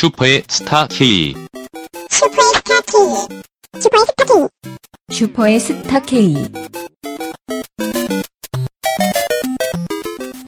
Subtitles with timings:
[0.00, 1.34] 슈퍼의 스타 K.
[2.08, 2.94] 슈퍼의 스타 K.
[3.82, 4.48] 슈퍼의 스타 K.
[5.10, 6.34] 슈퍼의 스타 K.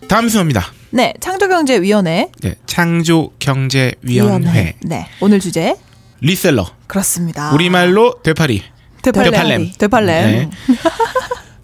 [0.08, 0.72] 다음 순서입니다.
[0.88, 2.30] 네, 창조경제위원회.
[2.40, 5.76] 네, 창조경제위원회 네, 오늘 주제
[6.22, 7.52] reseller 그렇습니다.
[7.52, 8.62] 우리말로 되팔이.
[9.02, 9.32] 되팔렘.
[9.32, 9.72] 되팔렘.
[9.76, 10.32] 되팔렘.
[10.32, 10.48] 네.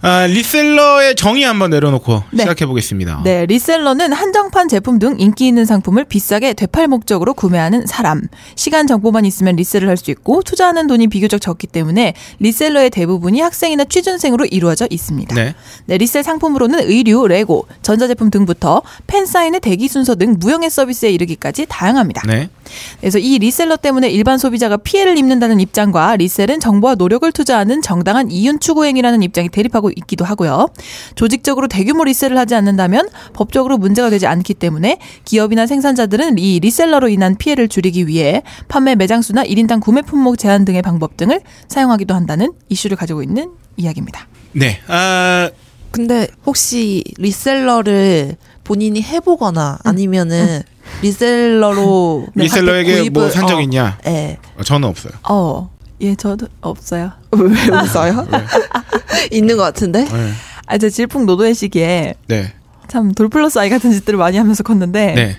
[0.00, 2.42] 아, reseller의 정의 한번 내려놓고 네.
[2.44, 3.22] 시작해 보겠습니다.
[3.24, 8.22] 네, reseller는 한정판 제품 등 인기 있는 상품을 비싸게 되팔 목적으로 구매하는 사람.
[8.54, 13.84] 시간 정보만 있으면 resell을 할 수 있고 투자하는 돈이 비교적 적기 때문에 reseller의 대부분이 학생이나
[13.84, 15.34] 취준생으로 이루어져 있습니다.
[15.34, 15.54] 네.
[15.86, 21.66] 네, resell 상품으로는 의류, 레고, 전자제품 등부터 팬 사인의 대기 순서 등 무형의 서비스에 이르기까지
[21.68, 22.22] 다양합니다.
[22.28, 22.48] 네.
[23.00, 28.60] 그래서 이 reseller 때문에 일반 소비자가 피해를 입는다는 입장과 resell은 정보와 노력을 투자하는 정당한 이윤
[28.60, 30.68] 추구 행위라는 입장이 대립하고 있기도 하고요.
[31.14, 37.36] 조직적으로 대규모 리셀을 하지 않는다면 법적으로 문제가 되지 않기 때문에 기업이나 생산자들은 이 리셀러로 인한
[37.36, 42.52] 피해를 줄이기 위해 판매 매장 수나 1인당 구매 품목 제한 등의 방법 등을 사용하기도 한다는
[42.68, 44.26] 이슈를 가지고 있는 이야기입니다.
[44.52, 44.80] 네.
[44.88, 45.50] 아,
[45.90, 50.62] 근데 혹시 리셀러를 본인이 해보거나 아니면은
[51.02, 53.98] 리셀러로 리셀러에게 뭐 산적 있냐?
[54.06, 54.38] 예.
[54.58, 55.12] 어, 저는 없어요.
[55.28, 57.12] 어, 예, 저도 없어요.
[57.32, 58.26] 왜 웃어요?
[59.30, 60.04] 있는 것 같은데?
[60.04, 60.32] 네.
[60.66, 62.52] 아, 제 질풍노도의 시기에 네.
[62.88, 65.36] 참 돌플러스 아이 같은 짓들을 많이 하면서 컸는데 네.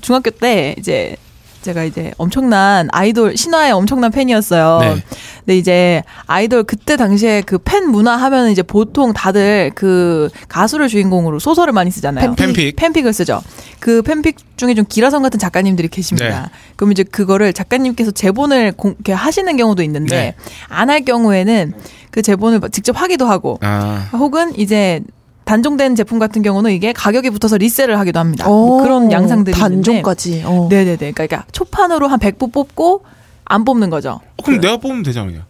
[0.00, 1.16] 중학교 때 이제
[1.62, 4.78] 제가 이제 엄청난 아이돌 신화의 엄청난 팬이었어요.
[4.80, 5.02] 네.
[5.40, 11.38] 근데 이제 아이돌 그때 당시에 그 팬 문화 하면 이제 보통 다들 그 가수를 주인공으로
[11.38, 12.34] 소설을 많이 쓰잖아요.
[12.34, 12.76] 팬픽.
[12.76, 13.42] 팬픽 을 쓰죠.
[13.78, 16.42] 그 팬픽 중에 좀 기라성 같은 작가님들이 계십니다.
[16.42, 16.58] 네.
[16.76, 20.34] 그럼 이제 그거를 작가님께서 제본을 공, 이렇게 하시는 경우도 있는데 네.
[20.68, 21.74] 안할 경우에는
[22.10, 24.08] 그 제본을 직접 하기도 하고 아.
[24.12, 25.02] 혹은 이제
[25.48, 28.46] 단종된 제품 같은 경우는 이게 가격이 붙어서 리셀을 하기도 합니다.
[28.48, 30.42] 오, 뭐 그런 양상들이 단종까지.
[30.44, 30.68] 어.
[30.70, 31.12] 네네네.
[31.12, 33.04] 그러니까 초판으로 한 100부 뽑고
[33.46, 34.20] 안 뽑는 거죠.
[34.36, 35.30] 어, 그럼 내가 뽑으면 되잖아요.
[35.32, 35.44] 그냥.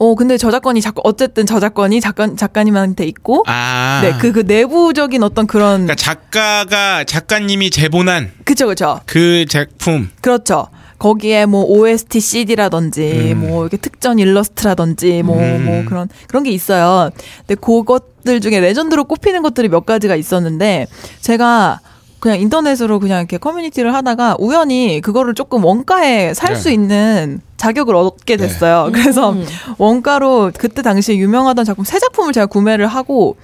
[0.00, 4.00] 어 근데 저작권이 자꾸 어쨌든 저작권이 작가 작가님한테 있고 아.
[4.02, 10.08] 네 그 그 내부적인 어떤 그런 그러니까 작가가 작가님이 제본한 그쵸 그쵸 그 제품.
[10.20, 10.68] 그렇죠.
[10.98, 13.40] 거기에 뭐 OST CD라든지 음.
[13.40, 15.84] 뭐 이렇게 특전 일러스트라든지 뭐뭐 음.
[15.88, 17.10] 그런 그런 게 있어요.
[17.46, 20.86] 근데 그것들 중에 레전드로 꼽히는 것들이 몇 가지가 있었는데
[21.20, 21.80] 제가
[22.20, 26.74] 그냥 인터넷으로 그냥 이렇게 커뮤니티를 하다가 우연히 그거를 조금 원가에 살수 네.
[26.74, 28.48] 있는 자격을 얻게 네.
[28.48, 28.90] 됐어요.
[28.92, 29.46] 그래서 음.
[29.78, 33.36] 원가로 그때 당시에 유명하던 작품 세 작품을 제가 구매를 하고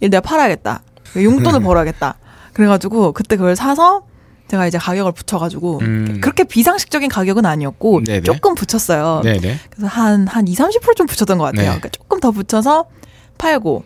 [0.00, 0.82] 이 내가 팔아야겠다.
[1.16, 1.64] 용돈을 네.
[1.64, 2.16] 벌어야겠다.
[2.52, 4.02] 그래가지고 그때 그걸 사서
[4.48, 6.18] 제가 이제 가격을 붙여가지고 음.
[6.20, 8.22] 그렇게 비상식적인 가격은 아니었고 네네.
[8.22, 9.22] 조금 붙였어요.
[9.24, 9.58] 네네.
[9.70, 11.62] 그래서 한, 한 2, 30%좀 붙였던 것 같아요.
[11.62, 11.66] 네.
[11.66, 12.84] 그러니까 조금 더 붙여서
[13.38, 13.84] 팔고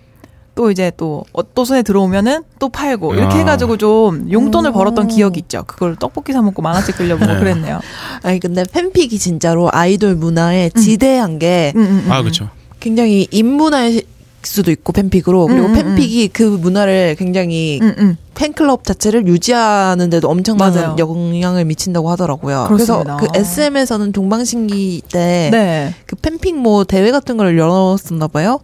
[0.59, 3.39] 또 이제 또, 어, 또 손에 들어오면은 또 팔고 이렇게 아.
[3.39, 4.73] 해가지고 좀 용돈을 오.
[4.73, 5.63] 벌었던 기억이 있죠.
[5.65, 7.39] 그걸 떡볶이 사 먹고 만화책 끌려보고 네.
[7.39, 7.81] 그랬네요.
[8.25, 10.81] 아니 근데 팬픽이 진짜로 아이돌 문화에 음.
[10.81, 12.25] 지대한 게 음, 음, 음, 아, 음.
[12.25, 12.51] 그렇죠.
[12.81, 14.03] 굉장히 인문화일
[14.43, 18.17] 수도 있고 팬픽으로 그리고 음, 음, 팬픽이 그 문화를 굉장히 음, 음.
[18.35, 20.97] 팬클럽 자체를 유지하는데도 엄청난 맞아요.
[20.99, 22.67] 영향을 미친다고 하더라고요.
[22.69, 23.17] 그래서 그렇습니다.
[23.17, 25.95] 그 SM에서는 동방신기 때 네.
[26.07, 28.61] 그 팬픽 뭐 대회 같은 걸 열었었나 봐요.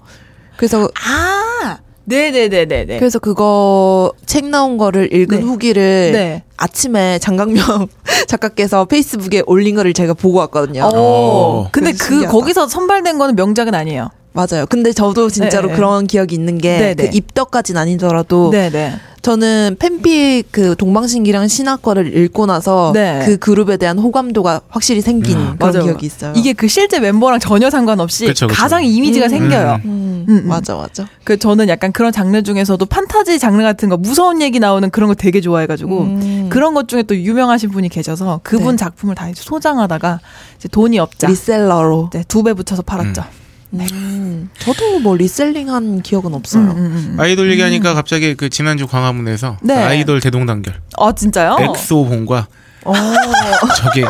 [0.57, 1.79] 그래서 아!
[2.07, 2.99] 네네네네네.
[2.99, 5.45] 그래서 그거 책 나온 거를 읽은 네.
[5.45, 6.43] 후기를 네.
[6.57, 7.89] 아침에 장강명
[8.29, 10.85] 작가께서 페이스북에 올린 거를 제가 보고 왔거든요.
[10.85, 10.91] 어.
[10.95, 11.69] 어.
[11.73, 12.33] 근데 그래서 그 신기하다.
[12.33, 14.11] 거기서 선발된 거는 명작은 아니에요.
[14.35, 14.67] 맞아요.
[14.69, 15.77] 근데 저도 진짜로 네, 네.
[15.77, 17.11] 그런 기억이 있는 게 네, 그 네.
[17.15, 18.95] 입덕까진 아니더라도 네네.
[19.23, 23.23] 저는 팬픽 그 동방신기랑 신화 거를 읽고 나서 네.
[23.25, 25.57] 그 그룹에 대한 호감도가 확실히 생긴 음.
[25.57, 25.85] 그런 맞아요.
[25.85, 26.33] 기억이 있어요.
[26.37, 28.61] 이게 그 실제 멤버랑 전혀 상관없이 그쵸, 그쵸.
[28.61, 29.31] 가장 이미지가 음.
[29.31, 29.81] 생겨요.
[29.85, 30.49] 음, 음, 음.
[30.49, 31.09] 맞아 맞아.
[31.23, 35.15] 그 저는 약간 그런 장르 중에서도 판타지 장르 같은 거 무서운 얘기 나오는 그런 거
[35.15, 36.47] 되게 좋아해가지고 음.
[36.51, 38.77] 그런 것 중에 또 유명하신 분이 계셔서 그분 네.
[38.79, 40.19] 작품을 다 이제 소장하다가
[40.59, 42.11] 이제 돈이 없자 리셀러로.
[42.13, 43.25] 네, 두배 붙여서 팔았죠.
[43.81, 44.51] 음.
[44.59, 46.63] 저도 뭐 리셀링한 기억은 없어요.
[46.63, 46.77] 음, 음,
[47.15, 47.21] 음.
[47.21, 49.75] 아이돌 얘기하니까 갑자기 그 지난주 광화문에서 네.
[49.75, 51.57] 그 아이돌 대동단결 아 진짜요?
[51.61, 52.49] 엑소봉과
[52.85, 52.95] 어.
[53.77, 54.05] 저기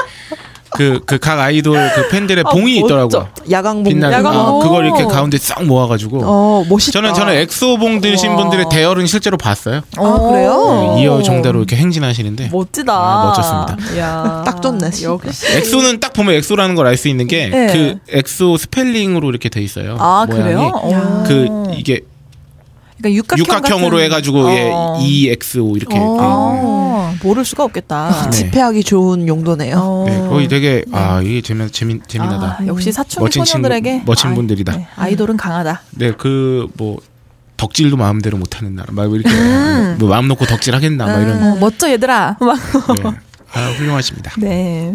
[0.75, 3.03] 그 그 각 아이돌 그 팬들의 아, 봉이 있더라고.
[3.05, 3.29] 멋져.
[3.51, 3.85] 야광봉.
[3.85, 4.61] 빛나는 야광봉.
[4.61, 6.21] 아, 그걸 이렇게 가운데 싹 모아가지고.
[6.25, 6.93] 어 멋있다.
[6.93, 8.37] 저는 저는 엑소봉 들으신 우와.
[8.43, 9.83] 분들의 대열은 실제로 봤어요.
[9.97, 10.95] 아, 그래요?
[10.97, 12.51] 네, 이어 정대로 이렇게 행진하시는데.
[12.53, 12.93] 멋지다.
[12.93, 13.99] 아, 멋졌습니다.
[14.01, 14.43] 야.
[14.45, 14.91] 딱 좋네.
[15.03, 15.47] 역시.
[15.57, 17.97] 엑소는 딱 보면 엑소라는 걸 알 수 있는 게그 네.
[18.11, 19.97] 엑소 스펠링으로 이렇게 돼 있어요.
[19.99, 20.43] 아 모양이.
[20.43, 20.71] 그래요?
[20.75, 21.25] 어.
[21.27, 22.01] 그 이게
[22.99, 24.99] 그러니까 육각형 육각형으로 같은- 해가지고 예, 어.
[25.01, 25.97] EXO 이렇게.
[25.99, 26.17] 어.
[26.21, 28.23] 아, 모를 수가 없겠다.
[28.27, 28.31] 네.
[28.31, 29.77] 집회하기 좋은 용도네요.
[29.79, 30.05] 어.
[30.09, 32.59] 네, 거의 되게 아 이게 재미 재미 재미나다.
[32.61, 34.77] 아, 역시 사춘기 멋진 친구, 소녀들에게 멋진 아이, 분들이다.
[34.77, 35.83] 네, 아이돌은 강하다.
[35.93, 36.99] 네, 그 뭐
[37.57, 39.97] 덕질도 마음대로 못하는 나라, 막 이렇게 음.
[40.01, 41.43] 뭐 마음 놓고 덕질하겠나, 막 이런.
[41.43, 42.37] 어, 멋져 얘들아.
[42.41, 42.59] 막
[42.97, 43.11] 네.
[43.55, 44.33] 아, 훌륭하십니다.
[44.39, 44.93] 네.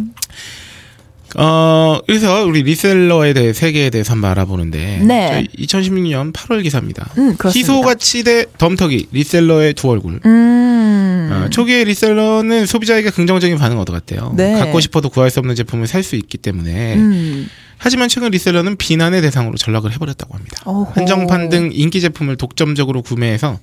[1.38, 5.46] 어, 그래서 우리 리셀러에 대해 세계에 대해서 한번 알아보는데 네.
[5.58, 7.10] 2016년 8월 기사입니다.
[7.18, 7.50] 음, 그렇습니다.
[7.60, 10.20] 희소가치 대 덤터기 리셀러의 두 얼굴.
[10.26, 11.30] 음.
[11.32, 14.34] 어, 초기에 리셀러는 소비자에게 긍정적인 반응을 얻어갔대요.
[14.36, 14.54] 네.
[14.60, 16.96] 갖고 싶어도 구할 수 없는 제품을 살 수 있기 때문에.
[16.96, 17.48] 음.
[17.78, 20.58] 하지만 최근 리셀러는 비난의 대상으로 전락을 해버렸다고 합니다.
[20.66, 20.92] 어허.
[20.96, 23.60] 한정판 등 인기 제품을 독점적으로 구매해서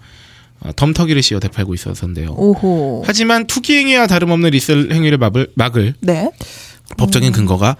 [0.60, 2.30] 어, 덤터기를 씌워 대팔고 있어서인데요.
[2.30, 3.02] 오호.
[3.06, 6.30] 하지만 투기 행위와 다름없는 리셀 행위를 막을, 막을 네.
[6.96, 7.76] 법적인 근거가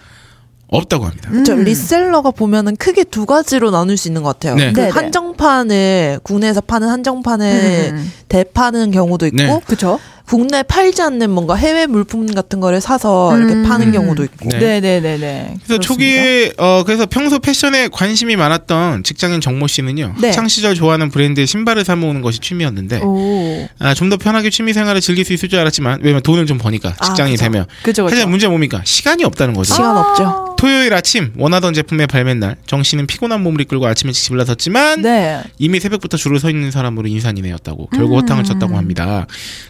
[0.69, 1.31] 없다고 합니다.
[1.45, 4.57] 저 리셀러가 보면은 크게 두 가지로 나눌 수 있는 것 같아요.
[4.57, 4.73] 네.
[4.73, 4.91] 그 네네.
[4.91, 8.13] 한정판을 국내에서 파는 한정판을 음.
[8.29, 9.61] 대파는 경우도 있고 네.
[9.65, 10.01] 그쵸?
[10.27, 13.39] 국내 팔지 않는 뭔가 해외 물품 같은 거를 사서 음.
[13.39, 14.49] 이렇게 파는 경우도 있고.
[14.51, 14.59] 네.
[14.59, 15.55] 네 네네네.
[15.65, 20.15] 그래서 초기에 어 그래서 평소 패션에 관심이 많았던 직장인 정모 씨는요.
[20.21, 20.29] 네.
[20.29, 23.69] 학창 시절 좋아하는 브랜드의 신발을 사 모으는 것이 취미였는데 오.
[23.79, 26.95] 아, 좀 더 편하게 취미 생활을 즐길 수 있을 줄 알았지만 왜냐면 돈을 좀 버니까
[26.99, 27.43] 아, 직장이 그죠.
[27.45, 28.15] 되면 그죠, 그죠.
[28.15, 29.75] 하지만 문제는 뭡니까 시간이 없다는 거죠.
[29.75, 30.55] 시간 없죠.
[30.59, 35.03] 토요일 아침 원하던 제품의 발매 날 정 씨는 피곤한 몸을 이끌고 아침 일찍 집을 나섰지만
[35.03, 35.43] 네.
[35.59, 38.21] 이미 새벽부터 줄을 서 있는 사람으로 인산이네였다고 결국 음.
[38.23, 39.27] 허탕을 쳤다고 합니다.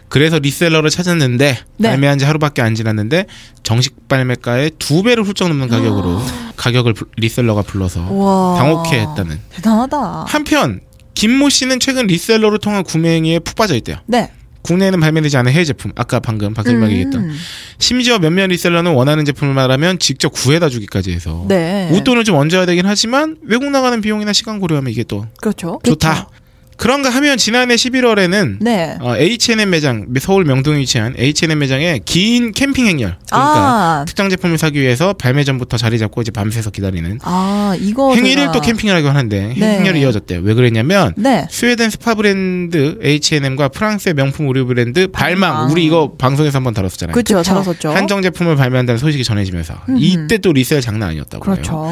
[0.09, 1.89] 그래서 reseller를 찾았는데 네.
[1.89, 3.25] 발매한 지 하루밖에 안 지났는데
[3.63, 6.21] 정식 발매가의 두 배를 훌쩍 넘는 가격으로
[6.55, 8.55] 가격을 불- reseller가 불러서 와.
[8.57, 9.39] 당혹해 했다는.
[9.49, 10.25] 대단하다.
[10.27, 10.79] 한편
[11.15, 13.97] 김모 씨는 최근 reseller를 통한 구매 행위에 푹 빠져 있대요.
[14.05, 14.31] 네.
[14.61, 16.53] 국내에는 발매되지 않은 해외 제품, 아까 방금
[16.91, 17.23] 얘기했던.
[17.23, 17.35] 음.
[17.79, 21.89] 심지어 몇몇 reseller는 원하는 제품을 말하면 직접 구해다 주기까지 해서 네.
[21.93, 25.79] 웃돈을 좀 얹어야 되긴 하지만 외국 나가는 비용이나 시간 고려하면 이게 또 그렇죠.
[25.85, 26.27] 좋다.
[26.77, 28.97] 그런가 하면 지난해 11월에는 네.
[29.01, 34.05] 어, H&M 매장 서울 명동에 위치한 H&M 매장에 긴 캠핑 행렬 그러니까 아.
[34.07, 38.13] 특정 제품을 사기 위해서 발매 전부터 자리 잡고 이제 밤새서 기다리는 아, 이거.
[38.15, 39.77] 행위를 제가- 또 캠핑이라고 하는데 네.
[39.79, 40.41] 행렬이 이어졌대요.
[40.41, 41.47] 왜 그랬냐면 네.
[41.49, 45.71] 스웨덴 스파 브랜드 H&M과 프랑스의 명품 의류 브랜드 발망 발망.
[45.71, 47.13] 우리 이거 방송에서 한번 다뤘었잖아요.
[47.13, 47.41] 그렇죠.
[47.41, 47.89] 다뤘었죠.
[47.91, 49.97] 한정 제품을 발매한다는 소식이 전해지면서 음흠.
[49.99, 51.43] 이때 또 resell 장난 아니었다고.
[51.43, 51.91] 그렇죠.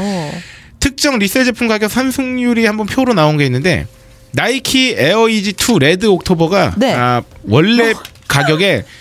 [0.79, 3.87] 특정 resell 제품 가격 상승률이 한번 표로 나온 게 있는데
[4.35, 6.93] 나이키 Air Yeezy 2 Red October가 네.
[6.93, 7.93] 아, 원래
[8.27, 8.83] 가격에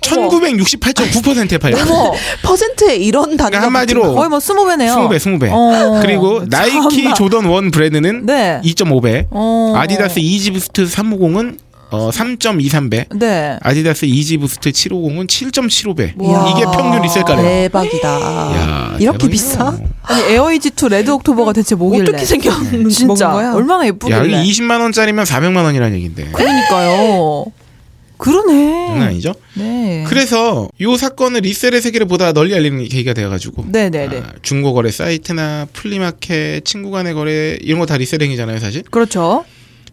[0.00, 1.94] 1968.9%에 팔렸어요.
[1.94, 2.12] 어머,
[2.42, 4.94] 퍼센트에 이런 단위가 그러니까 한마디로 거의 뭐 20배네요.
[4.96, 5.48] 20배, 20배.
[5.52, 7.14] 어, 그리고 나이키 참나.
[7.14, 8.62] 조던 1 브랜드는 네.
[8.64, 9.74] 2.5배, 어.
[9.76, 11.58] 아디다스 Yeezy Boost 350은
[11.90, 13.58] 어, 3.23배, 네.
[13.62, 16.12] 아디다스 Yeezy Boost 750은 7.75배.
[16.22, 16.48] 와.
[16.50, 17.42] 이게 평균 resell 가격.
[17.42, 18.08] 대박이다.
[18.08, 19.28] 야, 이렇게 대박이다.
[19.28, 19.78] 비싸?
[20.02, 22.02] 아니 Air Yeezy 2 Red October가 대체 뭐길래?
[22.10, 23.54] 어떻게 생겼는 진짜 거야?
[23.54, 24.42] 얼마나 야, 예쁘길래?
[24.42, 26.30] 이게 20만 원짜리면 400만 원이라는 얘긴데.
[26.32, 27.46] 그러니까요.
[28.18, 28.86] 그러네.
[28.88, 29.34] 장난 아니죠?
[29.54, 30.04] 네.
[30.06, 34.18] 그래서 이 사건은 resell의 세계를 보다 널리 알리는 계기가 되어가지고 네네네.
[34.18, 38.82] 아, 중고 거래 사이트나 flea market, 친구 간의 거래 이런 거 다 resell 행위잖아요, 사실.
[38.90, 39.44] 그렇죠.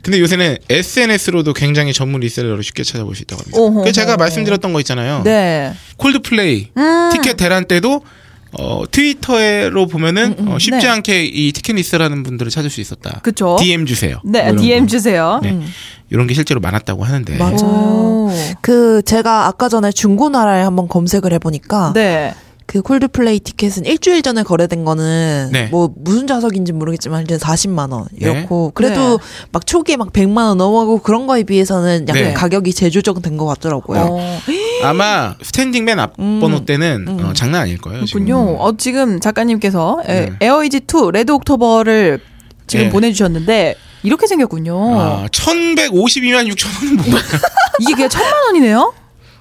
[0.07, 3.59] 근데 요새는 SNS로도 굉장히 전문 reseller를 쉽게 찾아볼 수 있다고 합니다.
[3.59, 3.83] 오호호.
[3.83, 5.21] 그 제가 말씀드렸던 거 있잖아요.
[5.25, 5.73] 네.
[5.97, 7.09] 콜드플레이 음.
[7.11, 8.03] 티켓 대란 때도
[8.57, 10.87] 어, 트위터로 보면은 어, 쉽지 네.
[10.87, 13.19] 않게 이 티켓 리셀하는 분들을 찾을 수 있었다.
[13.21, 13.57] 그쵸.
[13.59, 14.21] DM 주세요.
[14.23, 14.87] 네, 뭐 DM 거.
[14.87, 15.41] 주세요.
[15.43, 15.59] 네.
[16.09, 17.35] 이런 게 실제로 많았다고 하는데.
[17.35, 17.65] 맞아.
[17.65, 18.31] 오.
[18.61, 22.33] 그 제가 아까 전에 중고나라에 한번 검색을 해보니까 네.
[22.67, 25.67] 그 콜드플레이 티켓은 일주일 전에 거래된 거는 네.
[25.71, 28.71] 뭐 무슨 좌석인지 모르겠지만 일단 40만 원 이렇고 네.
[28.73, 29.19] 그래도
[29.53, 32.33] 막 초기에 막 100만 원 넘어가고 그런 거에 비해서는 약간 네.
[32.33, 34.01] 가격이 재조정된 것 같더라고요.
[34.01, 34.39] 어,
[34.83, 36.41] 아마 스탠딩 맨앞 음.
[36.41, 38.03] 번호 때는 어, 장난 아닐 거예요.
[38.03, 38.25] 지금.
[38.25, 38.57] 그렇군요.
[38.57, 40.47] 어, 지금 작가님께서 에, 네.
[40.47, 42.19] 에어이지2 Red October를
[42.67, 42.91] 지금 네.
[42.91, 44.99] 보내주셨는데 이렇게 생겼군요.
[44.99, 47.23] 아, 1152만 6천 원은 뭐야?
[47.79, 48.93] 이게 그냥 천만 원이네요?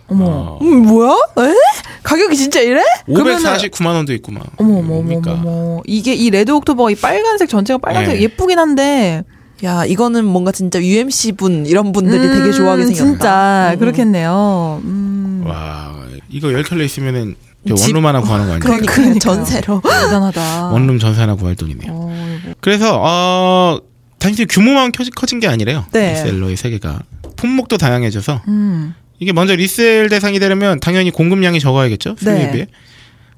[0.08, 0.24] 어머.
[0.24, 1.10] 어, 음, 뭐야?
[1.10, 1.54] 에?
[2.02, 2.80] 가격이 진짜 이래?
[3.08, 4.44] 549만 원도 있고 막.
[4.56, 5.32] 어머, 어머, 어머, 뭡니까?
[5.32, 5.80] 어머.
[5.86, 8.22] 이게 이 Red October 이 빨간색 전체가 빨간색 네.
[8.22, 9.24] 예쁘긴 한데.
[9.64, 13.04] 야 이거는 뭔가 진짜 UMC 분 이런 분들이 음, 되게 좋아하게 생겼다.
[13.06, 13.78] 진짜 음.
[13.78, 14.82] 그렇겠네요.
[14.84, 15.44] 음.
[15.46, 15.94] 와,
[16.28, 17.34] 이거 10켤레 있으면은
[17.66, 18.60] 저 집- 원룸 하나 구하는 거 아니에요?
[18.60, 19.18] 그러니까 그러니까요.
[19.18, 19.80] 전세로.
[19.88, 20.66] 대단하다.
[20.72, 21.90] 원룸 전세 하나 구할 돈이네요.
[21.90, 22.38] 어.
[22.60, 23.78] 그래서 어
[24.18, 25.86] 단지 규모만 커- 커진 게 아니래요.
[25.90, 26.12] 네.
[26.12, 27.00] reseller의 세계가
[27.36, 28.94] 품목도 다양해져서 음.
[29.18, 32.16] 이게 먼저 resell 대상이 되려면 당연히 공급량이 적어야겠죠.
[32.18, 32.66] 수요에 네.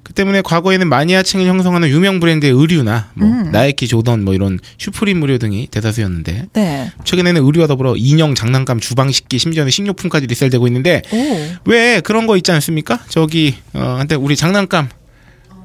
[0.08, 3.50] 그 때문에 과거에는 마니아층을 형성하는 유명 브랜드의 의류나 뭐 음.
[3.52, 6.92] 나이키, 조던 뭐 이런 슈프림 의류 등이 대다수였는데 네.
[7.04, 11.70] 최근에는 의류와 더불어 인형, 장난감, 주방 식기, 심지어는 식료품까지 resell되고 있는데 오.
[11.70, 13.00] 왜 그런 거 있지 않습니까?
[13.08, 14.88] 저기 어 한때 우리 장난감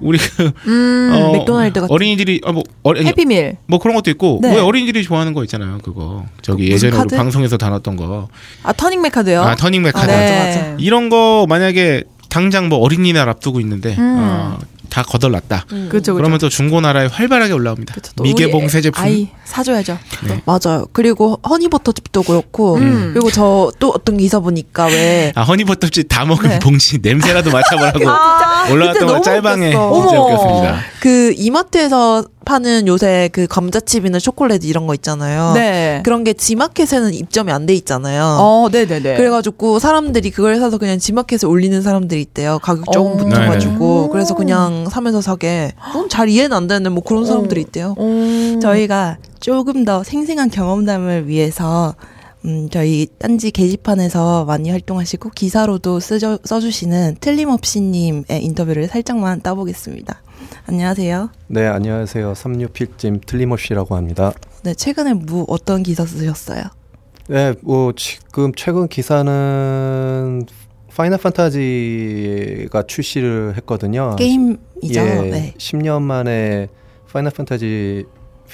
[0.04, 1.12] 우리 그 음.
[1.14, 3.58] 어, 맥도날드 같은 어린이들이 어, 뭐 어린 해피밀.
[3.68, 4.54] 뭐 그런 것도 있고 네.
[4.56, 5.80] 왜 어린이들이 좋아하는 거 있잖아요.
[5.84, 7.04] 그거 저기 무슨 예전에?
[7.04, 8.28] 우리 방송에서 다뤘던 거.
[8.64, 9.42] 아, 터닝 메카드요?
[9.42, 10.08] 아 터닝 메카드.
[10.08, 10.16] 네.
[10.16, 10.76] 네.
[10.80, 14.18] 이런 거 만약에 당장 뭐 어린이날 앞두고 있는데 음.
[14.20, 14.58] 어,
[14.94, 15.66] 다 거덜났다.
[15.72, 15.88] 음.
[15.90, 16.14] 그렇죠.
[16.14, 17.96] 그러면 또 중고나라에 활발하게 올라옵니다.
[18.16, 19.04] 또 미개봉 우리 새 제품.
[19.04, 19.98] 아이 사줘야죠.
[20.46, 20.86] 맞아요.
[20.94, 23.10] 그리고 허니버터칩도 그렇고 음.
[23.14, 26.60] 그리고 저 또 어떤 기사 보니까 왜 아 허니버터칩 다 먹은 네.
[26.60, 29.72] 봉지 냄새라도 맡아보라고 아, 올라왔던 거 짤방에.
[29.72, 29.82] 진짜.
[29.84, 30.80] 웃겼습니다.
[31.00, 35.54] 그 이마트에서 파는 요새 그 감자칩이나 초콜릿 이런 거 있잖아요.
[35.54, 36.02] 네.
[36.04, 38.24] 그런 게 지마켓에는 입점이 안 돼 있잖아요.
[38.42, 39.16] 어, 네네네.
[39.16, 42.60] 그래가지고 사람들이 그걸 사서 그냥 지마켓에 올리는 사람들이 있대요.
[42.60, 43.18] 가격 조금 어.
[43.18, 44.10] 붙여가지고 네네.
[44.12, 45.72] 그래서 그냥 사면서 사게.
[45.88, 47.96] 그건 잘 이해는 안 되는데 뭐 그런 사람들이 있대요.
[48.00, 48.60] 음.
[48.62, 51.96] 저희가 조금 더 생생한 경험담을 위해서
[52.46, 60.22] 음, 저희 딴지 게시판에서 많이 활동하시고 기사로도 쓰저, 써주시는 틀림없이님의 인터뷰를 살짝만 따보겠습니다.
[60.66, 61.30] 안녕하세요.
[61.48, 62.34] 네, 안녕하세요.
[62.34, 64.34] 삼류필진 틀림없이라고 합니다.
[64.64, 66.64] 네, 최근에 뭐 어떤 기사 쓰셨어요?
[67.30, 70.46] 네, 뭐 지금 최근 기사는
[70.94, 74.16] 파이널 판타지가 출시를 했거든요.
[74.18, 74.60] 게임이죠.
[75.00, 75.54] 예, 네.
[75.58, 76.68] 10년 만에
[77.12, 78.06] 파이널 판타지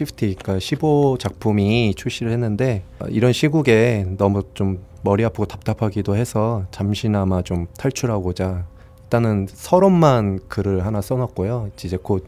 [0.04, 6.66] 50, 그러니까 15 작품이 출시를 했는데 어, 이런 시국에 너무 좀 머리 아프고 답답하기도 해서
[6.72, 8.66] 잠시나마 좀 탈출하고자
[9.04, 11.72] 일단은 서론만 글을 하나 써놨고요.
[11.84, 12.28] 이제 곧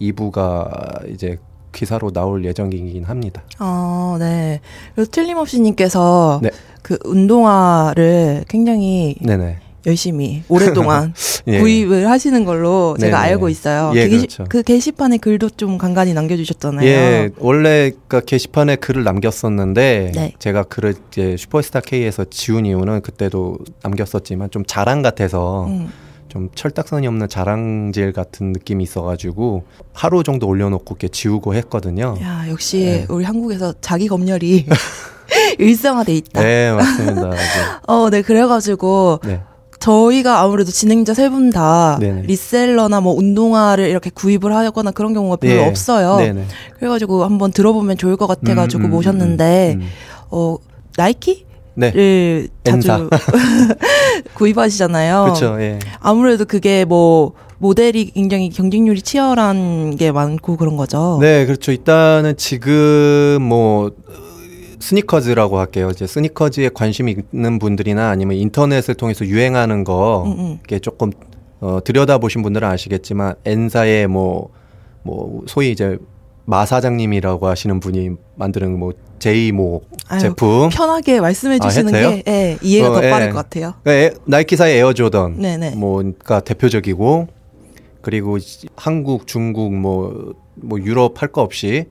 [0.00, 1.38] 2부가 이제
[1.72, 3.42] 기사로 나올 예정이긴 합니다.
[3.58, 4.60] 아, 네.
[4.94, 6.50] 그래서 틀림없이 님께서 네.
[6.82, 9.58] 그 운동화를 굉장히 네네.
[9.86, 11.14] 열심히 오랫동안
[11.46, 11.60] 예.
[11.60, 13.30] 구입을 하시는 걸로 제가 네네.
[13.30, 13.92] 알고 있어요.
[13.94, 14.44] 예, 그, 게시, 그렇죠.
[14.48, 16.86] 그 게시판에 글도 좀 간간히 남겨주셨잖아요.
[16.86, 20.32] 예, 원래 그 게시판에 글을 남겼었는데 네.
[20.38, 25.90] 제가 글을 이제 슈퍼스타 K에서 지운 이유는 그때도 남겼었지만 좀 자랑 같아서 음.
[26.28, 32.16] 좀 철딱선이 없는 자랑질 같은 느낌이 있어가지고 하루 정도 올려놓고 이렇게 지우고 했거든요.
[32.20, 33.06] 야, 역시 네.
[33.08, 34.66] 우리 한국에서 자기 검열이
[35.58, 36.42] 일상화돼 있다.
[36.42, 37.30] 네, 맞습니다.
[37.30, 37.38] 네.
[37.86, 39.42] 어, 네, 그래가지고 네.
[39.78, 42.22] 저희가 아무래도 진행자 세 분다 네네.
[42.22, 45.66] 리셀러나 뭐 운동화를 이렇게 구입을 하거나 그런 경우가 별로 예.
[45.66, 46.16] 없어요.
[46.16, 46.44] 네네.
[46.78, 49.88] 그래가지고 한번 들어보면 좋을 것 같아가지고 음, 음, 모셨는데, 음, 음.
[50.30, 50.56] 어,
[50.96, 51.46] 나이키
[51.78, 52.80] 를 네.
[52.80, 53.10] 자주
[54.34, 55.24] 구입하시잖아요.
[55.24, 55.60] 그렇죠.
[55.60, 55.78] 예.
[56.00, 61.18] 아무래도 그게 뭐 모델이 굉장히 경쟁률이 치열한 게 많고 그런 거죠.
[61.20, 61.72] 네, 그렇죠.
[61.72, 63.90] 일단은 지금 뭐
[64.80, 65.90] 스니커즈라고 할게요.
[65.90, 70.58] 이제 스니커즈에 관심이 있는 분들이나 아니면 인터넷을 통해서 유행하는 거 음, 음.
[70.64, 71.10] 이게 조금
[71.60, 74.50] 어, 들여다보신 분들은 아시겠지만 엔사의 뭐,
[75.02, 75.96] 뭐, 소위 이제
[76.44, 80.68] 마 사장님이라고 하시는 분이 만드는 뭐, 제이 모 아유, 제품.
[80.68, 82.10] 편하게 말씀해 아, 주시는 했어요?
[82.16, 83.10] 게 예, 이해가 어, 더 예.
[83.10, 83.72] 빠를 것 같아요.
[83.82, 85.38] 그러니까 에, 나이키사의 에어 조던.
[85.40, 85.70] 네네.
[85.76, 87.28] 뭐가 대표적이고,
[88.02, 88.42] 그리고 이-
[88.76, 91.86] 한국, 중국, 뭐, 뭐, 유럽 할 거 없이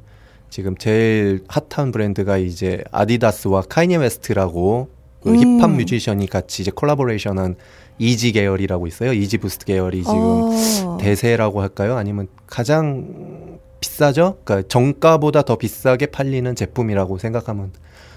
[0.56, 4.88] 지금 제일 핫한 브랜드가 이제 아디다스와 카니예 웨스트라고
[5.22, 5.60] 그 음.
[5.60, 7.56] 힙합 뮤지션이 같이 이제 collaboration한
[8.00, 9.12] 이지 계열이라고 있어요.
[9.12, 10.98] 이지 부스트 계열이 지금 어.
[10.98, 11.98] 대세라고 할까요?
[11.98, 14.38] 아니면 가장 비싸죠?
[14.46, 17.74] 그러니까 정가보다 더 비싸게 팔리는 제품이라고 생각하면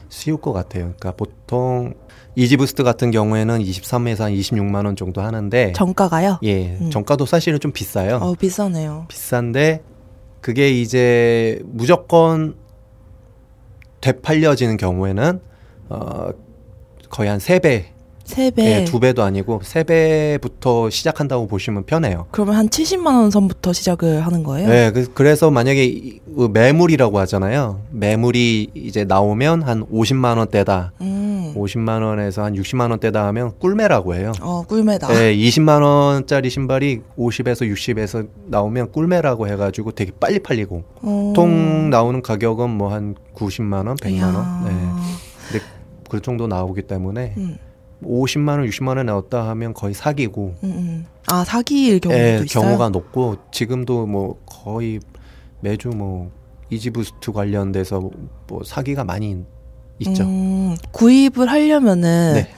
[0.09, 0.95] 쉬울 것 같아요.
[0.97, 1.95] 그러니까 보통
[2.37, 6.39] 이지부스트 같은 경우에는 23에서 한 26만 원 정도 하는데 정가가요?
[6.45, 6.91] 예, 음.
[6.91, 8.21] 정가도 사실은 좀 비싸요.
[8.23, 9.07] 어 비싸네요.
[9.09, 9.83] 비싼데
[10.41, 12.55] 그게 이제 무조건
[14.01, 15.41] 되팔려지는 경우에는
[15.91, 16.29] 어
[17.11, 17.93] 거의 한 세 배,
[18.29, 18.81] 세 배.
[18.81, 22.27] 예, 두 배도 아니고 세 배부터 시작한다고 보시면 편해요.
[22.31, 24.69] 그러면 한 70만 원 선부터 시작을 하는 거예요?
[24.69, 27.81] 네, 그- 그래서 만약에 이- 그 매물이라고 하잖아요.
[27.91, 30.93] 매물이 이제 나오면 한 50만 원대다.
[31.01, 31.55] 음.
[31.57, 34.33] 50만 원에서 한 60만 원대다 하면 꿀매라고 해요.
[34.43, 35.09] 어 꿀매다.
[35.09, 41.33] 네, 20만 원짜리 신발이 50에서 60에서 나오면 꿀매라고 해 가지고 되게 빨리 팔리고 어.
[41.35, 44.65] 통 나오는 가격은 뭐 한 90만 원, 100만 원.
[44.67, 44.71] 네,
[45.51, 45.65] 근데
[46.11, 47.57] 그 정도 나오기 때문에 음.
[48.05, 51.07] 50만 원, 60만 원 나왔다 하면 거의 사기고 음, 음.
[51.27, 52.65] 아 사기일 경우도 예, 있어요.
[52.65, 55.01] 경우가 높고 지금도 뭐 거의
[55.61, 56.31] 매주 뭐
[56.71, 58.11] 이지부스트 관련돼서
[58.47, 59.45] 뭐 사기가 많이
[60.01, 60.25] 있죠.
[60.25, 62.49] 음, 구입을 하려면은 네.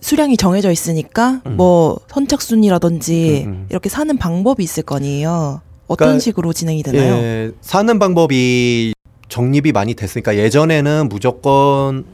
[0.00, 1.56] 수량이 정해져 있으니까 음.
[1.56, 3.66] 뭐 선착순이라든지 음, 음.
[3.70, 5.62] 이렇게 사는 방법이 있을 거 아니에요.
[5.86, 7.14] 어떤 그러니까, 식으로 진행이 되나요?
[7.14, 8.94] 예, 사는 방법이
[9.28, 12.04] 정립이 많이 됐으니까 예전에는 무조건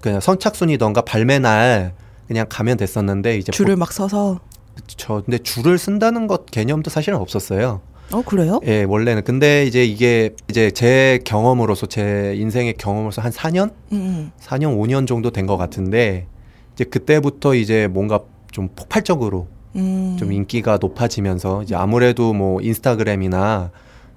[0.00, 1.92] 그냥 선착순이던가 발매 날
[2.26, 4.40] 그냥 가면 됐었는데 이제 줄을 막 서서
[4.86, 7.80] 저 근데 줄을 쓴다는 것 개념도 사실은 없었어요.
[8.12, 8.58] 어 그래요?
[8.64, 14.78] 예, 원래는 근데 이제 이게 이제 제 경험으로서 제 인생의 경험으로서 한 4년, 음, 4년
[14.78, 16.26] 5년 정도 된 것 같은데
[16.74, 20.16] 이제 그때부터 이제 뭔가 좀 폭발적으로 음.
[20.18, 23.70] 좀 인기가 높아지면서 이제 아무래도 뭐 인스타그램이나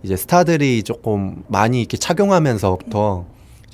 [0.03, 3.25] 이제 스타들이 조금 많이 이렇게 착용하면서부터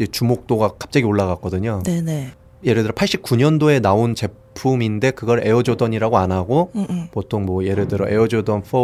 [0.06, 1.82] 주목도가 갑자기 올라갔거든요.
[1.84, 2.34] 네네.
[2.64, 7.08] 예를 들어 89년도에 나온 제품인데 그걸 에어조던이라고 안 하고 음, 음.
[7.12, 8.78] 보통 뭐 예를 들어 에어조던 4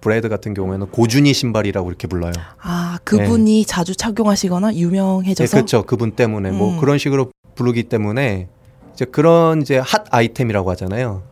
[0.00, 2.32] Bred 같은 경우에는 고준희 신발이라고 이렇게 불러요.
[2.60, 5.82] 아, 그분이 자주 착용하시거나 네, 유명해져서 그렇죠.
[5.84, 6.80] 그분 때문에 뭐 음.
[6.80, 8.48] 그런 식으로 부르기 때문에
[8.94, 11.22] 이제 그런 이제 핫 아이템이라고 하잖아요.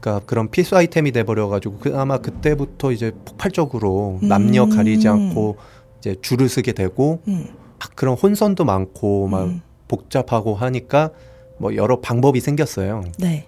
[0.00, 4.70] 그러니까 그런 필수 아이템이 돼 버려 가지고 그 아마 그때부터 이제 폭발적으로 남녀 음.
[4.70, 5.56] 가리지 않고
[5.98, 7.46] 이제 줄을 서게 되고 음,
[7.82, 9.60] 막 그런 혼선도 많고 막 음.
[9.88, 11.10] 복잡하고 하니까
[11.58, 13.04] 뭐 여러 방법이 생겼어요.
[13.18, 13.46] 네.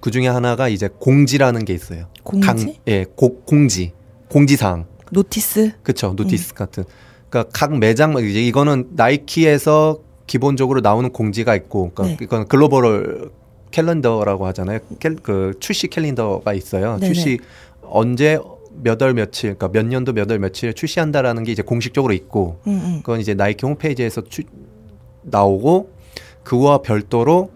[0.00, 2.06] 그 중에 하나가 이제 공지라는 게 있어요.
[2.24, 2.46] 공지?
[2.46, 3.92] 강, 예, 고, 공지,
[4.28, 4.86] 공지사항.
[5.12, 5.72] notice?
[5.82, 6.84] 그쵸 notice 같은
[7.28, 12.24] 그러니까 각 매장 이제 이거는 나이키에서 기본적으로 나오는 공지가 있고 그러니까 네.
[12.24, 13.30] 이건 글로벌
[13.70, 17.12] 캘린더라고 하잖아요 캘, 그 출시 캘린더가 있어요 네네.
[17.12, 17.40] 출시
[17.82, 18.38] 언제
[18.82, 22.72] 몇 월 며칠 그러니까 몇 년도 몇 월 며칠 출시한다라는 게 이제 공식적으로 있고 음,
[22.72, 22.96] 음.
[23.02, 24.42] 그건 이제 나이키 홈페이지에서 추,
[25.22, 25.90] 나오고
[26.42, 27.50] 그와 별도로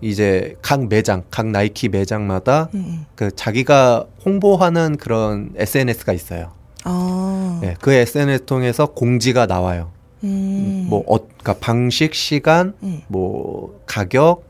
[0.00, 3.06] 이제 각 매장 각 나이키 매장마다 음, 음.
[3.14, 6.52] 그 자기가 홍보하는 그런 SNS가 있어요.
[6.84, 7.58] 아.
[7.62, 9.90] 네, 그 SNS 통해서 공지가 나와요.
[10.24, 10.86] 음.
[10.88, 13.00] 뭐, 어, 그러니까 방식, 시간, 음.
[13.08, 14.44] 뭐 가격,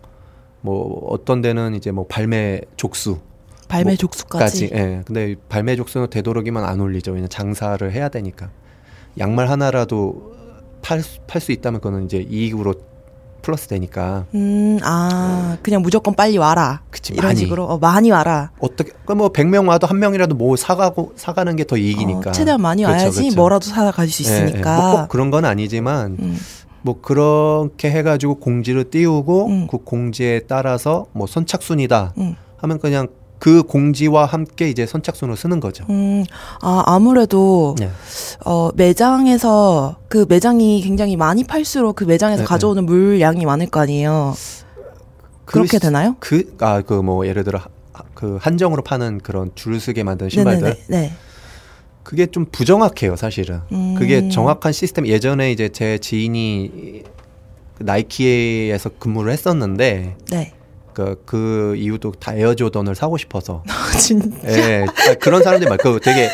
[0.61, 3.19] 뭐 어떤 데는 이제 뭐 발매 족수
[3.69, 4.69] 발매 뭐, 족수까지.
[4.69, 4.71] 까지.
[4.75, 5.03] 예.
[5.07, 7.13] 근데 발매 족수는 되도록이면 안 올리죠.
[7.13, 8.51] 왜냐 면 장사를 해야 되니까.
[9.19, 10.35] 양말 하나라도
[10.83, 12.75] 팔 팔수 있다면 그거는 이제 이익으로
[13.43, 14.25] 플러스 되니까.
[14.35, 16.83] 음, 아, 그냥 무조건 빨리 와라.
[16.91, 17.39] 그치, 이런 많이.
[17.39, 18.51] 식으로 어, 많이 와라.
[18.59, 22.31] 어떻게 그뭐 100명 와도 한 명이라도 뭐 사가고 사가는 게 더 이익이니까.
[22.31, 23.37] 어, 최대한 많이 그렇죠, 와야지 그렇죠.
[23.37, 24.45] 뭐라도 사다 가질 수 예, 예.
[24.47, 24.77] 있으니까.
[24.93, 26.37] 뭐꼭 그런 건 아니지만 음,
[26.83, 29.67] 뭐 그렇게 해 가지고 공지를 띄우고 음.
[29.69, 32.35] 그 공지에 따라서 뭐 선착순이다 음.
[32.59, 33.07] 하면 그냥
[33.47, 35.85] 그 공지와 함께 이제 선착순을 쓰는 거죠.
[35.89, 36.25] 음,
[36.61, 37.89] 아, 아무래도, 네.
[38.45, 44.35] 어, 매장에서, 그 매장이 굉장히 많이 팔수록 그 매장에서 네, 가져오는 물량이 많을 거 아니에요.
[45.45, 46.17] 그렇게 시- 되나요?
[46.19, 47.69] 그, 아, 그 뭐 예를 들어 하-
[48.15, 50.63] 그 한정으로 파는 그런 줄을 쓰게 만든 신발들.
[50.65, 50.85] 네네네.
[50.89, 51.13] 네.
[52.03, 53.61] 그게 좀 부정확해요, 사실은.
[53.71, 53.95] 음.
[53.97, 57.05] 그게 정확한 시스템 예전에 이제 제 지인이
[57.79, 60.53] 그 나이키에서 근무를 했었는데 네.
[60.97, 63.63] 그, 그 이유도 다 에어조던을 사고 싶어서
[64.01, 66.31] 진, 예, 아, 그런 사람들이 많고 그 되게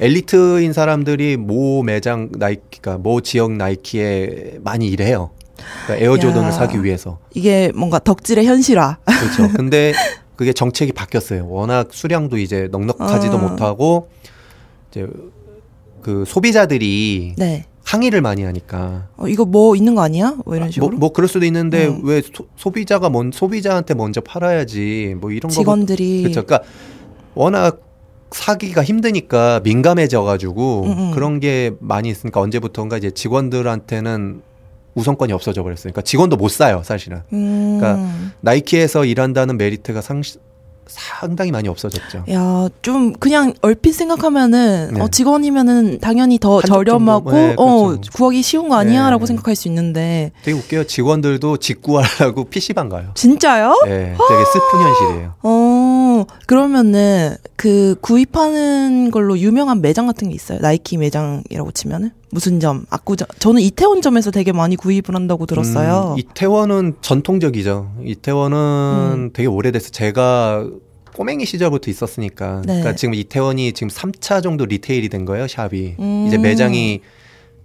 [0.00, 5.30] 엘리트인 사람들이 모 매장 나이키가 모 지역 나이키에 많이 일해요.
[5.84, 6.52] 그러니까 에어조던을 야.
[6.52, 7.20] 사기 위해서.
[7.34, 8.98] 이게 뭔가 덕질의 현실화.
[9.04, 9.48] 그렇죠.
[9.54, 9.92] 근데
[10.34, 11.48] 그게 정책이 바뀌었어요.
[11.48, 13.40] 워낙 수량도 이제 넉넉하지도 아.
[13.40, 14.08] 못하고
[14.90, 15.06] 이제
[16.02, 17.66] 그 소비자들이 네.
[17.88, 20.36] 항의를 많이 하니까 어, 이거 뭐 있는 거 아니야?
[20.44, 20.96] 뭐 이런 뭐, 식으로.
[20.98, 22.02] 뭐 그럴 수도 있는데 음.
[22.04, 22.20] 왜
[22.56, 26.24] 소, 비자가먼 소비자한테 먼저 팔아야지 뭐 이런 거 직원들이.
[26.24, 26.44] 그렇죠.
[26.44, 26.68] 그러니까
[27.34, 27.80] 워낙
[28.30, 31.10] 사기가 힘드니까 민감해져가지고 음, 음.
[31.14, 34.42] 그런 게 많이 있으니까 언제부턴가 이제 직원들한테는
[34.94, 35.84] 우선권이 없어져 버렸어요.
[35.84, 37.22] 그러니까 직원도 못 사요, 사실은.
[37.32, 37.78] 음.
[37.80, 38.06] 그러니까
[38.42, 40.20] 나이키에서 일한다는 메리트가 상,
[40.88, 42.24] 상당히 많이 없어졌죠.
[42.30, 45.00] 야, 좀 그냥 얼핏 생각하면은 네.
[45.00, 47.30] 어, 직원이면은 당연히 더 저렴하고?
[47.32, 48.12] 네, 어, 그렇죠.
[48.12, 49.26] 구하기 쉬운 거 아니야라고 네.
[49.28, 50.84] 생각할 수 있는데 되게 웃겨요.
[50.84, 53.10] 직원들도 직구하려고 PC방 가요.
[53.14, 53.82] 진짜요?
[53.84, 55.34] 네, 되게 슬픈 현실이에요.
[55.42, 55.77] 어,
[56.46, 60.58] 그러면은 그 구입하는 걸로 유명한 매장 같은 게 있어요.
[60.60, 62.84] 나이키 매장이라고 치면은 무슨 점?
[62.90, 63.26] 압구정.
[63.38, 66.14] 저는 이태원점에서 되게 많이 구입을 한다고 들었어요.
[66.14, 67.92] 음, 이태원은 전통적이죠.
[68.04, 69.30] 이태원은 음.
[69.32, 70.68] 되게 오래돼서 제가
[71.14, 72.62] 꼬맹이 시절부터 있었으니까.
[72.64, 72.74] 네.
[72.74, 75.96] 그러니까 지금 이태원이 지금 3차 정도 리테일이 된 거예요, 샵이.
[75.98, 76.24] 음.
[76.28, 77.00] 이제 매장이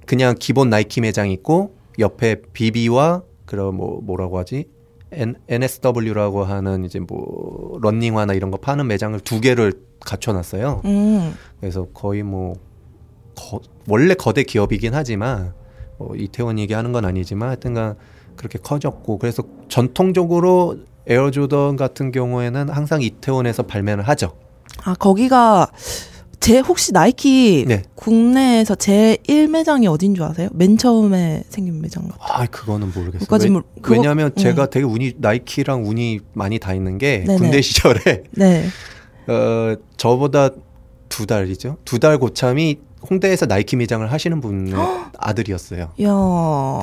[0.05, 4.65] 그냥 기본 나이키 매장 있고 옆에 비비와 그런 뭐 뭐라고 하지?
[5.15, 10.81] N, NSW라고 하는 이제 뭐 런닝화나 이런 거 파는 매장을 두 개를 갖춰놨어요.
[10.85, 11.33] 음.
[11.59, 12.55] 그래서 거의 뭐
[13.35, 15.53] 거- 원래 거대 기업이긴 하지만
[15.97, 17.95] 뭐 이태원 얘기하는 건 아니지만 하여튼간
[18.35, 24.33] 그렇게 커졌고 그래서 전통적으로 에어조던 같은 경우에는 항상 이태원에서 발매를 하죠.
[24.85, 25.67] 아, 거기가
[26.43, 27.83] 제 혹시 나이키 네.
[27.95, 30.49] 국내에서 제 1매장이 어딘 줄 아세요?
[30.51, 32.09] 맨 처음에 생긴 매장.
[32.19, 33.19] 아 그거는 모르겠어요.
[33.19, 34.35] 그거까지 모르- 그거- 왜냐하면 음.
[34.35, 37.39] 제가 되게 운이 나이키랑 운이 많이 다 있는 게 네네.
[37.39, 38.65] 군대 시절에 네.
[39.27, 40.49] 어 저보다
[41.07, 41.77] 두 달이죠.
[41.85, 42.77] 두 달 고참이
[43.09, 44.73] 홍대에서 나이키 매장을 하시는 분의
[45.17, 45.91] 아들이었어요.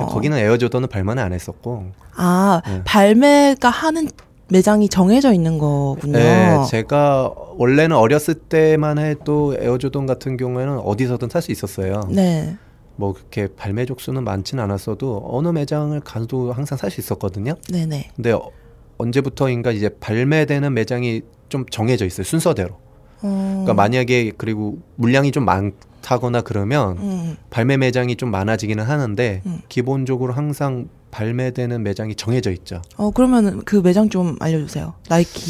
[0.08, 2.80] 거기는 에어조던은 발매는 안 했었고 아, 네.
[2.86, 4.08] 발매가 하는
[4.50, 6.12] 매장이 정해져 있는 거군요.
[6.18, 12.02] 네, 제가 원래는 어렸을 때만 해도 에어조던 같은 경우에는 어디서든 살 수 있었어요.
[12.10, 12.56] 네.
[12.96, 17.54] 뭐 그렇게 발매 족수는 많지는 않았어도 어느 매장을 가도 항상 살 수 있었거든요.
[17.72, 18.10] 네네.
[18.16, 18.50] 근데 어-
[18.98, 22.74] 언제부터인가 이제 발매되는 매장이 좀 정해져 있어요 순서대로.
[23.22, 29.60] 어, 그러니까 만약에 그리고 물량이 좀 많다거나 그러면 음, 발매 매장이 좀 많아지기는 하는데 음.
[29.68, 32.82] 기본적으로 항상 발매되는 매장이 정해져 있죠.
[32.96, 34.94] 어 그러면 그 매장 좀 알려주세요.
[35.08, 35.42] 나이키.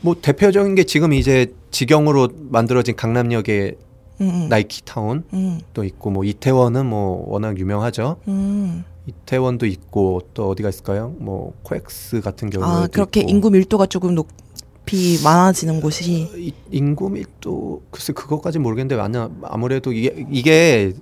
[0.00, 3.74] 뭐 대표적인 게 지금 이제 직영으로 만들어진 강남역에
[4.20, 4.48] 음, 음.
[4.48, 8.16] 나이키 타운 음, 또 있고 뭐 이태원은 뭐 워낙 유명하죠.
[8.28, 8.84] 음.
[9.06, 11.14] 이태원도 있고 또 어디가 있을까요?
[11.18, 13.30] 뭐 코엑스 같은 경우도 아 그렇게 있고.
[13.30, 16.28] 인구 밀도가 조금 높이 많아지는 곳이.
[16.36, 20.92] 이- 인구 밀도 글쎄 그것까지 모르겠는데 아마 아무래도 이게, 이게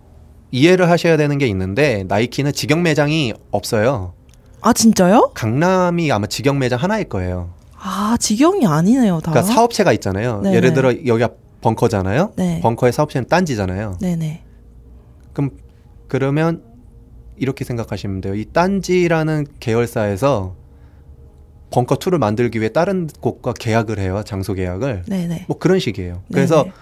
[0.50, 4.12] 이해를 하셔야 되는 게 있는데 나이키는 직영 매장이 없어요.
[4.61, 5.32] 아 진짜요?
[5.35, 7.50] 강남이 아마 직영 매장 하나일 거예요.
[7.78, 9.30] 아 직영이 아니네요 다.
[9.30, 10.40] 그러니까 사업체가 있잖아요.
[10.42, 10.56] 네네.
[10.56, 11.30] 예를 들어 여기가
[11.61, 12.32] 벙커잖아요.
[12.37, 12.61] 네.
[12.61, 13.98] 벙커의 사업체는 딴지잖아요.
[14.00, 14.42] 네네.
[15.32, 15.50] 그럼
[16.09, 16.62] 그러면
[17.37, 18.35] 이렇게 생각하시면 돼요.
[18.35, 20.54] 이 딴지라는 계열사에서
[21.70, 24.22] 벙커 2를 만들기 위해 다른 곳과 계약을 해요.
[24.24, 25.04] 장소 계약을.
[25.06, 25.44] 네네.
[25.48, 26.22] 뭐 그런 식이에요.
[26.32, 26.74] 그래서 네네.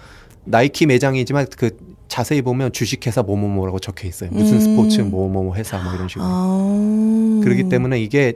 [0.45, 1.75] 나이키 매장이지만 그
[2.07, 4.29] 자세히 보면 주식회사 뭐뭐뭐라고 적혀 있어요.
[4.31, 4.59] 무슨 음.
[4.61, 6.25] 스포츠 뭐뭐뭐 회사 뭐 이런 식으로.
[6.27, 7.41] 아.
[7.43, 8.33] 그렇기 때문에 이게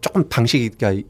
[0.00, 1.08] 조금 방식이 그러니까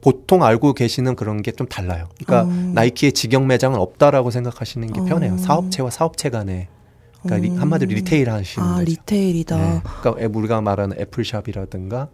[0.00, 2.08] 보통 알고 계시는 그런 게 좀 달라요.
[2.24, 2.72] 그러니까 음.
[2.74, 5.04] 나이키의 직영 매장은 없다라고 생각하시는 게 어.
[5.04, 5.38] 편해요.
[5.38, 6.68] 사업체와 사업체 간에
[7.22, 7.60] 그러니까 리- 음.
[7.60, 8.84] 한마디로 retail 하시는 아 거죠.
[8.90, 9.56] retail이다.
[9.56, 9.80] 네.
[10.00, 12.08] 그러니까 애- 우리가 말하는 애플샵이라든가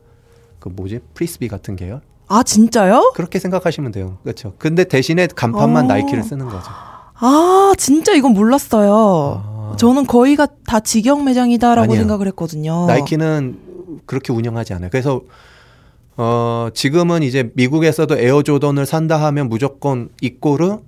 [0.61, 3.13] 그 뭐지 프리스비 같은 계열 아 진짜요?
[3.17, 4.19] 그렇게 생각하시면 돼요.
[4.23, 4.55] 그렇죠.
[4.59, 5.89] 근데 대신에 간판만 어.
[5.89, 6.71] 나이키를 쓰는 거죠.
[7.21, 9.43] 아 진짜 이건 몰랐어요.
[9.45, 9.77] 아.
[9.79, 11.99] 저는 거의가 다 직영 매장이다라고 아니야.
[12.01, 12.87] 생각을 했거든요.
[12.87, 14.91] 나이키는 그렇게 운영하지 않아요.
[14.91, 15.21] 그래서
[16.17, 20.79] 어 지금은 이제 미국에서도 에어 조던을 산다 하면 무조건 이꼬르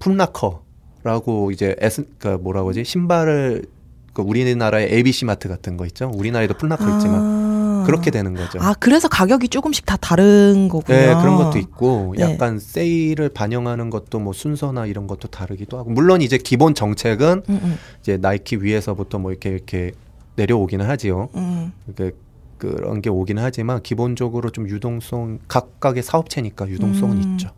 [0.00, 3.64] 풋라커라고 이제 에스 그 뭐라고 하지 신발을
[4.12, 6.10] 그 우리나라의 ABC 마트 같은 거 있죠.
[6.14, 7.59] 우리나라에도 있지만 아.
[7.90, 8.58] 그렇게 되는 거죠.
[8.60, 10.96] 아 그래서 가격이 조금씩 다 다른 거군요.
[10.96, 12.22] 네, 그런 것도 있고 네.
[12.22, 17.60] 약간 세일을 반영하는 것도 뭐 순서나 이런 것도 다르기도 하고 물론 이제 기본 정책은 음,
[17.62, 19.92] 음, 이제 나이키 위에서부터 뭐 이렇게 이렇게
[20.36, 21.28] 내려오기는 하지요.
[21.34, 21.72] 음.
[21.96, 22.12] 그
[22.58, 27.32] 그런 게 오기는 하지만 기본적으로 좀 유동성 각각의 사업체니까 유동성은 음.
[27.32, 27.48] 있죠.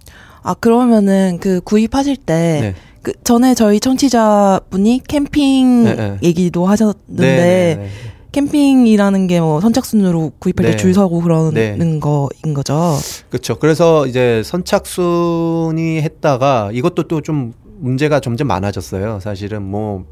[0.42, 2.74] 아 그러면은 그 구입하실 때 네.
[3.02, 6.18] 그 전에 저희 청취자분이 캠핑 네, 네.
[6.22, 7.88] 얘기도 하셨는데 네, 네,
[8.32, 10.70] 캠핑이라는 게 뭐 선착순으로 구입할 네.
[10.72, 12.00] 때줄 서고 그러는 네.
[12.00, 12.96] 거인 거죠.
[13.30, 13.58] 그렇죠.
[13.58, 19.18] 그래서 이제 선착순이 했다가 이것도 또 좀 문제가 점점 많아졌어요.
[19.20, 20.04] 사실은 뭐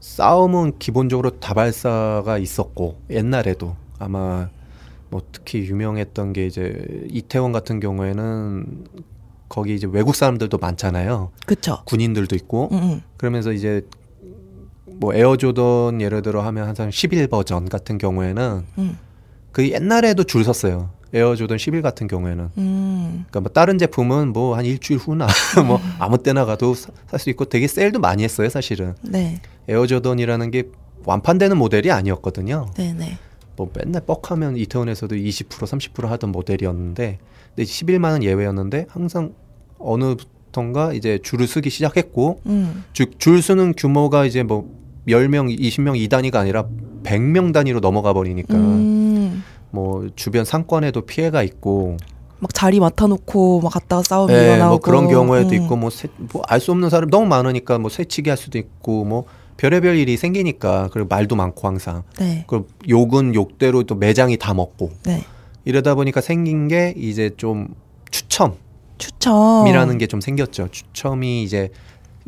[0.00, 4.48] 싸움은 기본적으로 다발사가 있었고 옛날에도 아마
[5.10, 8.86] 뭐 특히 유명했던 게 이제 이태원 같은 경우에는
[9.48, 11.30] 거기 이제 외국 사람들도 많잖아요.
[11.46, 11.78] 그쵸?
[11.84, 13.02] 군인들도 있고 음, 음.
[13.16, 13.82] 그러면서 이제
[14.98, 18.98] 뭐 에어조던 예를 들어 하면 항상 11 버전 같은 경우에는 음.
[19.52, 20.90] 그 옛날에도 줄 섰어요.
[21.14, 22.50] 에어조던 11 같은 경우에는.
[22.58, 23.24] 음.
[23.28, 25.26] 그러니까 뭐 다른 제품은 뭐 한 일주일 후나
[25.66, 28.94] 뭐 아무 때나 가도 살 수 있고 되게 세일도 많이 했어요, 사실은.
[29.02, 30.64] 네, 에어조던이라는 게
[31.04, 32.66] 완판되는 모델이 아니었거든요.
[32.76, 33.18] 네, 네.
[33.56, 37.18] 뭐 맨날 뻑하면 이태원에서도 20% 30% 하던 모델이었는데
[37.54, 39.32] 근데 11만은 예외였는데 항상
[39.78, 42.84] 어느 부턴가 이제 줄을 서기 시작했고 음.
[42.92, 44.68] 즉줄 서는 규모가 이제 뭐
[45.08, 46.66] 10명, 20명 이 단위가 아니라
[47.04, 49.44] 100명 단위로 넘어가 버리니까 음.
[49.70, 51.96] 뭐 주변 상권에도 피해가 있고
[52.38, 55.54] 막 자리 맡아놓고 막 갔다가 싸움이 예, 일어나고 뭐 그런 경우에도 음.
[55.54, 55.90] 있고 뭐
[56.48, 59.24] 알 수 없는 사람 너무 많으니까 뭐 새치기 할 수도 있고 뭐
[59.56, 64.90] 별의별 일이 생기니까 그리고 말도 많고 항상 네, 그 욕은 욕대로 또 매장이 다 먹고
[65.04, 65.24] 네.
[65.64, 67.68] 이러다 보니까 생긴 게 이제 좀
[68.10, 69.98] 추첨이라는 추첨.
[69.98, 70.68] 게좀 생겼죠.
[70.70, 71.70] 추첨이 이제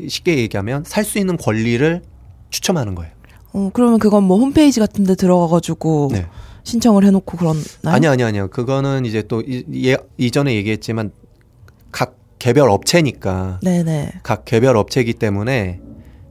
[0.06, 2.02] 쉽게 얘기하면 살 수 있는 권리를
[2.50, 3.12] 추첨하는 거예요.
[3.52, 6.26] 어, 그러면 그건 뭐 홈페이지 같은 데 들어가가지고 네.
[6.64, 7.62] 신청을 해놓고 그런나요?
[7.84, 8.48] 아니요, 아니요, 아니요.
[8.48, 11.12] 그거는 이제 또 이, 예, 이전에 얘기했지만
[11.90, 14.20] 각 개별 업체니까 네네.
[14.22, 15.80] 각 개별 업체이기 때문에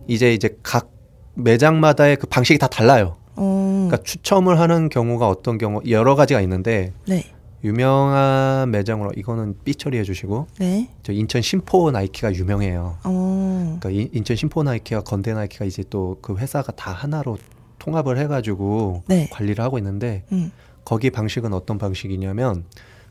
[0.07, 0.91] 이제 이제 각
[1.33, 3.17] 매장마다의 그 방식이 다 달라요.
[3.35, 7.23] 어, 그러니까 추첨을 하는 경우가 어떤 경우 여러 가지가 있는데 네,
[7.63, 10.89] 유명한 매장으로 이거는 삐 처리해 주시고 네.
[11.03, 12.97] 저 인천 신포 나이키가 유명해요.
[13.03, 17.37] 어, 그러니까 인- 인천 신포 나이키와 건대 나이키가 이제 또 그 회사가 다 하나로
[17.79, 19.27] 통합을 해가지고 네.
[19.31, 20.51] 관리를 하고 있는데 음,
[20.85, 22.65] 거기 방식은 어떤 방식이냐면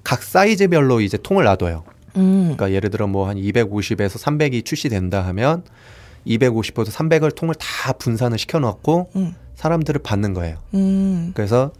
[0.04, 1.84] 각 사이즈별로 이제 통을 놔둬요.
[2.16, 5.64] 음, 그러니까 예를 들어 뭐 한 250에서 300이 출시된다 하면
[6.26, 10.56] 250에서 300을 통을 다 분산을 시켜놓고 음, 사람들을 받는 거예요.
[10.74, 11.72] 음, 그래서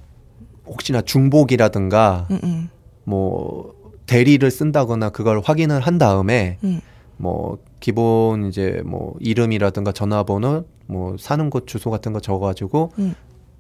[0.67, 2.69] 혹시나 중복이라든가 음, 음,
[3.05, 3.75] 뭐
[4.07, 6.81] 대리를 쓴다거나 그걸 확인을 한 다음에 음.
[7.17, 13.15] 뭐 기본 이제 뭐 이름이라든가 전화번호 뭐 사는 곳 주소 같은 거 적어가지고 음.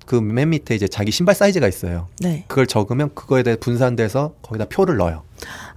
[0.04, 2.06] 그맨 밑에 이제 자기 신발 사이즈가 있어요.
[2.20, 2.44] 네.
[2.46, 5.22] 그걸 적으면 그거에 대해 분산돼서 거기다 표를 넣어요.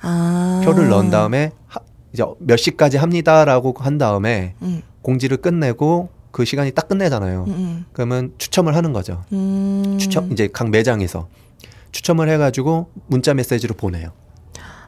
[0.01, 0.61] 아.
[0.63, 1.79] 표를 넣은 다음에 하-
[2.13, 7.45] 이제 몇 시까지 합니다라고 한 다음에 음, 공지를 끝내고 그 시간이 딱 끝내잖아요.
[7.47, 9.23] 음, 그러면 추첨을 하는 거죠.
[9.33, 9.97] 음.
[9.99, 11.27] 추첨 이제 각 매장에서
[11.91, 14.11] 추첨을 해가지고 문자 메시지로 보내요.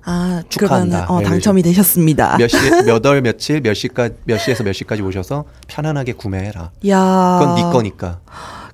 [0.04, 1.06] 아, 축하한다.
[1.06, 2.38] 그러면 어, 예를 당첨이 되셨습니다.
[2.38, 6.72] 몇 시, 몇 월 며칠 몇 시까지 몇 시에서 몇 시까지 오셔서 편안하게 구매해라.
[6.88, 7.38] 야.
[7.40, 8.20] 그건 네 거니까.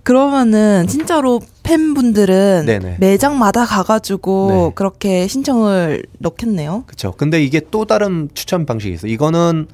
[0.03, 2.95] 그러면은 진짜로 팬분들은 네네.
[3.01, 4.71] 매장마다 가가지고 네.
[4.75, 6.83] 그렇게 신청을 넣겠네요.
[6.87, 7.11] 그렇죠.
[7.17, 9.07] 근데 이게 또 다른 추천 방식이 있어.
[9.09, 9.67] 요 이거는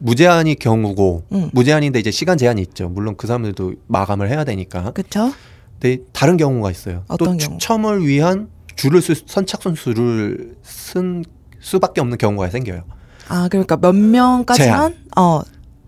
[0.00, 1.50] 무제한이 경우고 응.
[1.52, 2.88] 무제한인데 이제 시간 제한이 있죠.
[2.88, 4.90] 물론 그 사람들도 마감을 해야 되니까.
[4.92, 5.32] 그쵸?
[5.78, 7.04] 근데 다른 경우가 있어요.
[7.08, 7.58] 어떤 또 경우?
[7.58, 11.24] 추첨을 위한 줄을 쓸 선착순 수를 쓴
[11.60, 12.82] 수밖에 없는 경우가 생겨요.
[13.28, 14.96] 아, 그러니까 몇 명까지만?
[15.16, 15.40] 어.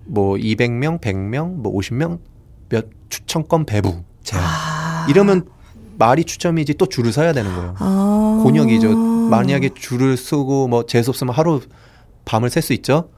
[0.05, 2.19] 뭐 200명, 100명, 뭐 50명
[2.69, 4.45] 몇 추천권 배부 제한.
[4.47, 5.07] 아.
[5.09, 5.47] 이러면
[5.99, 7.75] 말이 추첨이지 또 줄을 서야 되는 거예요.
[7.79, 8.41] 아.
[8.43, 8.95] 곤욕이죠.
[8.97, 11.61] 만약에 줄을 쓰고 뭐 재수 없으면 하루
[12.27, 13.09] 밤을 셀 수 있죠.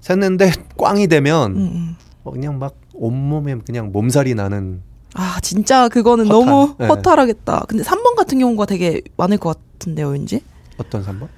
[0.00, 1.96] 샜는데 꽝이 되면 음, 음.
[2.24, 4.82] 어, 그냥 막 온몸에 그냥 몸살이 나는
[5.14, 6.46] 아, 진짜 그거는 허탈.
[6.46, 6.86] 너무 네.
[6.86, 7.64] 허탈하겠다.
[7.68, 10.40] 근데 3번 같은 경우가 되게 많을 것 같은데요, 왠지?
[10.78, 11.28] 어떤 산번?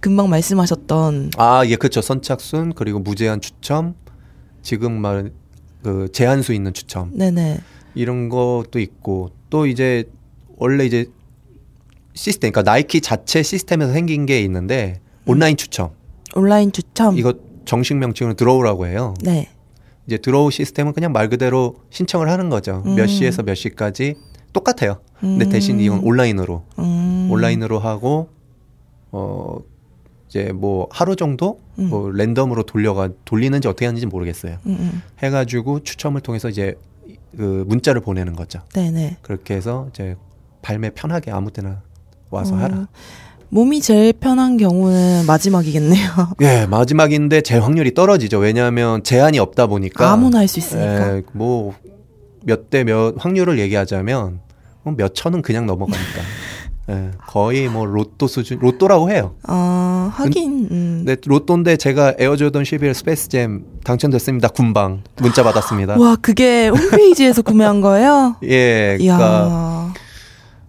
[0.00, 2.00] 금방 말씀하셨던 아, 예, 그렇죠.
[2.00, 3.94] 선착순 그리고 무제한 추첨,
[4.62, 5.30] 지금 말
[5.82, 7.58] 그 제한수 있는 추첨 네네.
[7.94, 10.04] 이런 것도 있고 또 이제
[10.56, 11.06] 원래 이제
[12.14, 15.90] 시스템, 그러니까 나이키 자체 시스템에서 생긴 게 있는데 온라인 추첨
[16.34, 17.16] 온라인 추첨.
[17.18, 19.14] 이거 정식 명칭으로 들어오라고 해요.
[19.22, 19.48] 네.
[20.06, 22.82] 이제 들어오 시스템은 그냥 말 그대로 신청을 하는 거죠.
[22.86, 22.96] 음.
[22.96, 24.16] 몇 시에서 몇 시까지
[24.52, 25.00] 똑같아요.
[25.20, 25.50] 근데 음.
[25.50, 27.28] 대신 이건 온라인으로 음.
[27.30, 28.28] 온라인으로 하고
[29.12, 29.58] 어
[30.28, 31.90] 이제 뭐 하루 정도 음.
[31.90, 34.58] 뭐 랜덤으로 돌려가 돌리는지 어떻게 하는지 모르겠어요.
[34.66, 35.02] 음, 음.
[35.22, 36.74] 해가지고 추첨을 통해서 이제
[37.36, 38.62] 그 문자를 보내는 거죠.
[38.72, 39.18] 네네.
[39.22, 40.16] 그렇게 해서 이제
[40.62, 41.82] 발매 편하게 아무 때나
[42.30, 42.88] 와서 어, 하라.
[43.50, 46.10] 몸이 제일 편한 경우는 마지막이겠네요.
[46.42, 48.38] 예, 마지막인데 제 확률이 떨어지죠.
[48.38, 51.16] 왜냐하면 제한이 없다 보니까 아무나 할 수 있으니까.
[51.16, 54.40] 예, 뭐몇 대 몇 확률을 얘기하자면
[54.84, 56.20] 뭐몇 천은 그냥 넘어가니까.
[56.90, 59.34] 예, 거의 뭐 로또 수준, 로또라고 해요.
[59.44, 61.02] 아, 하긴, 음.
[61.04, 64.48] 근데 로또인데 제가 에어조던 11 스페이스잼 당첨됐습니다.
[64.48, 65.96] 금방 문자 받았습니다.
[65.98, 68.36] 와, 그게 홈페이지에서 구매한 거예요?
[68.44, 69.16] 예, 이야.
[69.16, 70.00] 그러니까 이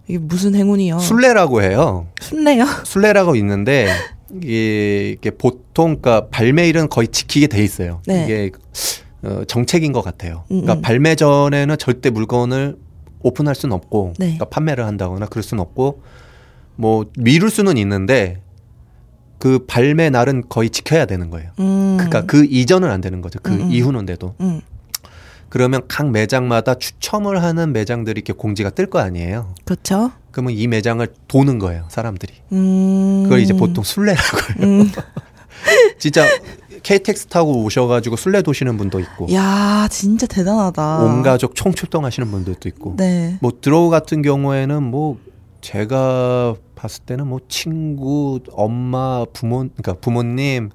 [0.06, 0.98] 게 무슨 행운이요?
[0.98, 2.06] 순례라고 해요.
[2.20, 2.64] 순례요?
[2.84, 3.88] 순례라고 있는데
[4.34, 8.02] 이게, 이게 보통 그러니까 발매일은 거의 지키게 돼 있어요.
[8.06, 8.24] 네.
[8.24, 8.50] 이게
[9.22, 10.44] 어, 정책인 것 같아요.
[10.50, 10.82] 음, 그러니까 음.
[10.82, 12.76] 발매 전에는 절대 물건을
[13.20, 14.26] 오픈할 수는 없고, 네.
[14.26, 16.02] 그러니까 판매를 한다거나 그럴 수는 없고,
[16.74, 18.42] 뭐 미룰 수는 있는데
[19.38, 21.50] 그 발매 날은 거의 지켜야 되는 거예요.
[21.60, 21.96] 음.
[21.96, 23.38] 그러니까 그 이전은 안 되는 거죠.
[23.42, 23.70] 그 음, 음.
[23.70, 24.34] 이후는 돼도.
[24.40, 24.60] 음.
[25.52, 29.54] 그러면 각 매장마다 추첨을 하는 매장들이 이렇게 공지가 뜰 거 아니에요.
[29.66, 30.10] 그렇죠.
[30.30, 32.32] 그러면 이 매장을 도는 거예요, 사람들이.
[32.52, 33.24] 음.
[33.24, 34.66] 그걸 이제 보통 순례라고 해요.
[34.66, 34.90] 음.
[36.00, 36.24] 진짜
[36.82, 41.00] KTX 타고 오셔가지고 순례 도시는 분도 있고, 야, 진짜 대단하다.
[41.00, 43.36] 온 가족 총출동하시는 분들도 있고, 네.
[43.42, 45.18] 뭐 draw 같은 경우에는 뭐
[45.60, 50.70] 제가 봤을 때는 뭐 친구, 엄마, 부모, 그러니까 부모님,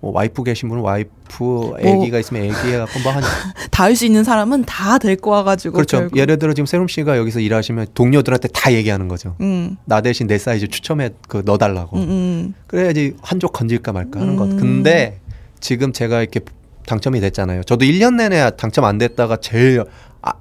[0.00, 3.22] 뭐 와이프 계신 분은 와이프, 아기가 있으면 아기 해갖고 뭐 한,
[3.70, 5.74] 다 할 수 있는 사람은 다 데리고 와가지고.
[5.74, 5.98] 그렇죠.
[5.98, 6.16] 결국.
[6.18, 9.36] 예를 들어 지금 세롬 씨가 여기서 일하시면 동료들한테 다 얘기하는 거죠.
[9.40, 9.76] 음.
[9.84, 11.96] 나 대신 내 사이즈 추첨해 그 넣어달라고.
[11.98, 12.54] 음, 음.
[12.66, 14.50] 그래야지 한 족 건질까 말까 하는 것.
[14.50, 14.56] 음.
[14.56, 15.20] 근데
[15.60, 16.40] 지금 제가 이렇게
[16.86, 17.62] 당첨이 됐잖아요.
[17.64, 19.84] 저도 1년 내내 당첨 안 됐다가 제일
[20.22, 20.32] 아,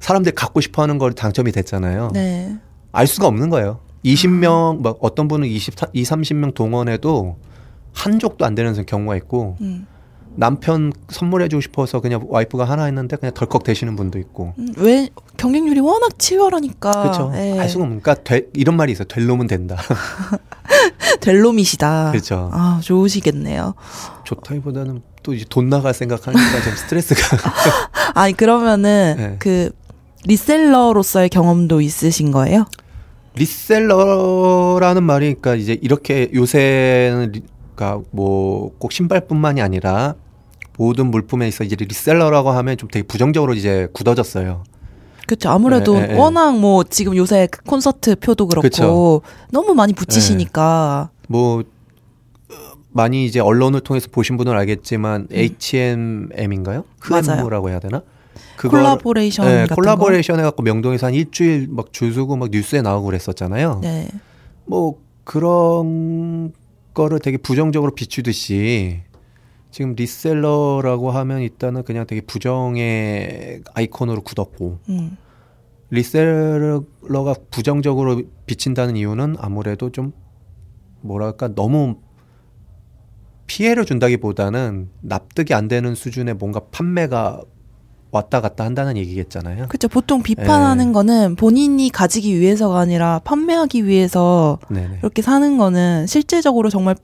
[0.00, 2.10] 사람들이 갖고 싶어 하는 걸 당첨이 됐잖아요.
[2.14, 2.56] 네.
[2.92, 3.78] 알 수가 없는 거예요.
[4.04, 7.36] 20명, 막 어떤 분은 20, 2, 30명 동원해도
[7.92, 9.86] 한 족도 안 되는 경우가 있고 음.
[10.38, 14.54] 남편 선물해주고 싶어서 그냥 와이프가 하나 했는데 그냥 덜컥 되시는 분도 있고.
[14.56, 16.90] 음, 왜 경쟁률이 워낙 치열하니까.
[16.92, 17.32] 그렇죠.
[17.34, 17.58] 예.
[17.58, 19.08] 알 수가 없으니까 되, 이런 말이 있어요.
[19.08, 19.76] 될 놈은 된다.
[21.20, 22.12] 될 놈이시다.
[22.12, 22.50] 그렇죠.
[22.52, 23.74] 아, 좋으시겠네요.
[24.22, 27.36] 좋다기보다는 또 이제 돈 나갈 생각하니까 좀 스트레스가.
[28.14, 29.36] 아니, 그러면은, 네.
[29.40, 29.72] 그,
[30.24, 32.66] reseller로서의 경험도 있으신 거예요?
[33.34, 37.42] reseller라는 말이 그러니까 이제 이렇게 요새는 리,
[37.78, 40.14] 그러니까 뭐 꼭 신발뿐만이 아니라
[40.76, 44.64] 모든 물품에 있어 이제 reseller라고 하면 좀 되게 부정적으로 이제 굳어졌어요.
[45.26, 45.50] 그렇죠.
[45.50, 46.18] 아무래도 네, 네, 네.
[46.18, 49.20] 워낙 뭐 지금 요새 그 콘서트 표도 그렇고 그쵸.
[49.50, 51.10] 너무 많이 붙이시니까.
[51.28, 52.54] 뭐 어,
[52.90, 56.84] 많이 이제 언론을 통해서 보신 분은 알겠지만 H&M인가요?
[57.10, 57.22] 맞아요.
[57.22, 58.02] 흐엠무라고 해야 되나?
[58.56, 63.06] 그걸- 콜라보레이션 네, 같은 콜라보레이션 해갖고 명동에서 한 일주일 막 줄 서고 막 뉴스에 나오고
[63.06, 63.72] 그랬었잖아요.
[63.74, 63.80] 거.
[63.82, 64.08] 네.
[64.64, 66.52] 뭐 그런
[66.98, 69.02] 거를 되게 부정적으로 비추듯이
[69.70, 75.16] 지금 reseller라고 하면 일단은 그냥 되게 부정의 아이콘으로 굳었고 음.
[75.90, 80.12] 리셀러가 부정적으로 비친다는 이유는 아무래도 좀
[81.00, 82.00] 뭐랄까 너무
[83.46, 87.42] 피해를 준다기보다는 납득이 안 되는 수준의 뭔가 판매가
[88.10, 89.66] 왔다 갔다 한다는 얘기겠잖아요.
[89.68, 89.88] 그렇죠.
[89.88, 90.92] 보통 비판하는 예.
[90.92, 94.98] 거는 본인이 가지기 위해서가 아니라 판매하기 위해서 네네.
[95.00, 96.96] 이렇게 사는 거는 실제적으로 정말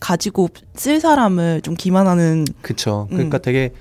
[0.00, 2.44] 가지고 쓸 사람을 좀 기만하는.
[3.10, 3.16] 음.
[3.16, 3.72] 그러니까 되게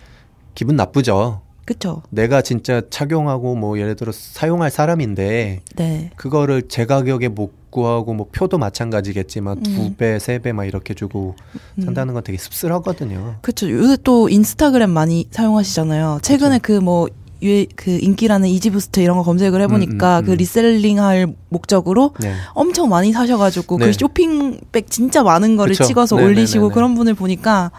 [0.55, 1.41] 기분 나쁘죠.
[1.65, 2.01] 그쵸.
[2.09, 6.09] 내가 진짜 착용하고 뭐 예를 들어 사용할 사람인데 네.
[6.15, 9.63] 그거를 제 가격에 못 구하고 뭐 표도 마찬가지겠지만 음.
[9.63, 11.35] 두 배, 세 배 막 이렇게 주고
[11.77, 11.83] 음.
[11.85, 13.35] 산다는 건 되게 씁쓸하거든요.
[13.41, 13.69] 그렇죠.
[13.69, 16.19] 요새 또 인스타그램 많이 사용하시잖아요.
[16.21, 17.07] 최근에 그 뭐
[17.43, 20.37] 유행 그 인기라는 이지부스트 이런 거 검색을 해보니까 음, 음, 그 음.
[20.37, 22.33] reselling할 목적으로 네.
[22.53, 23.85] 엄청 많이 사셔가지고 네.
[23.87, 25.85] 그 쇼핑백 진짜 많은 거를 그쵸.
[25.85, 26.73] 찍어서 네, 올리시고 네, 네, 네.
[26.75, 27.71] 그런 분을 보니까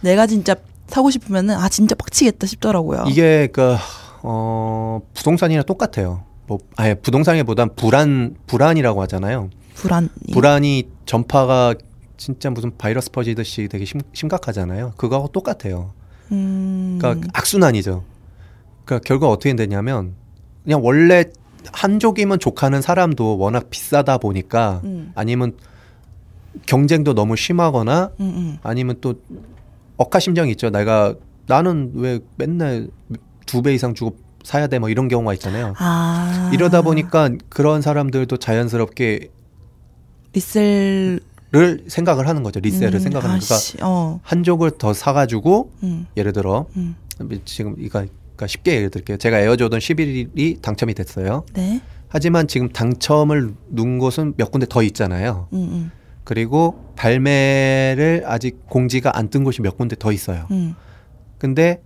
[0.00, 0.54] 내가 진짜
[0.90, 3.04] 사고 싶으면은 아 진짜 빡치겠다 싶더라고요.
[3.08, 3.76] 이게 그
[4.22, 6.24] 어, 부동산이랑 똑같아요.
[6.46, 9.50] 뭐 아예 부동산이보단 불안 불안이라고 하잖아요.
[9.74, 10.08] 불안.
[10.32, 11.74] 불안이 전파가
[12.16, 14.92] 진짜 무슨 바이러스 퍼지듯이 되게 심, 심각하잖아요.
[14.96, 15.92] 그거하고 똑같아요.
[16.32, 16.98] 음.
[17.00, 18.04] 그러니까 악순환이죠.
[18.84, 20.14] 그러니까 결국 어떻게 되냐면
[20.64, 21.24] 그냥 원래
[21.72, 25.12] 한족이면 족하는 사람도 워낙 비싸다 보니까 음.
[25.14, 25.56] 아니면
[26.66, 28.58] 경쟁도 너무 심하거나 음, 음.
[28.62, 29.14] 아니면 또
[30.04, 30.70] 억하심정이 있죠.
[30.70, 31.14] 내가
[31.46, 32.88] 나는 왜 맨날
[33.46, 35.74] 두 배 이상 주고 사야 돼 뭐 이런 경우가 있잖아요.
[35.78, 36.50] 아.
[36.54, 39.28] 이러다 보니까 그런 사람들도 자연스럽게
[40.32, 41.20] 리셀
[41.52, 42.60] 를 생각을 하는 거죠.
[42.60, 44.20] 리셀을 음, 생각하는 거니까 어.
[44.22, 46.06] 한족을 더 사가지고 음.
[46.16, 46.94] 예를 들어 음.
[47.44, 48.04] 지금 이거
[48.36, 49.16] 그러니까 쉽게 예를 들게요.
[49.16, 51.44] 제가 에어조던 11이 당첨이 됐어요.
[51.54, 51.80] 네.
[52.06, 55.48] 하지만 지금 당첨을 누른 곳은 몇 군데 더 있잖아요.
[56.34, 60.46] 그리고 발매를 아직 공지가 안 뜬 곳이 몇 군데 더 있어요.
[60.52, 60.76] 음.
[61.38, 61.82] 근데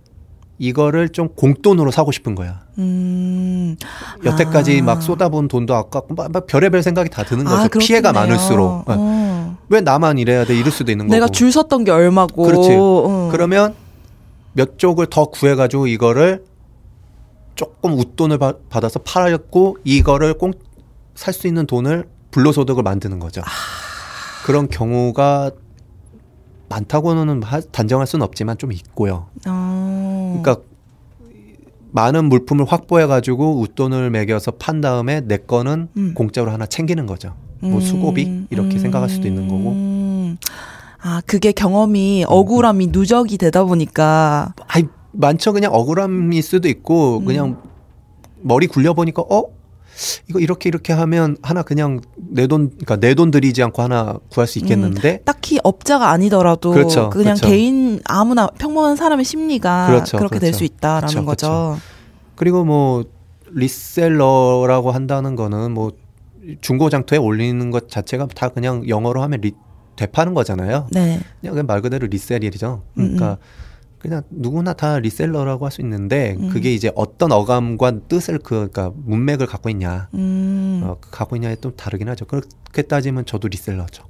[0.59, 2.61] 이거를 좀 공돈으로 사고 싶은 거야.
[2.77, 3.75] 음.
[4.23, 4.83] 여태까지 아.
[4.83, 7.57] 막 쏟아본 돈도 아깝고 막, 막 별의별 생각이 다 드는 거죠.
[7.63, 8.13] 아, 피해가.
[8.13, 8.67] 많을수록.
[8.67, 8.83] 어.
[8.87, 9.57] 어.
[9.69, 10.55] 왜 나만 이래야 돼?
[10.55, 11.31] 이럴 수도 있는 내가 거고.
[11.33, 12.43] 줄 섰던 게 얼마고.
[12.43, 12.69] 그렇지.
[12.79, 13.29] 어.
[13.31, 13.73] 그러면
[14.53, 16.43] 몇 쪽을 더 구해가지고 이거를
[17.55, 20.53] 조금 웃돈을 받- 받아서 팔았고 이거를 꼭
[21.15, 23.41] 살 수 있는 돈을 불로소득을 만드는 거죠.
[23.41, 23.45] 아.
[24.45, 25.49] 그런 경우가
[26.69, 29.25] 많다고는 하- 단정할 수는 없지만 좀 있고요.
[29.47, 30.39] 어.
[30.43, 30.63] 그러니까
[31.89, 36.13] 많은 물품을 확보해 가지고 웃돈을 매겨서 판 다음에 내 거는 음.
[36.13, 37.33] 공짜로 하나 챙기는 거죠.
[37.59, 39.71] 뭐 음, 수고비 이렇게 생각할 수도 있는 거고.
[39.71, 40.37] 음.
[41.01, 45.53] 아, 그게 경험이 억울함이 누적이 되다 보니까 아이 많죠.
[45.53, 47.25] 그냥 억울함일 수도 있고 음.
[47.25, 47.63] 그냥
[48.41, 49.45] 머리 굴려 보니까 어
[50.29, 54.47] 이거 이렇게 이렇게 하면 하나 그냥 내 돈 그러니까 내 돈 들이지 않고 하나 구할
[54.47, 57.47] 수 있겠는데 딱히 업자가 아니더라도 그렇죠, 그냥 그렇죠.
[57.47, 60.57] 개인 아무나 평범한 사람의 심리가 그렇죠, 그렇게 될 그렇죠.
[60.57, 61.77] 수 있다라는 그렇죠, 거죠.
[62.35, 63.05] 그리고 뭐
[63.51, 65.91] reseller라고 한다는 거는 뭐
[66.61, 69.53] 중고 장터에 올리는 것 자체가 다 그냥 영어로 하면 re
[69.95, 70.87] 되파는 거잖아요.
[70.91, 71.21] 네.
[71.41, 72.83] 그냥 말 그대로 resell이죠.
[72.95, 73.37] 그러니까
[73.99, 76.49] 그냥 누구나 다 reseller라고 할 수 있는데 음.
[76.49, 80.09] 그게 이제 어떤 어감과 뜻을 그 그러니까 문맥을 갖고 있냐.
[80.13, 80.81] 음.
[80.83, 82.25] 어, 그 갖고 있냐에 또 다르긴 하죠.
[82.25, 84.03] 그렇게 따지면 저도 reseller죠.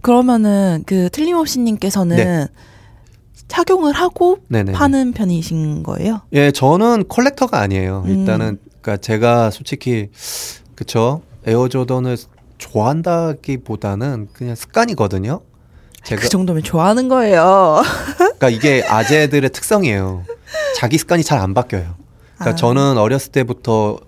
[0.00, 2.48] 그러면은 그 틀림없이 님께서는 네.
[3.48, 4.72] 착용을 하고 네네.
[4.72, 6.20] 파는 편이신 거예요?
[6.32, 8.04] 예, 저는 collector가 아니에요.
[8.06, 8.10] 음.
[8.10, 10.10] 일단은 그러니까 제가 솔직히
[10.74, 12.16] 그쵸 에어 조던을
[12.58, 15.40] 좋아한다기보다는 그냥 습관이거든요.
[16.06, 17.82] 제가 그 정도면 좋아하는 거예요.
[18.16, 20.22] 그러니까 이게 아재들의 특성이에요.
[20.76, 21.94] 자기 습관이 잘 안 바뀌어요.
[22.36, 22.54] 그러니까 아.
[22.54, 23.98] 저는 어렸을 때부터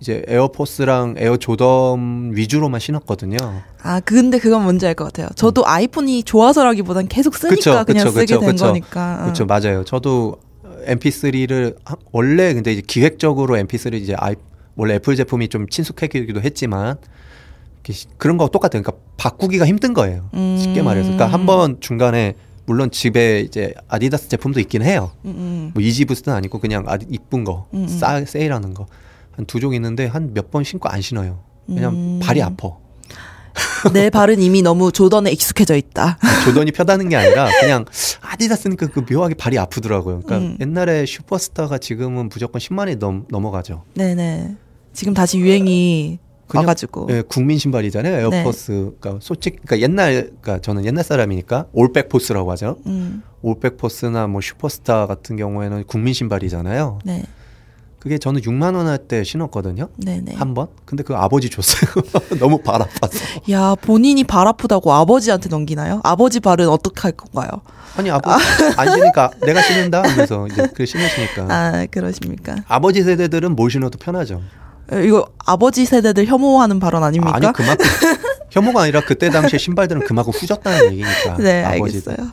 [0.00, 3.36] 이제 에어포스랑 에어조던 위주로만 신었거든요.
[3.82, 5.28] 아, 근데 그건 뭔지 알 것 같아요.
[5.36, 8.64] 저도 아이폰이 좋아서라기보단 계속 쓰니까 그쵸, 그냥 그쵸, 쓰게 그쵸, 된 그쵸.
[8.66, 9.18] 거니까.
[9.20, 9.22] 어.
[9.24, 9.84] 그렇죠, 맞아요.
[9.84, 10.36] 저도
[10.86, 11.76] MP3를
[12.12, 14.34] 원래 근데 이제 기획적으로 MP3 이제 아이
[14.74, 16.96] 원래 애플 제품이 좀 친숙해지기도 했지만
[18.16, 18.82] 그런 거 똑같아요.
[18.82, 20.28] 그러니까 바꾸기가 힘든 거예요.
[20.34, 20.56] 음.
[20.60, 21.10] 쉽게 말해서.
[21.12, 22.34] 그러니까 한 번 중간에
[22.66, 25.10] 물론 집에 이제 아디다스 제품도 있긴 해요.
[25.24, 25.70] 음, 음.
[25.74, 27.88] 뭐 이지부스는 아니고 그냥 아디 이쁜 거, 음, 음.
[27.88, 28.86] 싸 세일하는 거.
[29.32, 31.40] 한 두 종 있는데 한 몇 번 신고 안 신어요.
[31.66, 32.20] 그냥 음.
[32.22, 32.70] 발이 아파.
[33.92, 36.18] 내 발은 이미 너무 조던에 익숙해져 있다.
[36.44, 37.84] 조던이 펴다는 게 아니라 그냥
[38.20, 40.20] 아디다스니까 그 묘하게 발이 아프더라고요.
[40.20, 40.56] 그러니까 음.
[40.60, 43.82] 옛날에 슈퍼스타가 지금은 무조건 10만이 넘, 넘어가죠.
[43.94, 44.54] 네네.
[44.94, 46.18] 지금 다시 유행이
[46.58, 47.06] 와가지고.
[47.10, 48.28] 예, 국민 신발이잖아요.
[48.30, 48.38] 네.
[48.38, 48.94] 에어포스.
[49.00, 52.76] 그러니까 솔직히 그러니까 옛날 그러니까 저는 옛날 사람이니까 올백 포스라고 하죠.
[52.86, 56.98] 음, 올백 포스나 뭐 슈퍼스타 같은 경우에는 국민 신발이잖아요.
[57.04, 57.22] 네.
[57.98, 59.86] 그게 저는 6만 원 할 때 신었거든요.
[59.96, 60.34] 네네.
[60.34, 60.66] 한 번.
[60.84, 61.88] 근데 그 아버지 줬어요.
[62.40, 63.16] 너무 발 아파서.
[63.52, 66.00] 야, 본인이 발 아프다고 아버지한테 넘기나요?
[66.02, 67.48] 아버지 발은 어떻게 할 건가요?
[67.96, 68.44] 아니 아버지
[68.76, 71.46] 안 신으니까 내가 신는다 하면서 이제 그 신으시니까.
[71.48, 72.56] 아, 그러십니까?
[72.66, 74.42] 아버지 세대들은 뭘 신어도 편하죠.
[74.92, 77.34] 어, 이거 아버지 세대들 혐오하는 발언 아닙니까?
[77.36, 77.86] 아니 그만큼
[78.50, 81.36] 혐오가 아니라 그때 당시에 신발들은 그만큼 후졌다는 얘기니까.
[81.42, 82.12] 네, 아버지들.
[82.12, 82.32] 알겠어요.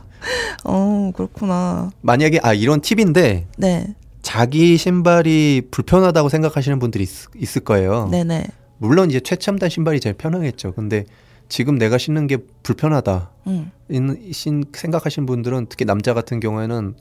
[0.64, 1.90] 어, 그렇구나.
[2.02, 3.94] 만약에 아 이런 팁인데 네.
[4.20, 7.04] 자기 신발이 불편하다고 생각하시는 분들이
[7.36, 8.08] 있, 을 거예요.
[8.10, 8.46] 네네.
[8.76, 10.74] 물론 이제 최첨단 신발이 제일 편하겠죠.
[10.74, 11.06] 근데
[11.48, 13.30] 지금 내가 신는 게 불편하다.
[13.46, 13.70] 음.
[13.88, 16.94] 인- 신 생각하시는 분들은 특히 남자 같은 경우에는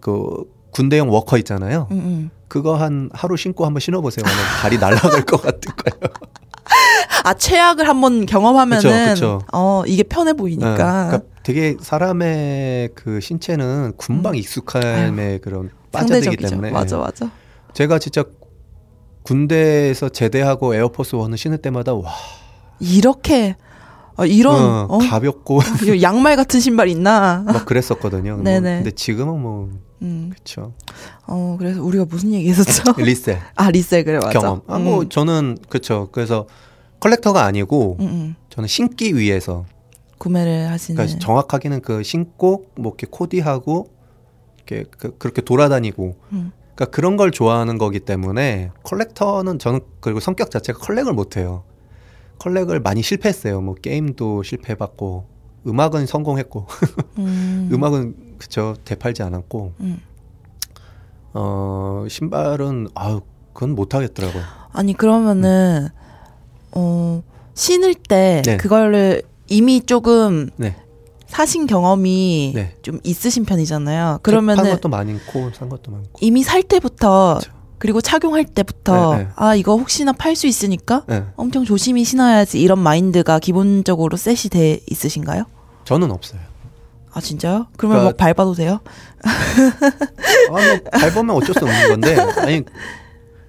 [0.00, 1.88] 그 군대용 워커 있잖아요.
[1.90, 2.30] 음, 음.
[2.48, 4.24] 그거 한 하루 신고 한번 신어보세요.
[4.62, 6.14] 발이 날아갈 것 같을 거예요.
[7.24, 9.42] 아, 최악을 한번 경험하면은, 그쵸, 그쵸.
[9.52, 10.74] 어, 이게 편해 네, 보이니까.
[10.76, 16.48] 그러니까 되게 사람의 그 신체는 금방 익숙함에 그런 빠져들기 음.
[16.48, 17.30] 때문에 맞아, 맞아.
[17.74, 18.24] 제가 진짜
[19.24, 22.10] 군대에서 제대하고 에어포스 원을 신을 때마다 와
[22.80, 23.56] 이렇게,
[24.18, 27.44] 어, 이런, 어, 어, 가볍고 이거 양말 같은 신발 있나?
[27.46, 28.34] 막 그랬었거든요.
[28.34, 28.76] 뭐, 네네.
[28.78, 29.70] 근데 지금은 뭐
[30.02, 30.32] 음.
[30.34, 30.72] 그쵸
[31.26, 32.82] 어, 그래서 우리가 무슨 얘기 했었죠?
[33.00, 34.40] resell 아, resell, 그래, 맞아.
[34.40, 34.62] 경험.
[34.66, 35.08] 아, 뭐 음.
[35.08, 36.08] 저는 그쵸.
[36.10, 36.46] 그래서
[36.98, 38.34] collector가 아니고 음, 음.
[38.50, 39.64] 저는 신기 위해서
[40.18, 40.96] 구매를 하시는.
[40.96, 43.88] 그러니까 정확하게는 그 신고 뭐 이렇게 코디하고
[44.56, 46.50] 이렇게 그, 그렇게 돌아다니고 음.
[46.74, 51.62] 그러니까 그런 걸 좋아하는 거기 때문에 collector는 저는 그리고 성격 자체가 collect을 못 해요.
[52.38, 53.60] 컬렉을 많이 실패했어요.
[53.60, 55.26] 뭐 게임도 실패해봤고
[55.66, 56.66] 음악은 성공했고
[57.18, 57.68] 음.
[57.72, 60.00] 음악은 그쵸 되팔지 않았고 음.
[61.34, 63.20] 어 신발은 아유
[63.52, 64.42] 그건 못 하겠더라고요.
[64.72, 65.88] 아니 그러면은
[66.72, 67.22] 어
[67.54, 68.56] 신을 때 네.
[68.56, 70.76] 그거를 이미 조금 네.
[71.26, 72.74] 사신 경험이 네.
[72.82, 74.04] 좀 있으신 편이잖아요.
[74.04, 76.10] 판 그러면은 것도 많고 산 것도 많고.
[76.20, 77.57] 이미 살 때부터 그쵸.
[77.78, 79.28] 그리고 착용할 때부터 네, 네.
[79.36, 81.24] 아 이거 혹시나 팔 수 있으니까 네.
[81.36, 85.44] 엄청 조심히 신어야지 이런 마인드가 기본적으로 셋이 돼 있으신가요?
[85.84, 86.40] 저는 없어요.
[87.12, 87.66] 아 진짜요?
[87.76, 88.80] 그러면 그러니까- 뭐 밟아도 돼요?
[89.24, 90.60] 아 뭐
[90.92, 92.62] 밟으면 어쩔 수 없는 건데 아니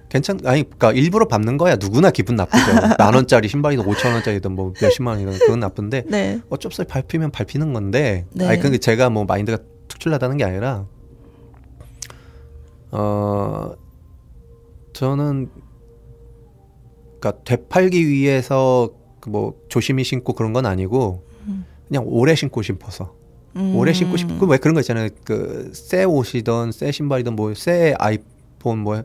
[0.08, 4.72] 괜찮 아니 그러니까 일부러 밟는 거야 누구나 기분 나쁘죠 만 원짜리 신발이든 오천 원짜리든 뭐
[4.80, 6.40] 몇십만 원이든 그건 나쁜데 네.
[6.50, 8.48] 어쩔 수 없이 밟히면 밟히는 건데 네.
[8.48, 9.58] 아니 근데 제가 뭐 마인드가
[9.88, 10.84] 특출나다는 게 아니라
[12.90, 13.72] 어
[15.00, 15.48] 저는
[17.18, 18.90] 그러니까 되팔기 위해서
[19.20, 21.24] 그뭐 조심히 신고 그런 건 아니고
[21.88, 23.14] 그냥 오래 신고 싶어서
[23.56, 23.74] 음.
[23.76, 25.08] 오래 신고 싶고 왜 그런 거 있잖아요.
[25.24, 29.02] 그 새 옷이든 새 신발이든 뭐 새 아이폰 뭐,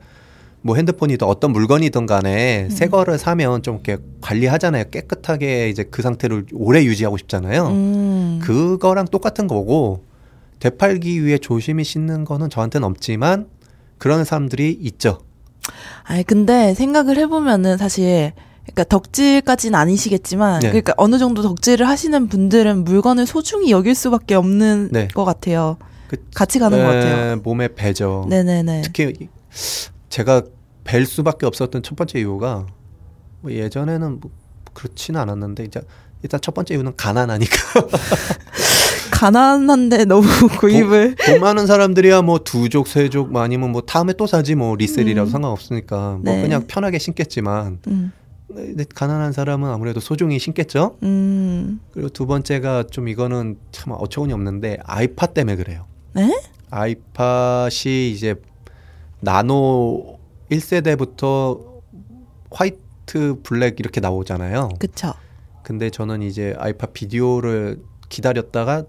[0.62, 4.90] 뭐 핸드폰이든 어떤 물건이든 간에 새 거를 사면 좀 이렇게 관리하잖아요.
[4.92, 7.68] 깨끗하게 이제 그 상태를 오래 유지하고 싶잖아요.
[7.70, 8.40] 음.
[8.44, 10.04] 그거랑 똑같은 거고
[10.60, 13.48] 되팔기 위해 조심히 신는 거는 저한테는 없지만
[13.98, 15.20] 그런 사람들이 있죠.
[16.04, 20.68] 아니 근데 생각을 해보면은 사실 그러니까 덕질까지는 아니시겠지만 네.
[20.70, 25.08] 그러니까 어느 정도 덕질을 하시는 분들은 물건을 소중히 여길 수밖에 없는 네.
[25.10, 25.78] 것 같아요.
[26.08, 27.32] 그 같이 가는 것 같아요.
[27.32, 28.26] 에, 몸에 배죠.
[28.30, 28.82] 네네네.
[28.84, 29.28] 특히 이-
[30.10, 30.44] 제가
[30.84, 32.66] 뵐 수밖에 없었던 첫 번째 이유가
[33.42, 34.32] 뭐 예전에는 뭐
[34.74, 35.82] 그렇지는 않았는데 이제
[36.24, 37.56] 일단 첫 번째 이유는 가난하니까
[39.16, 40.28] 가난한데 너무
[40.60, 45.30] 구입을 돈 많은 사람들이야 뭐 두족 세족 뭐 아니면 뭐 다음에 또 사지 뭐 리셀이라도
[45.30, 45.32] 음.
[45.32, 46.42] 상관없으니까 뭐 네.
[46.42, 48.12] 그냥 편하게 신겠지만 음,
[48.48, 54.80] 근데 가난한 사람은 아무래도 소중히 신겠죠 음, 그리고 두 번째가 좀 이거는 참 어처구니 없는데
[54.84, 56.40] 아이팟 때문에 그래요 네?
[56.70, 58.36] 아이팟이 이제
[59.22, 60.20] 나노
[60.52, 61.76] 1세대부터
[62.52, 64.70] 화이트 블랙 이렇게 나오잖아요.
[64.80, 65.14] 그쵸.
[65.64, 68.86] 근데 저는 이제 아이팟 비디오를 기다렸다가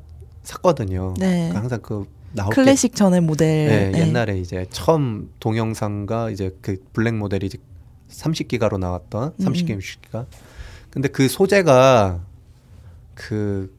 [0.47, 1.14] 샀거든요.
[1.18, 1.49] 네.
[1.49, 3.68] 그러니까 항상 그 나올 때 클래식 전의 모델.
[3.68, 4.01] 네, 네.
[4.01, 7.59] 옛날에 이제 처음 동영상과 이제 그 블랙 모델이 이제
[8.11, 9.78] 30기가로 나왔던 30기가 음.
[9.78, 10.26] 60기가.
[10.90, 12.20] 근데 그 소재가
[13.14, 13.74] 그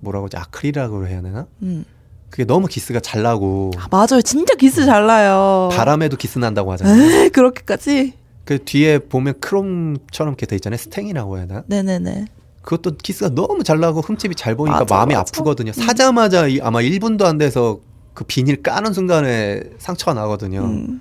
[0.00, 1.46] 뭐라고 하지 아크릴이라고 해야 되나?
[1.62, 1.84] 음.
[2.28, 4.22] 그게 너무 기스가 잘 나고 아, 맞아요.
[4.22, 5.68] 진짜 기스 잘 나요.
[5.72, 7.24] 바람에도 기스 난다고 하잖아요.
[7.24, 8.14] 에이, 그렇게까지?
[8.44, 10.78] 그 뒤에 보면 크롬처럼 이렇게 돼 있잖아요.
[10.78, 11.62] 스탱이라고 해야 되나?
[11.66, 12.24] 네네네.
[12.62, 15.20] 그것도 기스가 너무 잘 나고 흠집이 잘 보니까 맞아, 마음이 맞아.
[15.20, 15.72] 아프거든요.
[15.72, 17.80] 사자마자 이- 아마 1분도 안 돼서
[18.14, 20.60] 그 비닐 까는 순간에 상처가 나거든요.
[20.64, 21.00] 음,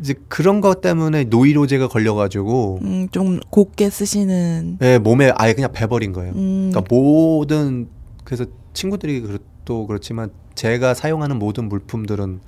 [0.00, 4.78] 이제 그런 것 때문에 노이로제가 걸려가지고 음, 좀 곱게 쓰시는.
[4.82, 6.32] 예, 몸에 아예 그냥 배버린 거예요.
[6.34, 7.88] 음, 그러니까 모든
[8.24, 8.44] 그래서
[8.74, 12.40] 친구들이 그렇- 또 그렇지만 제가 사용하는 모든 물품들은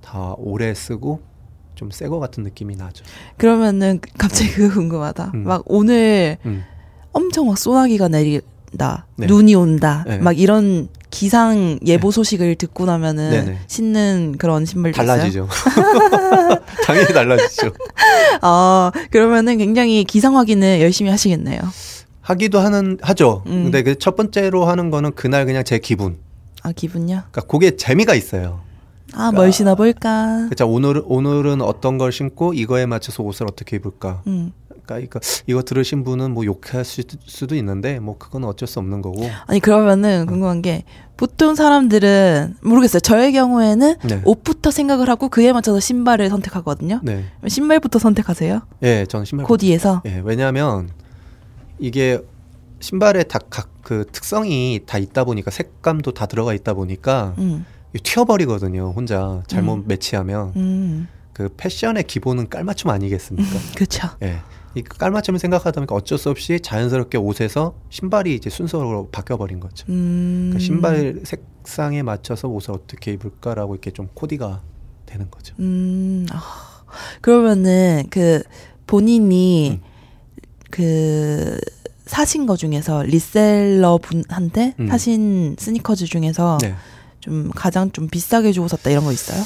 [0.00, 1.20] 다 오래 쓰고
[1.76, 3.04] 좀새거 같은 느낌이 나죠.
[3.36, 5.32] 그러면은 갑자기 그거 궁금하다.
[5.34, 5.44] 음.
[5.44, 6.62] 막 오늘 음.
[7.14, 9.06] 엄청 막 소나기가 내린다.
[9.16, 9.26] 네.
[9.26, 10.04] 눈이 온다.
[10.06, 10.18] 네.
[10.18, 13.58] 막 이런 기상 예보 소식을 듣고 나면은 네네.
[13.68, 14.96] 신는 그런 신발도?
[14.96, 15.48] 달라지죠.
[16.84, 17.70] 당연히 달라지죠.
[18.42, 21.60] 아, 그러면은 굉장히 기상 확인을 열심히 하시겠네요.
[22.20, 23.42] 하기도 하는 하죠.
[23.46, 23.64] 음.
[23.64, 26.16] 근데 그 첫 번째로 하는 거는 그날 그냥 제 기분.
[26.62, 27.22] 아, 기분요?
[27.30, 28.60] 그러니까 그게 재미가 있어요.
[29.12, 30.46] 아, 뭘 신어볼까?
[30.48, 34.22] 그자 오늘 오늘은 어떤 걸 신고 이거에 맞춰서 옷을 어떻게 입을까.
[34.26, 34.52] 음,
[34.86, 39.28] 그러니까 이거, 들으신 분은 뭐 욕하실 수도 있는데 뭐 그건 어쩔 수 없는 거고.
[39.46, 40.84] 아니 그러면은 궁금한 게
[41.16, 43.00] 보통 사람들은 모르겠어요.
[43.00, 44.20] 저의 경우에는 네.
[44.24, 47.00] 옷부터 생각을 하고 그에 맞춰서 신발을 선택하거든요.
[47.02, 47.24] 네.
[47.46, 48.62] 신발부터 선택하세요?
[48.82, 49.46] 예, 저는 신발.
[49.46, 50.02] 코디에서.
[50.06, 50.90] 예, 왜냐하면
[51.78, 52.20] 이게
[52.80, 57.64] 신발에 다각그 특성이 다 있다 보니까 색감도 다 들어가 있다 보니까 음.
[58.02, 58.92] 튀어버리거든요.
[58.94, 59.84] 혼자 잘못 음.
[59.86, 61.08] 매치하면 음.
[61.32, 63.50] 그 패션의 기본은 깔맞춤 아니겠습니까?
[63.74, 64.08] 그렇죠.
[64.22, 64.40] 예.
[64.74, 69.86] 이 깔맞춤을 생각하다 보니까 어쩔 수 없이 자연스럽게 옷에서 신발이 이제 순서로 바뀌어 버린 거죠.
[69.88, 70.50] 음.
[70.50, 74.62] 그러니까 신발 색상에 맞춰서 옷을 어떻게 입을까라고 이렇게 좀 코디가
[75.06, 75.54] 되는 거죠.
[75.60, 76.26] 음.
[76.30, 76.42] 아.
[77.20, 78.42] 그러면은 그
[78.86, 79.88] 본인이 음.
[80.70, 81.58] 그
[82.06, 84.88] 사신 거 중에서 reseller 분한테 음.
[84.88, 86.74] 사신 스니커즈 중에서 네.
[87.20, 89.42] 좀 가장 좀 비싸게 주고 샀다 이런 거 있어요?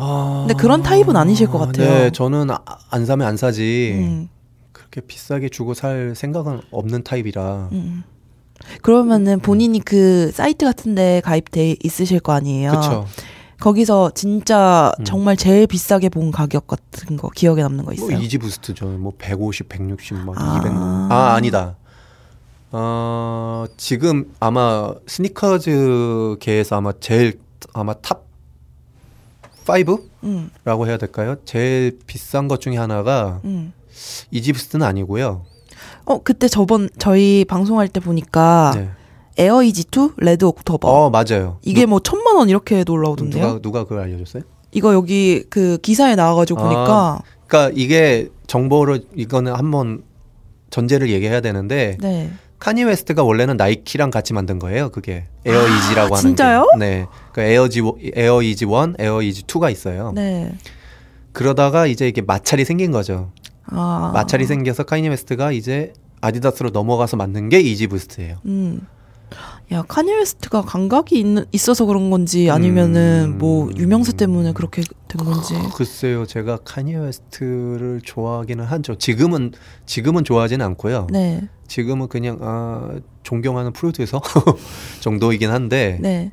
[0.00, 0.44] 아...
[0.46, 1.88] 근데 그런 타입은 아니실 것 같아요.
[1.88, 3.92] 네, 저는 아- 안 사면 안 사지.
[3.98, 4.28] 음.
[4.72, 7.68] 그렇게 비싸게 주고 살 생각은 없는 타입이라.
[7.72, 8.02] 음.
[8.82, 12.70] 그러면은 본인이 그 사이트 같은데 가입돼 있으실 거 아니에요?
[12.70, 13.06] 그렇죠.
[13.60, 15.04] 거기서 진짜 음.
[15.04, 18.10] 정말 제일 비싸게 본 가격 같은 거 기억에 남는 거 있어요?
[18.10, 18.86] 뭐 이지 부스트죠.
[18.86, 20.58] 뭐 150, 160, 막 아.
[20.58, 20.72] 200.
[20.72, 21.76] 아 아니다.
[22.72, 27.40] 어 지금 아마 스니커즈 계에서 아마 제일
[27.74, 28.29] 아마 탑
[29.64, 30.50] 5라고 음,
[30.86, 31.36] 해야 될까요?
[31.44, 33.72] 제일 비싼 것 중에 하나가 음.
[34.30, 35.44] 이지 부스트는 아니고요.
[36.04, 38.90] 어 그때 저번 저희 방송할 때 보니까 네.
[39.38, 41.58] 에어 이지 2 레드 옥토버 어 맞아요.
[41.62, 43.46] 이게 누, 뭐 천만 원 이렇게도 올라오던데요?
[43.46, 44.42] 누가 누가 그걸 알려줬어요?
[44.72, 46.62] 이거 여기 그 기사에 나와가지고 아.
[46.62, 50.02] 보니까 그러니까 이게 정보를 이거는 한번
[50.70, 52.30] 전제를 얘기해야 되는데 네.
[52.60, 54.90] 카니 웨스트가 원래는 나이키랑 같이 만든 거예요.
[54.90, 56.66] 그게 에어 아, 이지라고 하는 진짜요?
[56.74, 56.78] 게.
[56.78, 57.06] 네.
[57.32, 57.82] 그 에어지
[58.14, 60.12] 에어 이지 1, 에어 이지 2가 있어요.
[60.14, 60.52] 네.
[61.32, 63.32] 그러다가 이제 이게 마찰이 생긴 거죠.
[63.64, 64.10] 아.
[64.12, 68.36] 마찰이 생겨서 카니 웨스트가 이제 아디다스로 넘어가서 만든 게 이지 부스트예요.
[68.44, 68.86] 음.
[69.72, 73.38] 야, 카니 웨스트가 감각이 있는, 있어서 그런 건지 아니면은 음.
[73.38, 75.54] 뭐 유명세 때문에 그렇게 된 건지.
[75.76, 78.96] 글쎄요, 제가 카니 웨스트를 좋아하기는 하죠.
[78.96, 79.52] 지금은
[79.86, 81.06] 지금은 좋아하지는 않고요.
[81.10, 81.48] 네.
[81.68, 84.20] 지금은 그냥 아, 존경하는 프로듀서
[85.00, 86.32] 정도이긴 한데 네.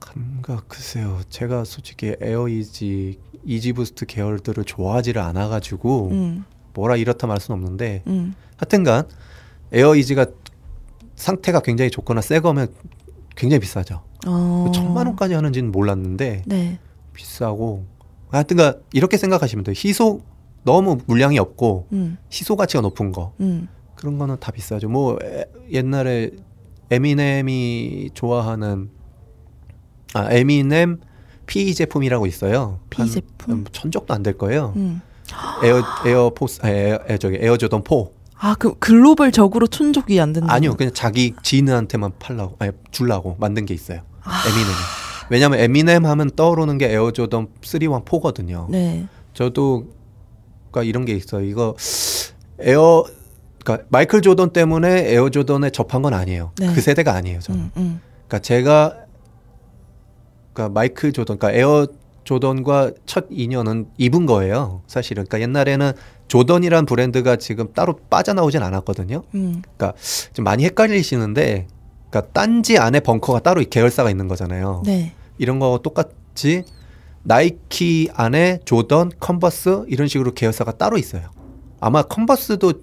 [0.00, 1.20] 감각 글쎄요.
[1.28, 6.44] 제가 솔직히 에어 이지 이지 부스트 계열들을 좋아하지를 않아 가지고 음.
[6.72, 8.34] 뭐라 이렇다 말 수는 없는데 음.
[8.56, 9.06] 하여튼간
[9.72, 10.26] 에어 이지가
[11.18, 12.68] 상태가 굉장히 좋거나 새 거면
[13.36, 14.02] 굉장히 비싸죠.
[14.26, 14.70] 어.
[14.74, 16.78] 천만 원까지 하는지는 몰랐는데 네.
[17.12, 17.84] 비싸고
[18.30, 19.74] 하여튼간 이렇게 생각하시면 돼요.
[19.76, 20.20] 희소
[20.64, 22.18] 너무 물량이 없고 음.
[22.30, 23.68] 희소 가치가 높은 거 음.
[23.96, 24.88] 그런 거는 다 비싸죠.
[24.88, 26.30] 뭐 에, 옛날에
[26.90, 28.90] 에미넴이 좋아하는
[30.14, 31.00] 아 에미넴
[31.46, 32.80] PE 제품이라고 있어요.
[32.90, 33.54] PE 한, 제품?
[33.54, 34.72] 음, 천적도 안 될 거예요.
[34.76, 35.00] 음.
[35.62, 37.94] 에어 에어 포스 아, 에어, 에어 저기 에어 조던 4
[38.40, 40.52] 아, 그 글로벌 적으로 촌족이 안 된다.
[40.52, 44.00] 아니요 그냥 자기 지인한테만 팔라고 아니 줄라고 만든 게 있어요.
[44.22, 44.42] 아.
[44.46, 44.76] 에미넴이.
[45.30, 48.70] 왜냐면 에미넴 하면 떠오르는 게 에어 조던 3, 1, 4거든요.
[48.70, 49.06] 네.
[49.34, 49.88] 저도
[50.70, 51.44] 그러니까 이런 게 있어요.
[51.44, 51.74] 이거
[52.60, 53.04] 에어
[53.62, 56.52] 그러니까 마이클 조던 때문에 에어 조던에 접한 건 아니에요.
[56.58, 56.72] 네.
[56.74, 57.40] 그 세대가 아니에요.
[57.40, 57.60] 저는.
[57.60, 57.70] 음.
[57.76, 58.00] 음.
[58.26, 58.96] 그러니까 제가
[60.52, 61.86] 그러니까 마이클 조던 그러니까 에어
[62.28, 64.82] 조던과 첫 인연은 입은 거예요.
[64.86, 65.24] 사실은.
[65.24, 65.92] 그러니까 옛날에는
[66.28, 69.22] 조던이란 브랜드가 지금 따로 빠져나오진 않았거든요.
[69.34, 69.62] 음.
[69.62, 69.94] 그러니까
[70.34, 71.66] 좀 많이 헷갈리시는데
[72.10, 74.82] 그러니까 딴지 안에 벙커가 따로 계열사가 있는 거잖아요.
[74.84, 75.14] 네.
[75.38, 76.64] 이런 거 똑같이
[77.22, 81.30] 나이키 안에 조던, 컨버스 이런 식으로 계열사가 따로 있어요.
[81.80, 82.74] 아마 컨버스도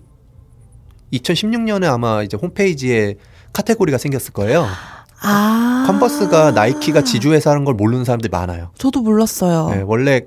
[1.14, 3.14] 2016년에 아마 이제 홈페이지에
[3.54, 4.66] 카테고리가 생겼을 거예요.
[5.22, 5.84] 아.
[5.88, 8.70] 컨버스가 나이키가 지주회사라는 걸 모르는 사람들이 많아요.
[8.78, 9.70] 저도 몰랐어요.
[9.70, 10.22] 네, 원래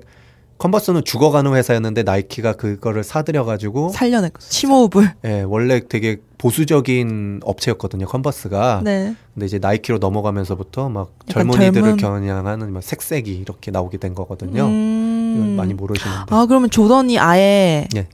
[0.57, 5.13] 컨버스는 죽어가는 회사였는데 나이키가 그거를 사들여가지고 살려냈고 심호흡을.
[5.23, 8.07] 예, 원래 되게 보수적인 업체였거든요.
[8.07, 8.81] 컨버스가.
[8.83, 9.15] 네.
[9.33, 14.65] 근데 이제 나이키로 넘어가면서부터 막 젊은이들을 젊은- 겨냥하는 막 색색이 이렇게 나오게 된 거거든요.
[14.65, 15.33] 음.
[15.37, 16.25] 이건 많이 모르시는데.
[16.35, 18.07] 아, 그러면 조던이 아예 예.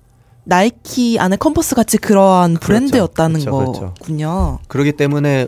[0.44, 2.66] 나이키 안에 컨버스 같이 그러한 그렇죠.
[2.68, 3.94] 브랜드였다는 그렇죠, 그렇죠.
[4.00, 4.60] 거군요.
[4.68, 5.48] 그렇기 때문에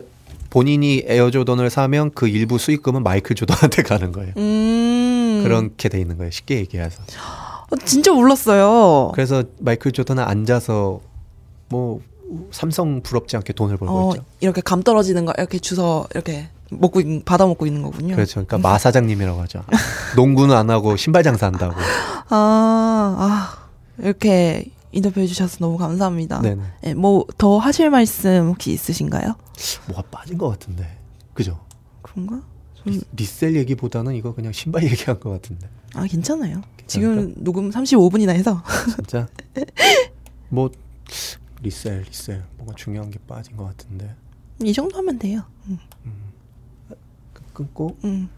[0.50, 4.32] 본인이 에어 조던을 사면 그 일부 수익금은 마이클 조던한테 가는 거예요.
[4.36, 5.40] 음.
[5.44, 6.30] 그렇게 돼 있는 거예요.
[6.30, 7.02] 쉽게 얘기해서.
[7.70, 9.12] 어, 진짜 몰랐어요.
[9.14, 11.00] 그래서 마이클 조던은 앉아서
[11.68, 12.00] 뭐
[12.50, 14.24] 삼성 부럽지 않게 돈을 벌고 어, 있죠.
[14.40, 18.14] 이렇게 감 떨어지는 거 이렇게 주워 이렇게 먹고 있, 받아 먹고 있는 거군요.
[18.14, 18.44] 그렇죠.
[18.44, 19.62] 그러니까 마 사장님이라고 하죠.
[20.16, 21.74] 농구는 안 하고 신발 장사한다고.
[22.28, 23.58] 아, 아
[23.98, 24.66] 이렇게
[24.98, 26.40] 인터뷰 해 주셔서 너무 감사합니다.
[26.42, 26.62] 네네.
[26.82, 29.34] 네, 뭐 더 하실 말씀 혹시 있으신가요?
[29.86, 30.98] 뭐가 빠진 것 같은데.
[31.34, 31.58] 그죠?
[32.02, 32.42] 그런가?
[32.84, 35.68] 리, 리셀 얘기보다는 이거 그냥 신발 얘기한 것 같은데.
[35.94, 36.62] 아 괜찮아요.
[36.86, 38.62] 지금 녹음 35분이나 해서
[38.96, 39.28] 진짜.
[40.48, 40.70] 뭐
[41.62, 44.14] 리셀 리셀 뭔가 중요한 게 빠진 것 같은데
[44.62, 45.42] 이 정도 하면 돼요.
[47.52, 48.28] 끊고 음.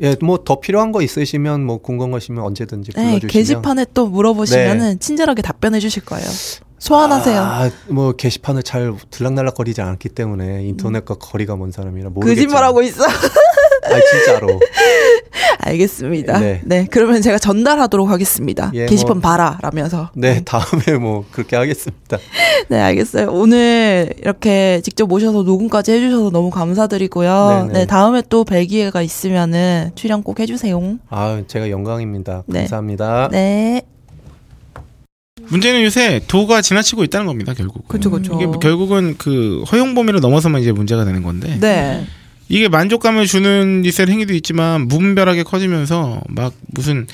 [0.00, 5.42] 예 뭐 더 필요한 거 있으시면 뭐 궁금하시면 언제든지 네, 불러주시면 게시판에 또 물어보시면은 친절하게
[5.42, 6.26] 답변해 주실 거예요.
[6.78, 7.40] 소환하세요.
[7.40, 12.34] 아, 뭐 게시판을 잘 들락날락거리지 않기 때문에 인터넷과 거리가 먼 사람이라 모르겠죠.
[12.36, 13.04] 거짓말하고 있어.
[13.90, 14.60] 아 진짜로.
[15.58, 16.38] 알겠습니다.
[16.38, 16.60] 네.
[16.64, 16.86] 네.
[16.90, 18.70] 그러면 제가 전달하도록 하겠습니다.
[18.74, 19.20] 예, 게시판 뭐.
[19.22, 20.10] 봐라 라면서.
[20.14, 22.18] 네 다음에 뭐 그렇게 하겠습니다.
[22.68, 23.30] 네, 알겠어요.
[23.32, 27.66] 오늘 이렇게 직접 모셔서 녹음까지 해주셔서 너무 감사드리고요.
[27.68, 27.78] 네네.
[27.80, 30.98] 네, 다음에 또 뵐 기회가 있으면은 출연 꼭 해주세요.
[31.10, 32.44] 아 제가 영광입니다.
[32.46, 32.60] 네.
[32.60, 33.28] 감사합니다.
[33.32, 33.82] 네.
[35.48, 37.54] 문제는 요새 도가 지나치고 있다는 겁니다.
[37.56, 37.86] 결국.
[37.88, 38.34] 그쵸, 그쵸.
[38.34, 42.04] 이게 결국은 그 허용 범위를 넘어서만 이제 문제가 되는 건데 네.
[42.48, 47.06] 이게 만족감을 주는 리셀 행위도 있지만 무분별하게 커지면서 막 무슨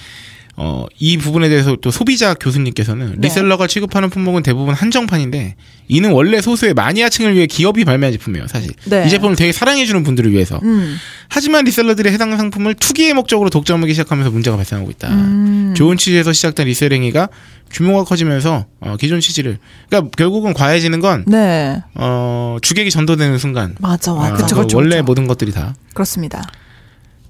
[0.57, 3.29] 어, 이 부분에 대해서 또 소비자 교수님께서는 네.
[3.29, 5.57] 리셀러가 취급하는 품목은 대부분 한정판인데
[5.89, 8.73] 이는 원래 소수의 마니아층을 위해 기업이 발매한 제품이에요, 사실.
[8.85, 9.07] 네.
[9.07, 10.61] 이 제품을 되게 사랑해주는 분들을 위해서.
[10.63, 10.97] 음.
[11.29, 15.09] 하지만 리셀러들이 해당 상품을 투기의 목적으로 독점하기 시작하면서 문제가 발생하고 있다.
[15.09, 15.75] 음.
[15.75, 17.29] 좋은 취지에서 시작된 리셀 행위가
[17.71, 21.83] 규모가 커지면서 어, 기존 취지를 그러니까 결국은 과해지는 건 네.
[21.95, 24.35] 어, 주객이 전도되는 순간 맞아, 아, 맞아.
[24.35, 25.05] 그쵸, 그 그쵸, 원래 그쵸.
[25.05, 26.43] 모든 것들이 다 그렇습니다.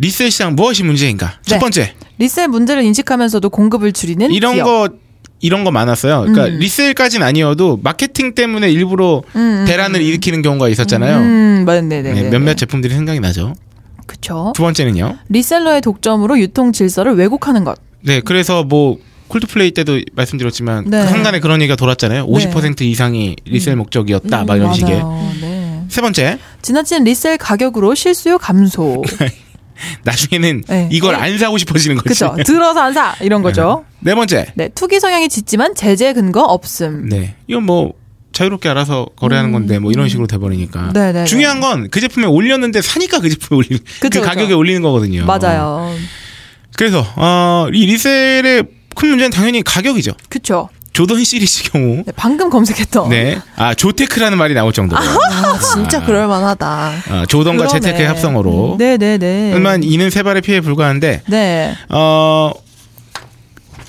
[0.03, 1.39] 리셀 시장 무엇이 문제인가?
[1.47, 1.61] 첫 네.
[1.61, 4.65] 번째 리셀 문제를 인식하면서 공급을 줄이는 이런 기업.
[4.65, 4.89] 거
[5.39, 6.21] 이런 거 많았어요.
[6.23, 6.59] 그러니까 음.
[6.59, 11.19] 리셀까지는 아니어도 마케팅 때문에 일부러 음, 대란을 일으키는 경우가 있었잖아요.
[11.19, 12.13] 음, 네네네.
[12.15, 13.55] 네, 몇몇 제품들이 생각이 나죠.
[14.07, 14.53] 그쵸.
[14.57, 15.19] 두 번째는요.
[15.29, 17.79] 리셀러의 독점으로 유통 질서를 왜곡하는 것.
[18.01, 18.99] 네, 그래서 뭐
[19.29, 21.05] 콜드플레이 때도 말씀드렸지만 네.
[21.05, 22.27] 그 한간에 그런 얘기가 돌았잖아요.
[22.27, 25.01] 50% 이상이 리셀 목적이었다, 막 이런 식의.
[25.01, 25.39] 음.
[25.41, 25.83] 네.
[25.89, 29.03] 세 번째, 지나친 리셀 가격으로 실수요 감소.
[30.05, 30.89] 나중에는 네.
[30.93, 32.09] 이걸 안 사고 싶어지는 거지.
[32.09, 32.35] 그쵸.
[32.45, 33.15] 들어서 안 사.
[33.21, 33.85] 이런 거죠.
[34.01, 34.69] 네 번째, 네.
[34.75, 37.09] 투기 성향이 짙지만 제재 근거 없음.
[37.09, 37.93] 네, 이건 뭐
[38.33, 40.81] 자유롭게 알아서 거래하는 건데 뭐 이런 식으로 돼버리니까.
[40.81, 40.93] 음.
[40.95, 41.25] 네네네.
[41.27, 44.23] 중요한 건 그 제품에 올렸는데 사니까 그 제품에 올리는 그 그쵸, 그쵸.
[44.23, 45.25] 가격에 올리는 거거든요.
[45.27, 45.95] 맞아요.
[46.77, 48.65] 그래서 어, 이 리셀의
[48.95, 50.13] 큰 문제는 당연히 가격이죠.
[50.29, 50.69] 그쵸.
[50.93, 52.03] 조던 시리즈 경우.
[52.05, 53.09] 네, 방금 검색했던.
[53.09, 53.41] 네.
[53.57, 55.01] 아, 조테크라는 말이 나올 정도로.
[55.01, 56.93] 아, 진짜 그럴 만하다.
[57.11, 57.81] 어, 조던과 그러네.
[57.81, 58.77] 재테크의 합성어로.
[58.79, 59.51] 네 네 네.
[59.53, 61.75] 하지만 이는 세 발의 피해에 불과한데, 네.
[61.89, 62.53] 어,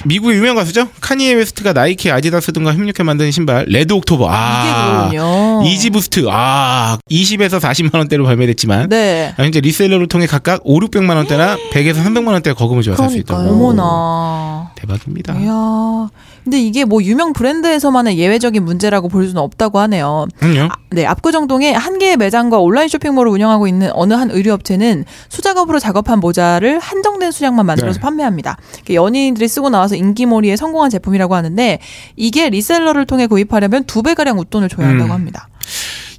[0.06, 0.90] 미국의 유명 가수죠?
[1.02, 4.28] 카니에 웨스트가 나이키, 아디다스 등과 협력해 만든 신발, 레드 옥토버.
[4.30, 5.08] 아.
[5.08, 5.64] 이게 그거군요.
[5.66, 6.26] 이지 부스트.
[6.30, 9.34] 아, 20에서 40만 원대로 발매됐지만, 네.
[9.38, 13.42] 아, 현재 리셀러를 통해 각각 5, 600만 원대나 100에서 300만 원대 거금을 줘야 살수 있다고.
[13.50, 14.72] 어머나.
[14.76, 15.36] 대박입니다.
[15.40, 16.10] 이야.
[16.44, 20.28] 근데 이게 뭐 유명 브랜드에서만의 예외적인 문제라고 볼 수는 없다고 하네요.
[20.38, 20.70] 그럼요.
[20.92, 26.80] 네, 압구정동에 한 개의 매장과 온라인 쇼핑몰을 운영하고 있는 어느 한 의류업체는 수작업으로 작업한 모자를
[26.80, 28.02] 한정된 수량만 만들어서 네.
[28.02, 28.58] 판매합니다.
[28.92, 31.80] 연예인들이 쓰고 나와서 인기몰이에 성공한 제품이라고 하는데
[32.16, 35.16] 이게 리셀러를 통해 구입하려면 두 배가량 웃돈을 줘야 한다고 음.
[35.16, 35.48] 합니다.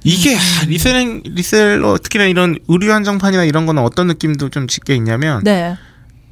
[0.03, 5.43] 이게 아, 리셀 리셀러 특히나 이런 의류 한정판이나 이런 거는 어떤 느낌도 좀 짙게 있냐면
[5.43, 5.75] 네.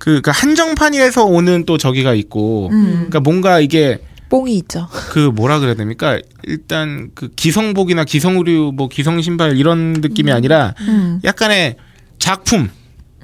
[0.03, 2.91] 그, 그 한정판이라서 오는 또 저기가 있고 음.
[2.93, 4.89] 그러니까 뭔가 이게 뽕이 있죠.
[4.91, 6.19] 그 뭐라 그래야 됩니까?
[6.43, 11.21] 일단 그 기성복이나 기성의류 뭐 기성 신발 이런 느낌이 아니라 음.
[11.23, 11.77] 약간의
[12.19, 12.69] 작품으로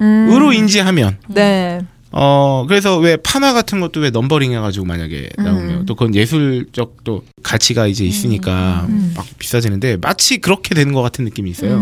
[0.00, 0.52] 음.
[0.54, 1.82] 인지하면 네.
[2.12, 5.84] 어 그래서 왜 판화 같은 것도 왜 넘버링 해가지고 만약에 나오면 음.
[5.84, 9.12] 또 그건 예술적 또 가치가 이제 있으니까 음.
[9.14, 11.76] 막 비싸지는데 마치 그렇게 되는 것 같은 느낌이 있어요.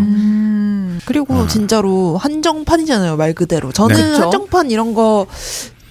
[0.98, 1.04] 음.
[1.06, 1.46] 그리고 아.
[1.46, 3.72] 진짜로 한정판이잖아요, 말 그대로.
[3.72, 4.18] 저는 네.
[4.18, 5.26] 한정판 이런 거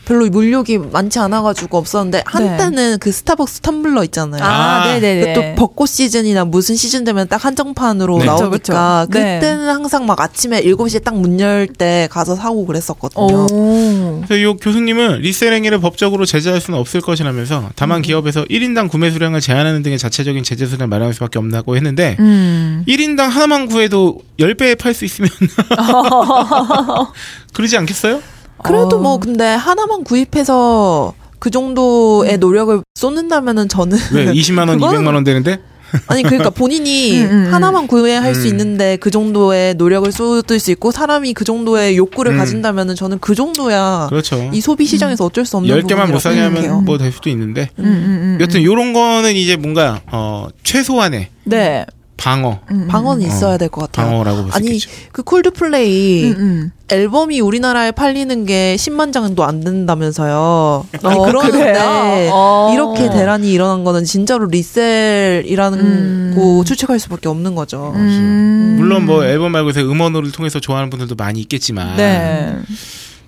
[0.07, 4.41] 별로 물욕이 많지 않아가지고 없었는데 한때는 그 스타벅스 텀블러 있잖아요.
[4.41, 5.33] 아, 아, 네네네.
[5.33, 8.25] 그또 벚꽃 시즌이나 무슨 시즌 되면 딱 한정판으로 네.
[8.25, 8.71] 나오니까 그쵸,
[9.09, 9.19] 그쵸.
[9.19, 9.35] 네.
[9.39, 13.47] 그때는 항상 막 아침에 7시에 딱 문 열 때 가서 사고 그랬었거든요.
[13.51, 14.23] 오.
[14.25, 17.69] 그래서 이 교수님은 리셀 행위를 법적으로 제재할 수는 없을 것이라면서 음.
[17.75, 22.85] 다만 기업에서 1인당 구매 수량을 제한하는 등의 자체적인 제재 수단을 마련할 수밖에 없다고 했는데 음.
[22.87, 25.29] 1인당 하나만 구해도 10배에 팔 수 있으면
[27.53, 28.21] 그러지 않겠어요?
[28.63, 28.99] 그래도 어.
[28.99, 35.23] 뭐 근데 하나만 구입해서 그 정도의 노력을 쏟는다면은 저는 왜 20만 원, 그거는- 200만 원
[35.23, 35.59] 되는데?
[36.07, 37.53] 아니 그러니까 본인이 음, 음, 음.
[37.53, 38.47] 하나만 구매할 수 음.
[38.47, 42.37] 있는데 그 정도의 노력을 쏟을 수 있고 사람이 그 정도의 욕구를 음.
[42.37, 44.49] 가진다면은 저는 그 정도야 그렇죠.
[44.51, 47.69] 이 소비 시장에서 어쩔 수 없는 10개만 못 하면 뭐 될 수도 있는데.
[47.79, 48.37] 음, 음, 음.
[48.41, 51.85] 여튼 요런 거는 이제 뭔가 어 최소한의 네.
[52.17, 52.87] 방어, 음, 음.
[52.87, 54.09] 방언이 어, 있어야 될 것 같아요.
[54.09, 54.89] 방어라고 볼수 아니 있겠죠.
[55.11, 56.71] 그 콜드플레이 음, 음.
[56.89, 60.85] 앨범이 우리나라에 팔리는 게 10만 장도 안 된다면서요.
[61.03, 62.29] 아니 어, 그러는데 그래요?
[62.33, 62.71] 어.
[62.73, 66.33] 이렇게 대란이 일어난 거는 진짜로 리셀이라는 음.
[66.35, 67.93] 거 추측할 수밖에 없는 거죠.
[67.95, 68.75] 음.
[68.79, 72.55] 물론 뭐 앨범 말고 서 음원을 통해서 좋아하는 분들도 많이 있겠지만 네.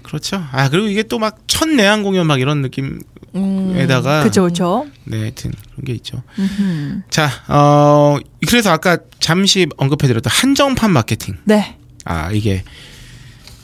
[0.03, 0.41] 그렇죠.
[0.51, 3.01] 아 그리고 이게 또 막 첫 내한 공연 막 이런 느낌
[3.33, 4.85] 에다가 그쵸, 그쵸.
[5.05, 6.23] 네, 하여튼 그런 게 있죠.
[6.37, 7.01] 음흠.
[7.09, 8.17] 자, 어
[8.47, 11.37] 그래서 아까 잠시 언급해드렸던 한정판 마케팅.
[11.45, 11.77] 네.
[12.05, 12.63] 아 이게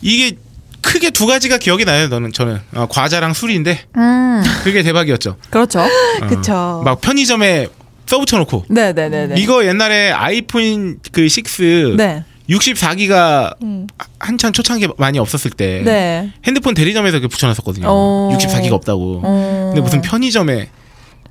[0.01, 0.37] 이게
[0.81, 2.07] 크게 두 가지가 기억이 나요.
[2.07, 5.37] 너는 저는 어, 과자랑 술인데 음, 그게 대박이었죠.
[5.49, 5.79] 그렇죠.
[5.81, 6.81] 어, 그쵸.
[6.85, 7.67] 막 편의점에
[8.05, 9.35] 써붙여놓고 네네네네.
[9.39, 12.23] 이거 옛날에 아이폰 그 6 네.
[12.49, 13.87] 64기가 음.
[14.19, 16.31] 한참 초창기 많이 없었을 때 네.
[16.45, 17.87] 핸드폰 대리점에서 그 붙여놨었거든요.
[17.89, 18.37] 어.
[18.37, 19.21] 64기가 없다고.
[19.23, 19.71] 어.
[19.73, 20.69] 근데 무슨 편의점에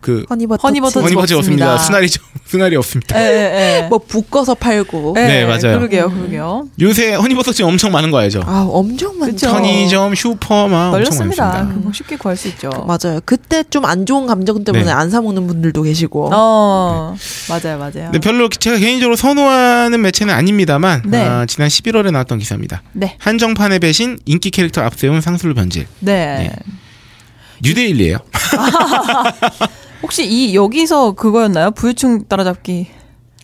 [0.05, 0.61] 그 허니버터.
[0.69, 1.73] 허니버터 치- 허니버터칩 없습니다.
[1.73, 1.79] 없습니다.
[1.79, 3.19] 순하리 좀- 순하리 없습니다.
[3.19, 3.89] 예, 예, 예.
[3.89, 5.13] 뭐 묶어서 팔고.
[5.15, 5.79] 네, 맞아요.
[5.79, 6.69] 그러게요, 그러게요.
[6.83, 8.43] 요새 허니버터칩 엄청 많은 거 알죠?
[8.47, 9.51] 아 엄청 많죠.
[9.51, 11.43] 편의점, 슈퍼 막 널렸습니다.
[11.47, 11.75] 많습니다.
[11.81, 12.69] 그거 쉽게 구할 수 있죠.
[12.87, 13.21] 맞아요.
[13.25, 14.91] 그때 좀 안 좋은 감정 때문에 네.
[14.91, 16.31] 안 사 먹는 분들도 계시고.
[16.35, 17.17] 어,
[17.49, 17.93] 맞아요, 맞아요.
[18.11, 21.25] 근데 별로 제가 개인적으로 선호하는 매체는 아닙니다만 네.
[21.25, 22.83] 아, 지난 11월에 나왔던 기사입니다.
[22.93, 25.87] 네, 한정판의 배신 인기 캐릭터 앞세운 상술 변질.
[26.01, 26.51] 네.
[27.63, 28.19] 뉴데일리예요.
[30.05, 31.71] 혹시 이 여기서 그거였나요?
[31.71, 32.89] 부유층 따라잡기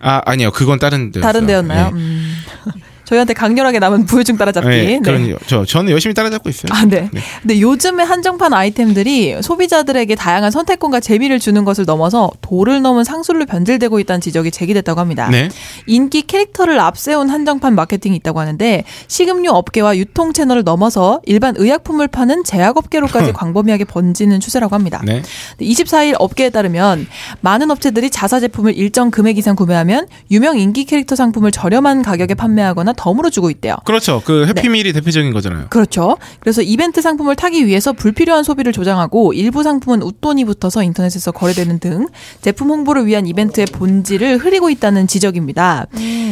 [0.02, 1.88] 아 아니요 그건 다른 데 다른 데였나요?
[1.94, 2.34] 음.
[3.10, 4.68] 저희한테 강렬하게 남은 부유층 따라잡기.
[4.68, 5.00] 네, 네.
[5.00, 6.70] 그런 저 저는 열심히 따라잡고 있어요.
[6.72, 7.08] 아, 네.
[7.12, 7.20] 네.
[7.42, 13.98] 근데 요즘의 한정판 아이템들이 소비자들에게 다양한 선택권과 재미를 주는 것을 넘어서 도를 넘은 상술로 변질되고
[13.98, 15.28] 있다는 지적이 제기됐다고 합니다.
[15.28, 15.48] 네.
[15.86, 22.44] 인기 캐릭터를 앞세운 한정판 마케팅이 있다고 하는데 식음료 업계와 유통 채널을 넘어서 일반 의약품을 파는
[22.44, 25.02] 제약업계로까지 광범위하게 번지는 추세라고 합니다.
[25.04, 25.22] 네.
[25.60, 27.08] 24일 업계에 따르면
[27.40, 32.92] 많은 업체들이 자사 제품을 일정 금액 이상 구매하면 유명 인기 캐릭터 상품을 저렴한 가격에 판매하거나
[33.00, 33.76] 덤으로 주고 있대요.
[33.84, 34.20] 그렇죠.
[34.24, 35.68] 그 해피밀이 대표적인 거잖아요.
[35.70, 36.18] 그렇죠.
[36.40, 42.06] 그래서 이벤트 상품을 타기 위해서 불필요한 소비를 조장하고 일부 상품은 웃돈이 붙어서 인터넷에서 거래되는 등
[42.42, 45.86] 제품 홍보를 위한 이벤트의 본질을 흐리고 있다는 지적입니다.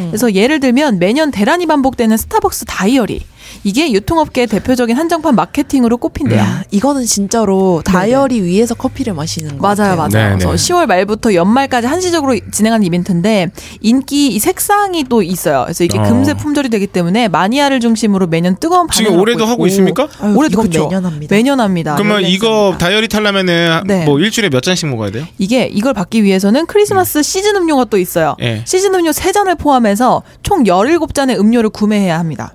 [0.08, 3.24] 그래서 예를 들면 매년 대란이 반복되는 스타벅스 다이어리.
[3.64, 6.38] 이게 유통업계의 대표적인 한정판 마케팅으로 꼽힌대요.
[6.38, 9.96] 야, 이거는 진짜로 다이어리 위에서 커피를 마시는 거 맞아요, 같아요.
[9.96, 10.08] 맞아요.
[10.08, 10.56] 네, 그래서 네.
[10.56, 15.62] 10월 말부터 연말까지 한시적으로 진행하는 이벤트인데 인기 이 색상이 또 있어요.
[15.64, 16.02] 그래서 이게 어.
[16.02, 19.68] 금세 품절이 되기 때문에 마니아를 중심으로 매년 뜨거운 반응을 지금 올해도 얻고 하고 있고.
[19.68, 20.08] 있습니까?
[20.20, 20.84] 아유, 올해도 이건 그쵸.
[20.84, 21.34] 매년 합니다.
[21.34, 21.94] 매년 합니다.
[21.96, 22.78] 그러면 이거 행사입니다.
[22.78, 24.04] 다이어리 타려면은 네.
[24.04, 25.24] 뭐 일주일에 몇 잔씩 먹어야 돼요?
[25.38, 28.36] 이게 이걸 받기 위해서는 크리스마스 시즌 음료가 또 있어요.
[28.40, 28.62] 예.
[28.64, 32.54] 시즌 음료 3잔을 포함해서 총 17잔의 음료를 구매해야 합니다.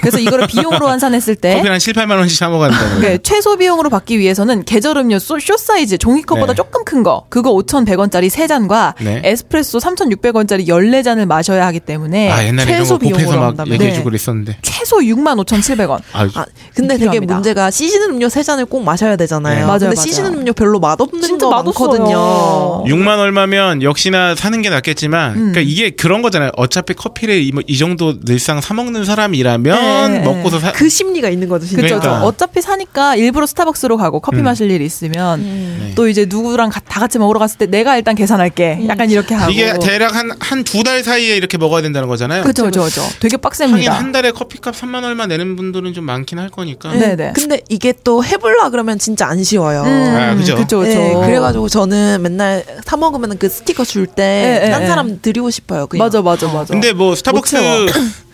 [0.00, 3.88] 그래서 이거를 비용으로 환산했을 때 커피 한 7, 8만 원씩 사 된다는 네, 최소 비용으로
[3.88, 6.54] 받기 위해서는 계절 음료 숏, 숏 사이즈 종이컵보다 네.
[6.56, 9.22] 조금 큰 거 그거 5,100원짜리 3잔과 네.
[9.24, 13.74] 에스프레소 3,600원짜리 14잔을 마셔야 하기 때문에 아 옛날에 최소 비용으로 막 한다면.
[13.74, 14.10] 얘기해 주고 네.
[14.10, 14.56] 그랬었는데.
[14.62, 16.00] 최소 65,700원.
[16.12, 16.44] 아, 아,
[16.74, 17.34] 근데 되게 필요합니다.
[17.34, 19.54] 문제가 시즌 음료 세 잔을 꼭 마셔야 되잖아요.
[19.54, 19.62] 네.
[19.62, 20.06] 맞아요, 근데 맞아요.
[20.06, 21.50] 시즌 음료 별로 맛없는 거.
[21.50, 22.84] 많거든요.
[22.84, 25.34] 6만 얼마면 역시나 사는 게 낫겠지만, 음.
[25.52, 26.50] 그러니까 이게 그런 거잖아요.
[26.56, 30.24] 어차피 커피를 이, 이 정도 늘상 사 먹는 사람이라면 네, 네.
[30.24, 30.72] 먹고서 사.
[30.72, 31.82] 그 심리가 있는 거죠, 진짜.
[31.82, 32.20] 그쵸, 그러니까.
[32.20, 34.44] 저 어차피 사니까 일부러 스타벅스로 가고 커피 음.
[34.44, 35.92] 마실 일이 있으면 네.
[35.94, 38.84] 또 이제 누구랑 가- 다 같이 먹으러 갔을 때 내가 일단 계산할게.
[38.88, 39.50] 약간 이렇게 하고.
[39.50, 42.42] 이게 대략 한 한 두 달 사이에 이렇게 먹어야 된다는 거잖아요.
[42.44, 43.02] 그죠, 그죠, 그죠.
[43.20, 43.92] 되게 빡셉니다.
[43.92, 46.92] 한 달에 커피값 3만 얼마 내는 분들은 좀 많긴 할 거니까.
[46.92, 47.14] 네.
[47.16, 47.32] 네네.
[47.34, 49.82] 근데 이게 또 해볼라 그러면 진짜 안 쉬워요.
[49.82, 50.56] 음, 아, 그죠.
[50.56, 50.90] 그쵸, 그쵸.
[50.98, 55.86] 네, 그래가지고 저는 맨날 사 먹으면 그 스티커 줄때 네, 딴 네, 사람 드리고 싶어요.
[55.86, 56.04] 그냥.
[56.06, 56.72] 맞아, 맞아, 맞아.
[56.72, 57.56] 근데 뭐 스타벅스.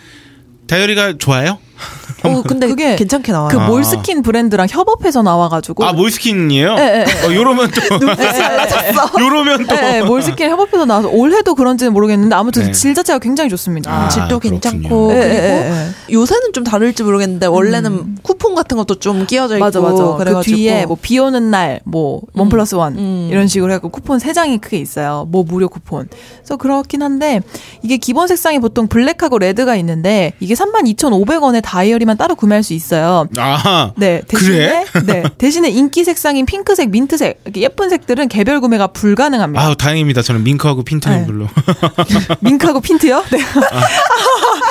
[0.68, 1.58] 다이어리가 좋아요?
[2.24, 3.50] 어, 근데 그게 괜찮게 나와요.
[3.50, 3.66] 그 아.
[3.66, 5.84] 몰스킨 브랜드랑 협업해서 나와가지고.
[5.84, 6.76] 아 몰스킨이에요?
[6.78, 7.26] 예, 예, 예.
[7.26, 7.80] 어, 요러면 또
[9.20, 12.72] 요러면 또 네, 몰스킨 협업해서 나와서 올해도 그런지는 모르겠는데 아무튼 네.
[12.72, 13.90] 질 자체가 굉장히 좋습니다.
[13.92, 14.60] 아, 질도 그렇군요.
[14.60, 15.70] 괜찮고 예, 그리고 예,
[16.08, 16.12] 예.
[16.12, 20.02] 요새는 좀 다를지 모르겠는데 원래는 쿠폰 같은 것도 좀 끼워져 있고 맞아, 맞아.
[20.04, 23.28] 그 그래가지고 뒤에 뭐 비 오는 날, 뭐, 원 플러스 원, 음.
[23.30, 25.26] 이런 식으로 해갖고 쿠폰 세 장이 크게 있어요.
[25.30, 26.08] 뭐 무료 쿠폰.
[26.38, 27.40] 그래서 그렇긴 한데,
[27.82, 33.26] 이게 기본 색상이 보통 블랙하고 레드가 있는데, 이게 32,500원에 다이어리만 따로 구매할 수 있어요.
[33.36, 39.62] 아 네, 대신에, 네, 대신에 인기 색상인 핑크색, 민트색, 이렇게 예쁜 색들은 개별 구매가 불가능합니다.
[39.62, 40.22] 아우 다행입니다.
[40.22, 41.26] 저는 밍크하고 핀트는 네.
[41.26, 41.46] 별로.
[42.40, 43.22] 밍크하고 핀트요?
[43.30, 43.38] 네.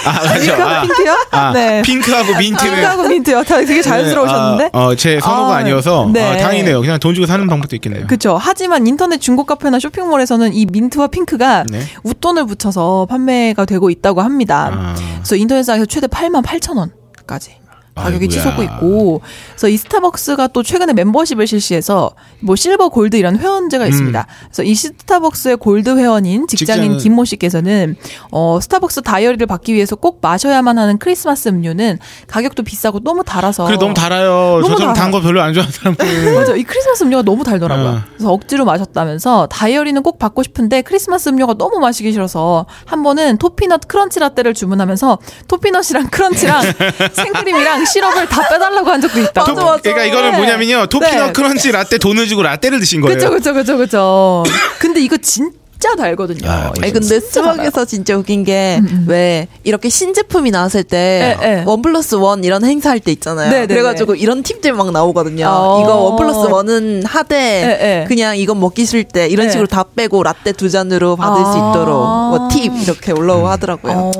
[0.05, 0.39] 아 맞아.
[0.39, 1.17] 밍크하고 아, 핑트요?
[1.29, 1.81] 아, 네.
[1.83, 3.43] 핑크하고 민트는 핑크하고 민트요.
[3.43, 4.63] 다 되게 자연스러우셨는데?
[4.63, 6.37] 네, 아, 어, 제 선호가 아, 아, 니어서 네.
[6.37, 6.81] 다행이네요.
[6.81, 8.07] 그냥 돈 주고 사는 방법도 있겠네요.
[8.07, 8.37] 그렇죠.
[8.41, 11.81] 하지만 인터넷 중고 카페나 쇼핑몰에서는 이 민트와 핑크가 네.
[12.01, 14.71] 웃돈을 붙여서 판매가 되고 있다고 합니다.
[14.73, 14.95] 아.
[15.17, 16.86] 그래서 인터넷상에서 최대 8만 8천 원
[17.27, 17.59] 까지
[17.97, 18.29] 가격이 아이고야.
[18.29, 19.21] 치솟고 있고,
[19.51, 23.89] 그래서 이 스타벅스가 또 최근에 멤버십을 실시해서 뭐 실버 골드 이런 회원제가 음.
[23.89, 24.27] 있습니다.
[24.45, 27.95] 그래서 이 스타벅스의 골드 회원인 직장인 김모 씨께서는
[28.31, 33.77] 어 스타벅스 다이어리를 받기 위해서 꼭 마셔야만 하는 크리스마스 음료는 가격도 비싸고 너무 달아서 그래
[33.77, 34.59] 너무 달아요.
[34.61, 34.93] 너무 저처럼 달아요.
[34.93, 35.97] 단거 별로 안 좋아하는 사람은
[36.35, 36.55] 맞아.
[36.55, 37.87] 이 크리스마스 음료가 너무 달더라고요.
[37.87, 38.01] 어.
[38.15, 43.70] 그래서 억지로 마셨다면서 다이어리는 꼭 받고 싶은데 크리스마스 음료가 너무 마시기 싫어서 한 번은 toffee
[43.70, 45.17] nut crunch 라떼를 주문하면서
[45.47, 46.61] toffee nut이랑 crunch랑
[47.13, 49.41] 생크림이랑 시럽을 다 빼달라고 한 적도 있다.
[49.41, 49.81] 맞아, 토- 맞아.
[49.81, 50.37] 그러니까 이거는 네.
[50.37, 50.85] 뭐냐면요.
[50.87, 51.33] toffee nut 네.
[51.33, 53.17] crunch 라떼 돈을 주고 라떼를 드신 거예요.
[53.17, 54.43] 그쵸, 그쵸, 그쵸, 그쵸.
[54.79, 55.55] 근데 이거 진짜
[55.97, 56.49] 달거든요.
[56.49, 57.25] 아, 아니 근데 진짜.
[57.27, 61.63] 스벅에서 진짜 웃긴 게 왜 이렇게 신제품이 나왔을 때 예, 예.
[61.65, 63.49] one plus one 이런 행사 할 때 있잖아요.
[63.51, 65.45] 네, 네, 그래가지고 이런 팁들 막 나오거든요.
[65.47, 65.81] 어.
[65.81, 68.05] 이거 one plus one은 하되 예, 예.
[68.07, 69.49] 그냥 이건 먹기 싫을 때 이런 예.
[69.51, 71.69] 식으로 다 빼고 라떼 두 잔으로 받을 수 아.
[71.69, 74.11] 있도록 뭐 팁 이렇게 올라오고 하더라고요.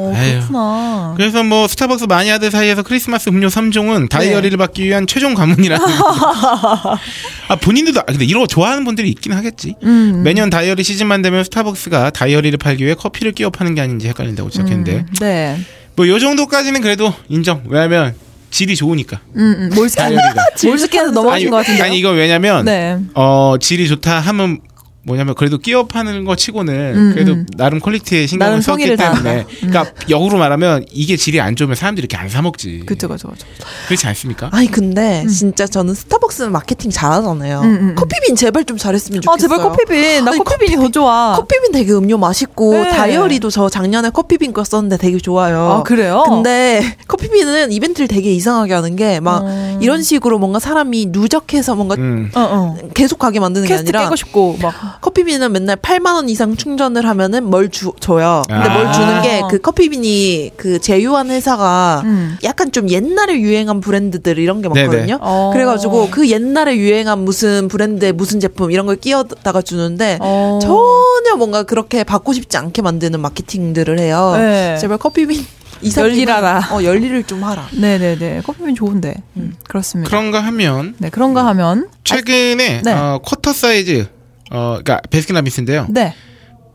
[0.53, 1.13] 어.
[1.17, 5.85] 그래서 뭐 스타벅스 마니아들 사이에서 크리스마스 음료 3종은 다이어리를 받기 위한 최종 관문이라는.
[7.49, 9.75] 아 본인들도 아, 근데 이런 거 좋아하는 분들이 있긴 하겠지.
[9.83, 10.21] 음.
[10.23, 14.91] 매년 다이어리 시즌만 되면 스타벅스가 다이어리를 팔기 위해 커피를 끼워 파는 게 아닌지 헷갈린다고 시작했는데
[14.97, 15.57] 음, 네.
[15.95, 17.63] 뭐 요 정도까지는 그래도 인정.
[17.67, 18.13] 왜냐면
[18.51, 19.69] 질이 좋으니까 음, 음.
[19.75, 20.03] 몰스킨.
[20.03, 20.45] 다이어리가.
[20.63, 21.83] 몰스킨에서 넘어진 것 같은데요.
[21.83, 22.97] 아니 이거 왜냐면 네.
[23.15, 24.59] 어 질이 좋다 하면
[25.07, 27.45] 뭐냐면 그래도 끼워 파는 거 치고는 음, 그래도 음.
[27.55, 29.45] 나름 quality에 신경을 썼기 때문에.
[29.63, 29.69] 음.
[29.69, 32.83] 그러니까 역으로 말하면 이게 질이 안 좋으면 사람들이 이렇게 안 사 먹지.
[32.85, 33.47] 그쵸, 그쵸, 그쵸.
[33.87, 34.49] 그렇지 않습니까?
[34.51, 37.61] 아니 근데 진짜 저는 스타벅스는 마케팅 잘하잖아요.
[37.61, 37.95] 음, 음, 음.
[37.95, 39.33] 커피빈 제발 좀 잘했으면 좋겠어요.
[39.33, 40.25] 아, 제발 커피빈.
[40.25, 41.35] 나 아니, 커피빈이 더 좋아.
[41.37, 42.91] 커피빈 되게 음료 맛있고 네.
[42.91, 45.57] 다이어리도 저 작년에 커피빈 거 썼는데 되게 좋아요.
[45.71, 46.23] 아, 그래요?
[46.27, 49.66] 근데 커피빈은 이벤트를 되게 이상하게 하는 게막 어.
[49.81, 52.31] 이런 식으로 뭔가 사람이 누적해서 뭔가 음.
[52.35, 52.77] 어, 어.
[52.93, 54.73] 계속 가게 만드는 게 아니라 깨고 싶고, 막.
[55.01, 58.43] 커피빈은 맨날 8만 원 이상 충전을 하면은 뭘 주, 줘요.
[58.47, 58.73] 근데 아.
[58.73, 62.37] 뭘 주는 게 그 커피빈이 그 제휴한 회사가 음.
[62.43, 64.67] 약간 좀 옛날에 유행한 브랜드들 이런 게.
[64.69, 65.19] 많거든요.
[65.21, 65.51] 어.
[65.53, 70.59] 그래가지고 그 옛날에 유행한 무슨 브랜드의 무슨 제품 이런 걸 끼워다가 주는데 어.
[70.61, 74.33] 전혀 뭔가 그렇게 받고 싶지 않게 만드는 마케팅들을 해요.
[74.37, 74.77] 네.
[74.79, 75.45] 제발 커피빈
[75.95, 76.69] 열일하라.
[76.71, 77.67] 어 열일을 좀 하라.
[77.71, 78.41] 네네네.
[78.41, 79.15] 커피빈 좋은데.
[79.37, 80.09] 음, 그렇습니다.
[80.09, 81.89] 그런가 하면 네, 그런가 하면.
[82.03, 82.91] 최근에 네.
[82.91, 84.07] 어, quarter size
[84.51, 85.87] 어 그러니까 베스킨라빈스인데요.
[85.89, 86.13] 네.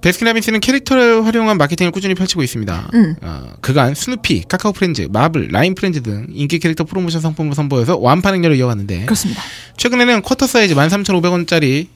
[0.02, 2.90] 베스킨라빈스는 캐릭터를 활용한 마케팅을 꾸준히 펼치고 있습니다.
[2.94, 3.14] 음.
[3.22, 8.34] 어, 그간 스누피, 카카오 프렌즈, 마블, 라인 프렌즈 등 인기 캐릭터 프로모션 상품을 선보여서 완판
[8.34, 9.40] 행렬을 이어갔는데 그렇습니다.
[9.76, 11.86] 최근에는 quarter size 13,500원짜리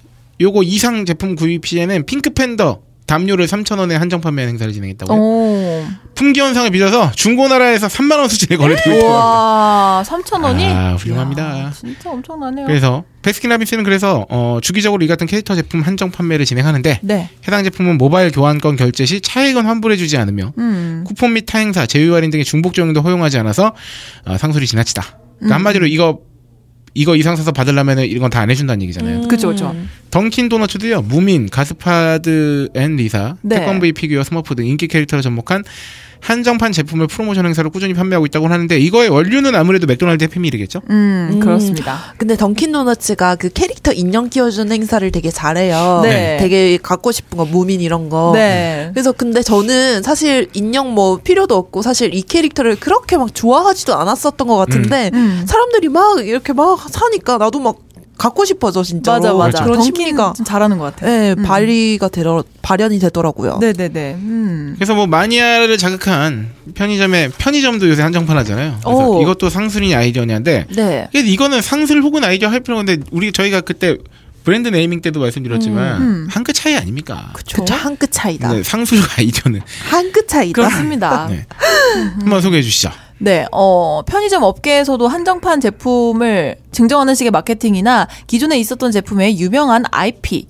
[0.41, 5.17] 요거 이상 제품 구입 시에는 핑크 팬더 담요를 3,000원에 한정 판매 행사를 진행했다고요.
[5.17, 5.85] 오.
[6.15, 9.17] 품귀 현상을 빚어서 중고나라에서 3만 원 수준에 거래되고 있다고 합니다.
[9.17, 10.63] 와, 3,000원이?
[10.75, 11.71] 아, 훌륭합니다.
[11.79, 12.67] 진짜 엄청나네요.
[12.67, 17.31] 그래서 베스킨라빈스는 그래서 어, 주기적으로 이 같은 캐릭터 제품 한정 판매를 진행하는데 네.
[17.47, 21.05] 해당 제품은 모바일 교환권 결제 시 차액은 환불해주지 않으며 음.
[21.07, 23.75] 쿠폰 및 타행사, 제휴 할인 등의 중복 적용도 허용하지 않아서
[24.25, 25.03] 어, 상술이 지나치다.
[25.03, 25.37] 음.
[25.39, 26.21] 그러니까 한마디로 이거
[26.97, 29.23] 이거 이상 사서 받으려면 이건 다 안 해준다는 얘기잖아요.
[29.29, 29.75] 그쵸, 그쵸.
[30.11, 31.03] 던킨 도너츠도요.
[31.03, 33.57] 무민, 가스파드 앤 리사, 네.
[33.61, 35.65] 태권브이 figure, 스머프 등 인기 캐릭터를 접목한
[36.21, 40.83] 한정판 제품을 프로모션 행사로 꾸준히 판매하고 있다고 하는데 이거의 원료는 아무래도 맥도날드 해피밀이겠죠?
[40.91, 41.41] 음, 음.
[41.41, 42.15] 그렇습니다.
[42.17, 46.01] 근데 던킨 도너츠가 그 캐릭터 인형 끼워주는 행사를 되게 잘해요.
[46.03, 46.37] 네.
[46.41, 48.33] 되게 갖고 싶은 거 무민 이런 거.
[48.35, 48.91] 네.
[48.93, 54.47] 그래서 근데 저는 사실 인형 뭐 필요도 없고 사실 이 캐릭터를 그렇게 막 좋아하지도 않았었던
[54.49, 55.45] 것 같은데 음.
[55.47, 57.86] 사람들이 막 이렇게 막 사니까 나도 막
[58.17, 59.13] 갖고 싶어져 진짜.
[59.13, 59.65] 맞아, 맞아.
[59.65, 61.11] 그런 던킨 심리가 좀 잘하는 것 같아요.
[61.11, 61.43] 네, 음.
[61.43, 63.59] 발휘가 되더 발현이 되더라고요.
[63.61, 64.15] 네네네.
[64.15, 64.73] 음.
[64.77, 68.79] 그래서 뭐 마니아를 자극한 편의점에 편의점도 요새 한정판 하잖아요.
[68.83, 69.23] 그래서 오.
[69.23, 71.09] 이것도 상술이냐 아이디어냐인데 네.
[71.15, 73.97] 이거는 상술 혹은 아이디어 할 필요가 없는데 우리 저희가 그때
[74.47, 76.29] 브랜드 네이밍 때도 말씀드렸지만 음.
[76.31, 77.31] 한끗 차이 아닙니까?
[77.33, 77.57] 그쵸.
[77.57, 78.53] 그쵸 한끗 차이다.
[78.53, 80.63] 네, 상술과 아이디어는 한끗 차이다.
[80.63, 81.27] 그렇습니다.
[81.29, 81.45] 네.
[82.21, 82.93] 한번 소개해 주시죠.
[83.19, 90.47] 네, 어, 편의점 업계에서도 한정판 제품을 증정하는 식의 마케팅이나 기존에 있었던 제품의 유명한 IP,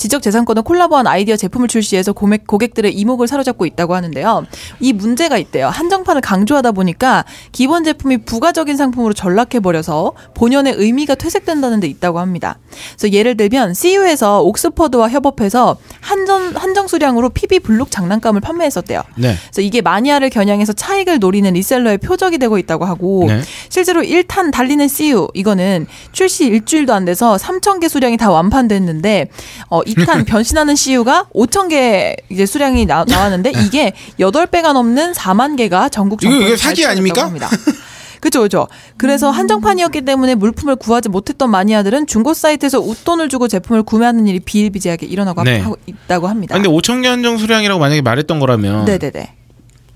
[0.00, 4.46] 지적재산권을 콜라보한 아이디어 제품을 출시해서 고객, 고객들의 이목을 사로잡고 있다고 하는데요.
[4.80, 5.68] 이 문제가 있대요.
[5.68, 12.58] 한정판을 강조하다 보니까 기본 제품이 부가적인 상품으로 전락해버려서 본연의 의미가 퇴색된다는 데 있다고 합니다.
[12.96, 19.02] 그래서 예를 들면 CU에서 옥스퍼드와 협업해서 한정, 한정 수량으로 PB 블록 장난감을 판매했었대요.
[19.16, 19.34] 네.
[19.50, 23.42] 그래서 이게 마니아를 겨냥해서 차익을 노리는 리셀러의 표적이 되고 있다고 하고 네.
[23.68, 29.28] 실제로 1탄 달리는 CU 이거는 출시 일주일도 안 돼서 3천 개 수량이 다 완판됐는데
[29.68, 35.88] 어 2탄 변신하는 CU가 5천 개 이제 수량이 나, 나왔는데 이게 8배가 넘는 4만 개가
[35.88, 37.24] 전국 점포에 이거 사기 아닙니까?
[37.24, 37.48] 합니다.
[38.20, 38.68] 그죠, 그죠.
[38.96, 45.06] 그래서 한정판이었기 때문에 물품을 구하지 못했던 마니아들은 중고 사이트에서 웃돈을 주고 제품을 구매하는 일이 비일비재하게
[45.06, 45.64] 일어나고 네.
[45.86, 46.54] 있다고 합니다.
[46.54, 49.39] 아, 근데 5천 개 한정 수량이라고 만약에 말했던 거라면 네네네.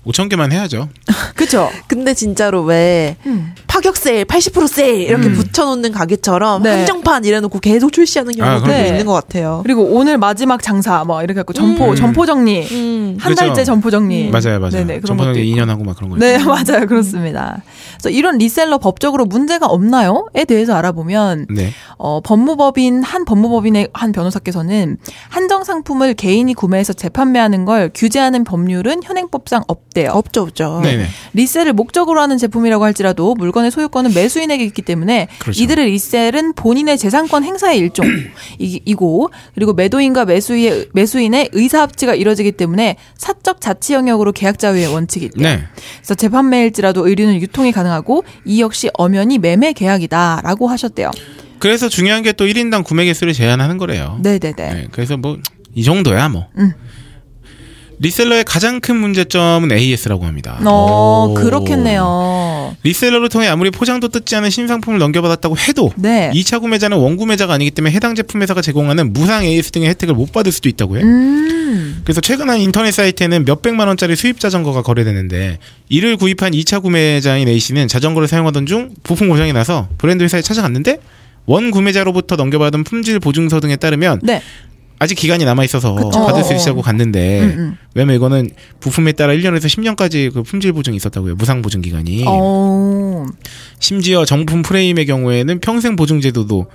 [0.05, 0.89] 5천 개만 해야죠.
[1.35, 1.69] 그죠.
[1.87, 3.53] 근데 진짜로 왜 음.
[3.67, 5.33] 파격 세일, 80% 세일 이렇게 음.
[5.33, 6.69] 붙여놓는 가게처럼 네.
[6.69, 8.85] 한정판 이래놓고 계속 출시하는 경우도 그럼요.
[8.85, 9.61] 있는 것 같아요.
[9.63, 11.95] 그리고 오늘 마지막 장사 뭐 이렇게 갖고 점포 음.
[11.95, 13.17] 점포 정리 음.
[13.19, 13.47] 한 그렇죠.
[13.47, 14.71] 달째 점포 정리 맞아요, 맞아요.
[14.71, 15.61] 네네 그런 것도 있고.
[15.61, 16.17] 2년 하고 막 그런 거.
[16.17, 17.61] 네 맞아요 그렇습니다.
[17.93, 21.71] 그래서 이런 리셀러 법적으로 문제가 없나요?에 대해서 알아보면 네.
[21.97, 24.97] 어, 법무법인 한 법무법인의 한 변호사께서는
[25.29, 30.11] 한정 상품을 개인이 구매해서 재판매하는 걸 규제하는 법률은 현행법상 없 대요.
[30.13, 30.81] 없죠, 없죠.
[30.83, 31.07] 네네.
[31.33, 35.63] 리셀을 목적으로 하는 제품이라고 할지라도 물건의 소유권은 매수인에게 있기 때문에 그렇죠.
[35.63, 43.59] 이들의 리셀은 본인의 재산권 행사의 일종이고 그리고 매도인과 매수인의, 매수인의 의사 합치가 이뤄지기 때문에 사적
[43.61, 45.43] 자치 영역으로 계약 자유의 원칙이 있대요.
[45.43, 45.63] 네.
[45.97, 51.09] 그래서 재판매일지라도 의류는 유통이 가능하고 이 역시 엄연히 매매 계약이다라고 하셨대요.
[51.57, 54.19] 그래서 중요한 게 또 1인당 구매 개수를 제한하는 거래요.
[54.21, 54.53] 네네네.
[54.55, 55.37] 네, 그래서 뭐
[55.75, 56.47] 이 정도야 뭐.
[56.57, 56.71] 음.
[57.99, 60.59] 리셀러의 가장 큰 문제점은 AS라고 합니다.
[60.65, 61.33] 어, 오.
[61.33, 62.75] 그렇겠네요.
[62.83, 66.31] 리셀러를 통해 아무리 포장도 뜯지 않은 신상품을 넘겨받았다고 해도 네.
[66.33, 70.51] 2차 구매자는 원구매자가 아니기 때문에 해당 제품 회사가 제공하는 무상 AS 등의 혜택을 못 받을
[70.51, 71.03] 수도 있다고 해.
[71.03, 72.01] 음.
[72.03, 77.87] 그래서 최근 한 인터넷 사이트에는 몇백만 원짜리 수입 자전거가 거래되는데 이를 구입한 2차 구매자인 A씨는
[77.87, 80.99] 자전거를 사용하던 중 부품 고장이 나서 브랜드 회사에 찾아갔는데
[81.47, 84.41] 원 구매자로부터 넘겨받은 품질 보증서 등에 따르면 네.
[84.99, 85.95] 아직 기간이 남아 있어서.
[85.95, 86.53] 받을 수.
[86.53, 87.77] 있다고 갔는데 음, 음.
[87.93, 91.35] 왜냐면 이거는 부품에 따라 1년에서 10년까지 그 품질 보증이 있었다고요.
[91.35, 92.23] 무상 보증 기간이.
[92.27, 93.25] 어.
[93.79, 96.67] 심지어 정품 프레임의 경우에는 평생 보증 제도도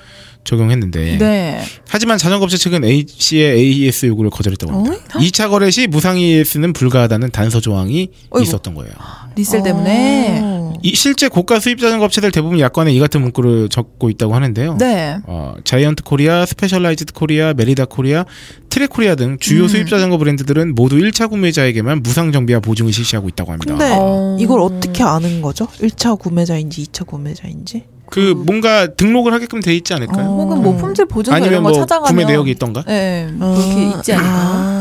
[0.45, 1.61] 적용했는데 네.
[1.88, 5.18] 하지만 자전거 업체 측은 A씨의 AES 요구를 거절했다고 합니다.
[5.18, 8.43] 2차 거래 시 무상 AES는 불가하다는 단서 조항이 어이구.
[8.43, 8.93] 있었던 거예요.
[9.37, 10.41] resell 때문에.
[10.43, 10.61] 어.
[10.82, 14.76] 이 실제 고가 수입 자전거 업체들 대부분 약관에 이 같은 문구를 적고 있다고 하는데요.
[14.78, 15.18] 네.
[15.26, 18.24] 어, 자이언트 코리아, 스페셜라이즈드 코리아, 메리다 코리아,
[18.70, 19.38] 트렉 코리아 등 음.
[19.38, 23.76] 주요 수입 자전거 브랜드들은 모두 1차 구매자에게만 무상 정비와 보증을 실시하고 있다고 합니다.
[23.76, 24.36] 근데 어.
[24.41, 25.66] 이걸 어떻게 아는 거죠?
[25.80, 27.84] 1차 구매자인지 2차 구매자인지?
[28.11, 30.27] 그 뭔가 등록을 하게끔 돼 있지 않을까요?
[30.27, 30.37] 어.
[30.43, 32.83] 혹은 뭐 품질 보증서 아니면 이런 거 뭐 찾아가면 구매 내역이 있던가?
[32.87, 34.80] 네, 그렇게 있지 않을까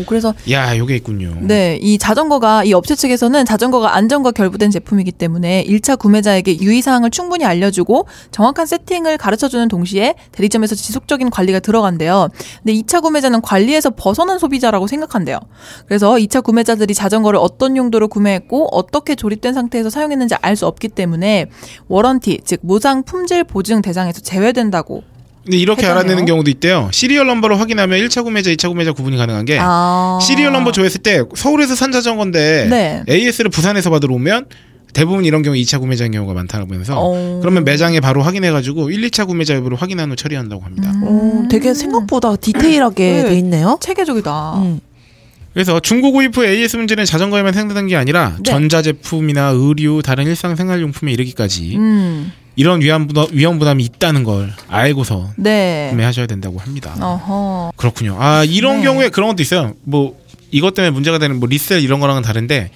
[0.00, 0.02] 요?
[0.02, 1.36] 아, 어, 그래서 야, 요게 있군요.
[1.40, 7.10] 네, 이 자전거가 이 업체 측에서는 자전거가 안전과 결부된 제품이기 때문에 1차 구매자에게 유의 사항을
[7.10, 12.28] 충분히 알려주고 정확한 세팅을 가르쳐주는 동시에 대리점에서 지속적인 관리가 들어간대요.
[12.62, 15.38] 근데 2차 구매자는 관리에서 벗어난 소비자라고 생각한대요.
[15.86, 21.46] 그래서 2차 구매자들이 자전거를 어떤 용도로 구매했고 어떻게 조립된 상태에서 사용했는지 알 수 없기 때문에
[21.88, 25.04] 워런티, 즉 무상 품질 보증 대상에서 제외된다고.
[25.44, 26.00] 근데 이렇게 해당해요?
[26.00, 26.90] 알아내는 경우도 있대요.
[26.92, 30.18] serial number를 확인하면 1차 구매자, 2차 구매자 구분이 가능한 게 아.
[30.22, 33.04] serial number 조회했을 때 서울에서 산 자전거인데 네.
[33.08, 34.46] AS를 부산에서 받으러 오면
[34.92, 37.38] 대부분 이런 경우 2차 구매자인 경우가 많다면서 어.
[37.40, 40.92] 그러면 매장에 바로 확인해가지고 1, 2차 구매자 여부를 확인한 후 처리한다고 합니다.
[41.04, 43.22] 어, 되게 생각보다 디테일하게 네.
[43.24, 43.78] 돼 있네요.
[43.80, 44.54] 체계적이다.
[44.58, 44.80] 음.
[45.52, 48.50] 그래서 중고 구입 후 AS 문제는 자전거에만 생각되는 게 아니라 네.
[48.50, 52.32] 전자제품이나 의류, 다른 일상 생활용품에 이르기까지 음.
[52.56, 55.88] 이런 위험 부담, 위험 부담이 있다는 걸 알고서 네.
[55.90, 56.94] 구매하셔야 된다고 합니다.
[57.00, 57.72] 어허.
[57.76, 58.16] 그렇군요.
[58.18, 58.84] 아 이런 네.
[58.84, 59.74] 경우에 그런 것도 있어요.
[59.84, 60.18] 뭐
[60.50, 62.70] 이것 때문에 문제가 되는 뭐 리셀 이런 거랑은 다른데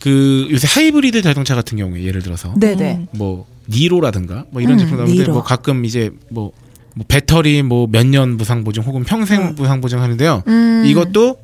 [0.00, 3.06] 그 요새 하이브리드 자동차 같은 경우에 예를 들어서 네네.
[3.12, 5.32] 뭐 니로라든가 뭐 이런 음, 제품 나오는데 니로.
[5.32, 6.52] 뭐 가끔 이제 뭐,
[6.94, 10.44] 뭐 배터리 뭐 몇 년 무상 보증 혹은 평생 무상 보증 하는데요.
[10.46, 10.84] 음.
[10.86, 11.36] 이것도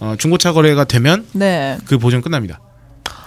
[0.00, 1.78] 어, 중고차 거래가 되면 네.
[1.86, 2.60] 그 보증 끝납니다.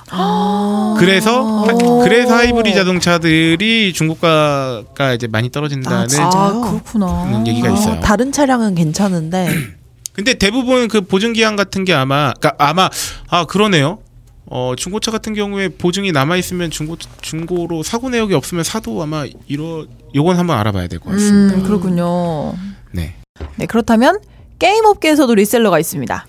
[0.10, 0.96] 아.
[1.00, 2.00] 그래서 하- 오.
[2.00, 6.30] 그래서 하이브리드 자동차들이 중고가가 이제 많이 떨어진다는 아?
[6.34, 7.44] 아, 그렇구나.
[7.46, 8.00] 얘기가 있어요.
[8.00, 9.50] 다른 차량은 괜찮은데
[10.14, 12.90] 근데 대부분 그 보증 기한 같은 게 아마 그러니까 아마
[13.30, 14.00] 아 그러네요.
[14.50, 19.86] 어 중고차 같은 경우에 보증이 남아 있으면 중고 중고로 사고 내역이 없으면 사도 아마 이러
[20.16, 21.56] 요건 한번 알아봐야 될 것 같습니다.
[21.58, 22.54] 음, 그렇군요.
[22.94, 23.14] 네.
[23.58, 24.20] 네, 그렇다면
[24.58, 26.26] 게임 업계에서도 reseller가 있습니다.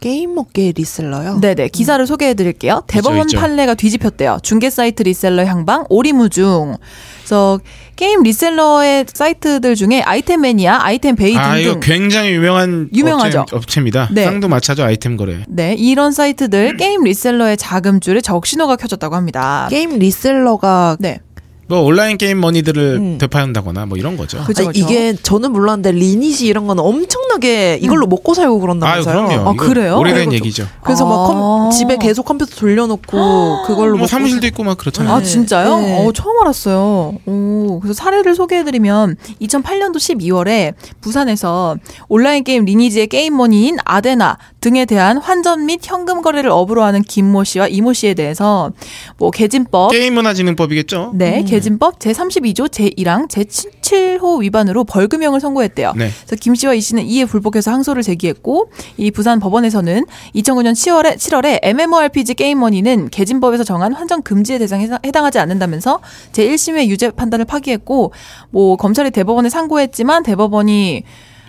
[0.00, 1.40] 게임 업계 reseller요.
[1.40, 2.82] 네네, 기사를 소개해 드릴게요.
[2.86, 3.38] 대법원 있죠.
[3.38, 4.38] 판례가 뒤집혔대요.
[4.42, 6.76] 중개 사이트 reseller 향방 오리무중.
[7.20, 7.58] 그래서
[7.96, 13.46] 게임 reseller의 사이트들 중에 아이템 매니아, 아이템 베이 아 이거 등등 굉장히 유명한 유명하죠.
[13.52, 14.24] 업체, 입니다 네.
[14.24, 15.44] 쌍두마차죠 아이템 거래.
[15.48, 19.66] 네, 이런 사이트들 게임 reseller의 자금줄에 적신호가 켜졌다고 합니다.
[19.68, 21.20] 게임 reseller가 네.
[21.68, 23.18] 뭐 온라인 게임 머니들을 음.
[23.18, 24.42] 되파한다거나 뭐 이런 거죠.
[24.44, 24.86] 그죠, 아니, 그죠.
[24.92, 29.26] 이게 저는 몰랐는데 리니지 이런 거는 엄청나게 이걸로 먹고 살고 아유 그런다면서요.
[29.26, 29.48] 그럼요.
[29.50, 29.98] 아, 그래요?
[29.98, 30.66] 오래된 얘기죠.
[30.82, 31.70] 그래서 막 컴- 아.
[31.70, 35.14] 집에 계속 컴퓨터 돌려놓고 그걸로 뭐 사무실도 있고 막 그렇잖아요.
[35.14, 35.24] 아 네.
[35.24, 35.80] 진짜요?
[35.80, 36.06] 네.
[36.06, 37.14] 어, 처음 알았어요.
[37.26, 41.76] 오, 그래서 사례를 소개해드리면 2008년도 12월에 부산에서
[42.08, 47.44] 온라인 게임 리니지의 게임 머니인 아데나 등에 대한 환전 및 현금 거래를 업으로 하는 김모
[47.44, 48.72] 씨와 이모 씨에 대해서
[49.18, 51.12] 뭐 게진법 게임 문화진흥법이겠죠.
[51.14, 55.92] 네, 게진법 제32조 제1항 제7호 위반으로 벌금형을 선고했대요.
[55.96, 56.10] 네.
[56.26, 60.04] 그래서 김 씨와 이 씨는 이에 불복해서 항소를 제기했고 이 부산 법원에서는
[60.36, 66.00] 2009년 10월에 7월에 MMORPG 게임머니는 게진법에서 정한 환전 금지의 대상에 해당- 해당하지 않는다면서
[66.32, 68.12] 제1심의 유죄 판단을 파기했고
[68.50, 71.02] 뭐 검찰이 대법원에 상고했지만 대법원이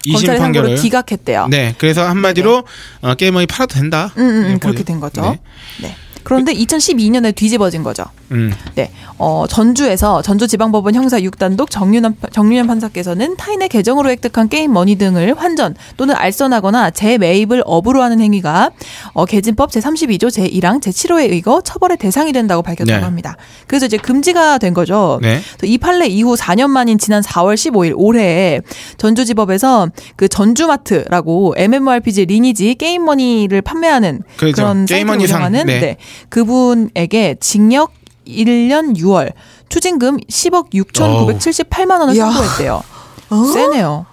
[0.05, 1.47] 상고를 판결을 기각했대요.
[1.49, 2.64] 네, 그래서 한마디로
[3.01, 4.12] 어, 게임머니 팔아도 된다.
[4.18, 4.84] 음, 음, 음, 그렇게.
[4.84, 5.22] 된 거죠.
[5.22, 5.39] 네.
[5.82, 5.95] 네.
[6.24, 8.05] 그런데 2012년에 뒤집어진 거죠.
[8.32, 8.53] 음.
[8.76, 8.91] 네.
[9.17, 15.76] 어, 전주에서 전주지방법원 형사 6단독 정윤환, 정윤현 판사께서는 타인의 계정으로 획득한 게임 머니 등을 환전
[15.97, 18.72] 또는 알선하거나 재매입을 업으로 하는 행위가
[19.13, 23.03] 어, 게진법 제32조 제1항 제7호에 의거 처벌의 대상이 된다고 밝혔다고 네.
[23.03, 23.36] 합니다.
[23.67, 25.20] 그래서 이제 금지가 된 거죠.
[25.22, 25.39] 네.
[25.63, 28.61] 이 판례 이후 4년 만인 지난 4월 15일 올해
[28.97, 34.55] 전주지법에서 그 전주마트라고 MMORPG 리니지 게임머니를 판매하는 그렇죠.
[34.55, 35.80] 그런 사이트를 게임머니상, 운영하는 네.
[35.80, 35.97] 네.
[36.30, 37.93] 그분에게 징역
[38.28, 39.34] 1년 6월
[39.70, 42.16] 추징금 10억 6,978만 원을.
[42.16, 42.84] 선고했대요.
[43.32, 43.43] 어?
[43.45, 44.05] 세네요.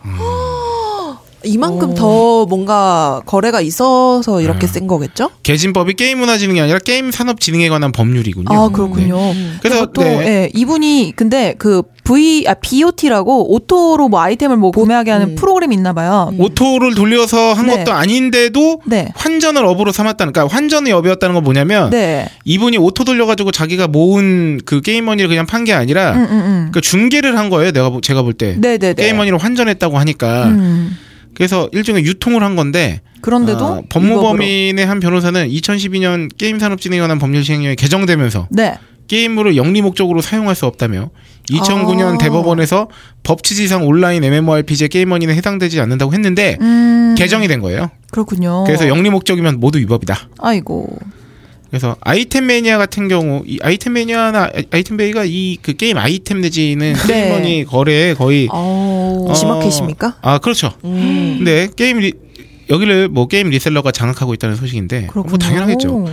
[1.46, 1.94] 이만큼 오.
[1.94, 4.68] 더 뭔가 거래가 있어서 이렇게 음.
[4.68, 5.30] 센 거겠죠?
[5.42, 8.46] 게진법이 게임 문화진흥이 아니라 게임 산업진흥에 관한 법률이군요.
[8.50, 9.18] 아 그렇군요.
[9.62, 10.26] 그래서 또 네.
[10.26, 15.34] 예, 이분이 근데 그 V 아 BOT라고 auto로 뭐 아이템을 뭐 구매하게 하는 음.
[15.34, 16.32] 프로그램이 있나 봐요.
[16.38, 17.78] auto를 돌려서 한 네.
[17.78, 19.08] 것도 아닌데도 네.
[19.16, 22.28] 환전을 업으로 삼았다는 그러니까 환전의 업이었다는 건 뭐냐면 네.
[22.44, 26.68] 이분이 auto 돌려가지고 자기가 모은 그 게임머니를 그냥 판 게 아니라 음, 음, 음.
[26.70, 27.72] 그 중계를 한 거예요.
[27.72, 29.02] 내가 보- 제가 볼때 네, 네, 네.
[29.02, 30.96] 게임머니를 환전했다고 하니까 음.
[31.36, 33.88] 그래서 일종의 유통을 한 건데 그런데도 아, 위법으로.
[33.90, 38.78] 법무법인의 한 변호사는 2012년 게임산업진흥에 관한 법률 시행령이 개정되면서 네.
[39.08, 41.10] 게임물을 영리 목적으로 사용할 수 없다며
[41.50, 42.18] 2009년 아.
[42.18, 42.88] 대법원에서
[43.22, 47.14] 법치지상 온라인 MMORPG 게임머니는 해당되지 않는다고 했는데 음.
[47.18, 47.90] 개정이 된 거예요.
[48.10, 48.64] 그렇군요.
[48.64, 50.30] 그래서 영리 목적이면 모두 위법이다.
[50.38, 50.98] 아이고.
[51.70, 56.40] 그래서 아이템 매니아 같은 경우 이 아이템 매니아나 아이- 아이템 베이가 이 그 게임 아이템
[56.40, 57.12] 내지는 네.
[57.28, 59.26] 게임머니 거래에 거의 어.
[59.28, 60.16] 어, 지마켓입니까?
[60.22, 60.72] 아 그렇죠.
[60.84, 61.36] 음.
[61.38, 62.12] 근데 게임 리,
[62.70, 65.30] 여기를 뭐 게임 reseller가 장악하고 있다는 소식인데 그렇군요.
[65.30, 66.04] 뭐 당연하겠죠.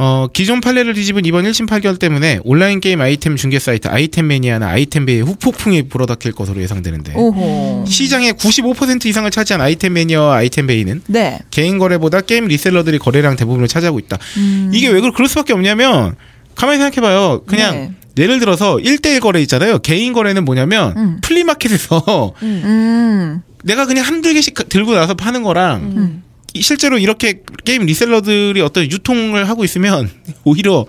[0.00, 4.68] 어, 기존 판례를 뒤집은 이번 1심 판결 때문에 온라인 게임 아이템 중개 사이트 아이템 매니아나
[4.68, 7.84] 아이템 베이의 후폭풍이 불어닥칠 것으로 예상되는데 오호.
[7.86, 11.40] 시장의 95% 이상을 차지한 아이템 매니아와 아이템 베이는 네.
[11.50, 14.18] 개인 거래보다 게임 reseller들이 거래량 대부분을 차지하고 있다.
[14.36, 14.70] 음.
[14.72, 16.14] 이게 왜 그럴 수밖에 없냐면
[16.54, 17.42] 가만히 생각해봐요.
[17.46, 17.92] 그냥 네.
[18.18, 19.78] 예를 들어서 1대1 거래 있잖아요.
[19.80, 21.18] 개인 거래는 뭐냐면 음.
[21.22, 23.42] 플리마켓에서 음.
[23.64, 26.22] 내가 그냥 한두 개씩 들고 나서 파는 거랑 음.
[26.24, 26.27] 이-
[26.62, 30.10] 실제로 이렇게 게임 리셀러들이 어떤 유통을 하고 있으면
[30.44, 30.86] 오히려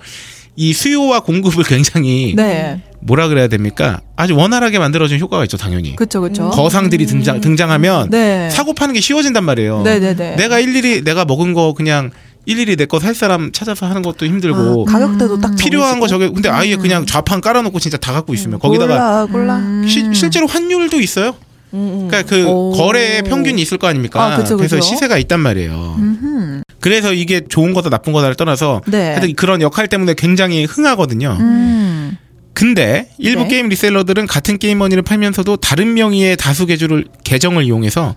[0.56, 2.82] 이 수요와 공급을 굉장히 네.
[3.02, 4.02] 뭐라 그래야 됩니까?
[4.18, 5.96] 아주 원활하게 만들어준 효과가 있죠, 당연히.
[5.96, 6.20] 그렇죠.
[6.20, 6.50] 그렇죠.
[6.50, 8.50] 거상들이 등장 등장하면 네.
[8.50, 9.84] 사고 파는 게 쉬워진단 말이에요.
[9.84, 10.36] 네, 네, 네.
[10.36, 12.12] 내가 일일이 내가 먹은 거 그냥
[12.46, 16.08] 일일이 내 거 살 사람 찾아서 하는 것도 힘들고 아, 가격대도 딱 필요한 거.
[16.08, 19.56] 저게 근데 아예 그냥 좌판 깔아놓고 진짜 다 갖고 있으면 거기다가 골라 골라.
[19.60, 19.86] 음.
[19.88, 21.36] 시- 실제로 환율도 있어요.
[21.74, 22.08] 음.
[22.10, 22.72] 그러니까 그 오.
[22.72, 24.24] 거래 평균이 있을 거 아닙니까?
[24.34, 24.88] 아, 그쵸, 그래서 그쵸.
[24.88, 25.96] 시세가 있단 말이에요.
[25.98, 26.62] 음흠.
[26.80, 29.10] 그래서 이게 좋은 거다 나쁜 거다를 떠나서 네.
[29.10, 31.38] 하여튼 그런 역할 때문에 굉장히 흥하거든요.
[31.40, 32.18] 음.
[32.54, 33.50] 근데 일부 네.
[33.50, 38.16] 게임 reseller들은 같은 게임 머니를 팔면서도 다른 명의의 다수 계주를 계정을 이용해서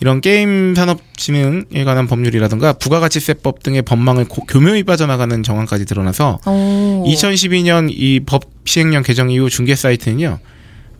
[0.00, 7.04] 이런 게임 산업 진흥에 관한 법률이라든가 부가가치세법 등의 법망을 고- 교묘히 빠져나가는 정황까지 드러나서 오.
[7.06, 10.38] 2012년 이 법 시행령 개정 이후 중개 사이트는요.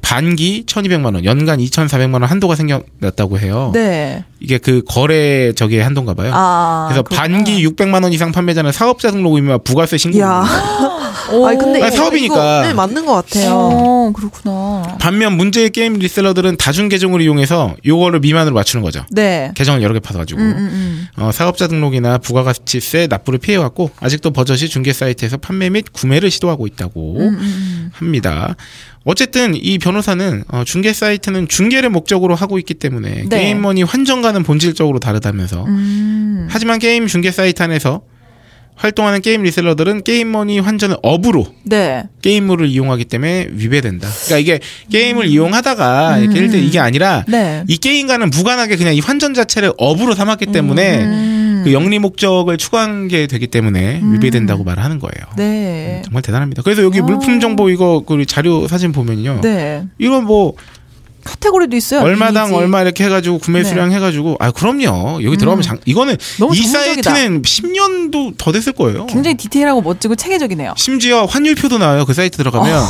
[0.01, 3.71] 반기 1,200만 원, 연간 2,400만 원 한도가 생겨났다고 해요.
[3.75, 4.25] 네.
[4.41, 6.31] 이게 그 거래 저기의 한도인가 봐요.
[6.35, 6.87] 아.
[6.89, 7.21] 그래서 그렇구나.
[7.21, 10.19] 반기 600만 원 이상 판매자는 사업자 등록이면 부가세 신고.
[10.21, 10.45] 야.
[11.31, 11.47] 오.
[11.47, 12.35] 아니 근데 아, 이거- 사업이니까.
[12.61, 13.51] 이거, 네, 맞는 것 같아요.
[13.53, 14.97] 어, 그렇구나.
[14.99, 19.05] 반면 문제의 게임 reseller들은 다중 계정을 이용해서 요거를 미만으로 맞추는 거죠.
[19.11, 19.53] 네.
[19.55, 21.23] 계정을 여러 개 파서 가지고 음, 음, 음.
[21.23, 26.67] 어, 사업자 등록이나 부가가치세 납부를 피해 왔고 아직도 버젓이 중개 사이트에서 판매 및 구매를 시도하고
[26.67, 28.57] 있다고 음, 음, 합니다.
[29.09, 33.41] 어쨌든 이 변호사는 어, 중개 사이트는 중개를 목적으로 하고 있기 때문에 네.
[33.41, 36.47] 게임머니 환전과는 본질적으로 다르다면서 음.
[36.51, 38.03] 하지만 게임 중개 사이트 안에서
[38.75, 42.05] 활동하는 게임 reseller들은 게임머니 환전을 업으로 네.
[42.21, 44.07] 게임물을 이용하기 때문에 위배된다.
[44.27, 44.61] 그러니까 이게
[44.93, 47.33] 게임을 이용하다가 이렇게 일때 이게 아니라 음.
[47.33, 47.65] 네.
[47.67, 50.99] 이 게임과는 무관하게 그냥 이 환전 자체를 업으로 삼았기 때문에
[51.59, 51.65] 음.
[51.65, 54.15] 그 영리 목적을 추구한 게 되기 때문에 음.
[54.15, 55.27] 위배된다고 말하는 거예요.
[55.37, 56.03] 네.
[56.05, 56.63] 정말 대단합니다.
[56.63, 57.03] 그래서 여기 어.
[57.05, 59.41] 물품 정보 이거 그 자료 사진 보면요.
[59.43, 59.85] 네.
[59.99, 60.55] 이건 뭐
[61.25, 62.01] 카테고리도 있어요.
[62.01, 62.55] 얼마당 리니지.
[62.55, 63.69] 얼마 이렇게 해가지고 구매 네.
[63.69, 66.17] 수량 해가지고 아 그럼요 여기 들어가면 장 이거는
[66.55, 66.63] 이.
[66.63, 69.07] 사이트는 10년도 더 됐을 거예요.
[69.07, 70.75] 굉장히 디테일하고 멋지고 체계적이네요.
[70.77, 72.05] 심지어 환율표도 나와요.
[72.07, 72.83] 그 사이트 들어가면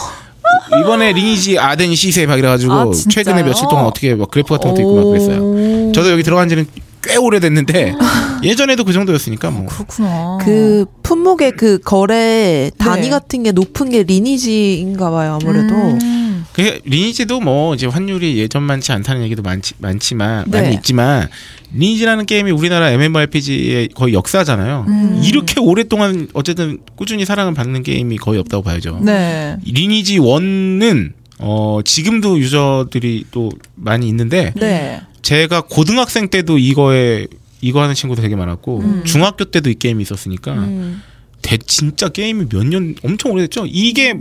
[0.81, 2.91] 이번에 리니지 아덴 시세 막 이래가지고 아?
[3.11, 5.43] 최근에 며칠 동안 어떻게 막 그래프 같은 것도 있고 막 그랬어요.
[5.43, 5.93] 오.
[5.93, 6.67] 저도 여기 들어간 지는
[7.03, 7.95] 꽤 오래됐는데
[8.43, 9.67] 예전에도 그 정도였으니까 뭐.
[9.67, 10.39] 그렇구나.
[10.43, 13.11] 그 품목의 그 거래 단위 네.
[13.11, 15.75] 같은 게 높은 게 리니지인가 봐요 아무래도.
[15.75, 16.45] 음.
[16.53, 20.63] 그 리니지도 뭐 이제 환율이 예전만치 않다는 얘기도 많지 많지만 네.
[20.63, 21.29] 많이 있지만
[21.73, 24.85] 리니지라는 게임이 우리나라 MMORPG의 거의 역사잖아요.
[24.89, 25.23] 음.
[25.25, 28.99] 이렇게 오랫동안 어쨌든 꾸준히 사랑을 받는 게임이 거의 없다고 봐야죠.
[29.03, 29.57] 네.
[29.65, 35.01] 리니지 1는 어 지금도 유저들이 또 많이 있는데 네.
[35.29, 37.27] 제가 고등학생 때도 이거에
[37.61, 39.03] 이거 하는 친구도 되게 많았고 음.
[39.05, 41.03] 중학교 때도 이 게임이 있었으니까 음.
[41.43, 43.67] 대, 진짜 게임이 몇 년 엄청 오래됐죠.
[43.67, 44.15] 이게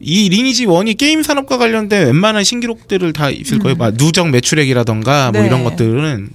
[0.00, 3.76] 이 리니지 1이 게임 산업과 관련된 웬만한 신기록들을 다 있을 거예요.
[3.76, 5.48] 막 누적 매출액이라던가 뭐 네.
[5.48, 6.30] 이런 것들은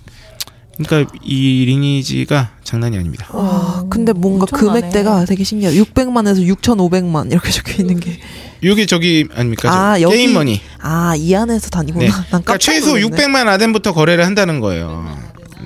[0.78, 3.28] 그러니까 이 리니지가 장난이 아닙니다.
[3.34, 4.46] 와, 근데 뭔가.
[4.46, 5.84] 금액대가 되게 신기해요.
[5.84, 8.20] 600만에서 6,500만 이렇게 적혀 있는 게.
[8.62, 9.70] 이게 저기 아닙니까?
[9.72, 10.62] 저 아, 여기- 게임 머니.
[10.80, 12.06] 아, 이 안에서 다니구나.
[12.06, 12.12] 네.
[12.32, 13.08] 난 그러니까 최소 놀랐네.
[13.08, 15.18] 600만 아덴부터 거래를 한다는 거예요.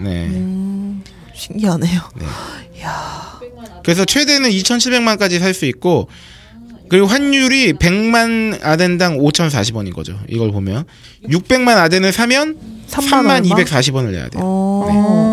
[0.02, 0.28] 네.
[0.28, 1.03] 음,
[1.34, 2.02] 신기하네요.
[3.84, 6.07] 그래서 최대는 2,700만까지 살 수 있고
[6.90, 10.18] 그리고 환율이 100만 아덴당 5,040원인 거죠.
[10.30, 10.86] 이걸 보면
[11.28, 12.57] 600만 아덴을 사면
[12.90, 13.56] 3만 얼마?
[13.56, 14.41] 3,240원을 내야 돼요.
[14.44, 14.88] 어.
[14.91, 15.33] 어.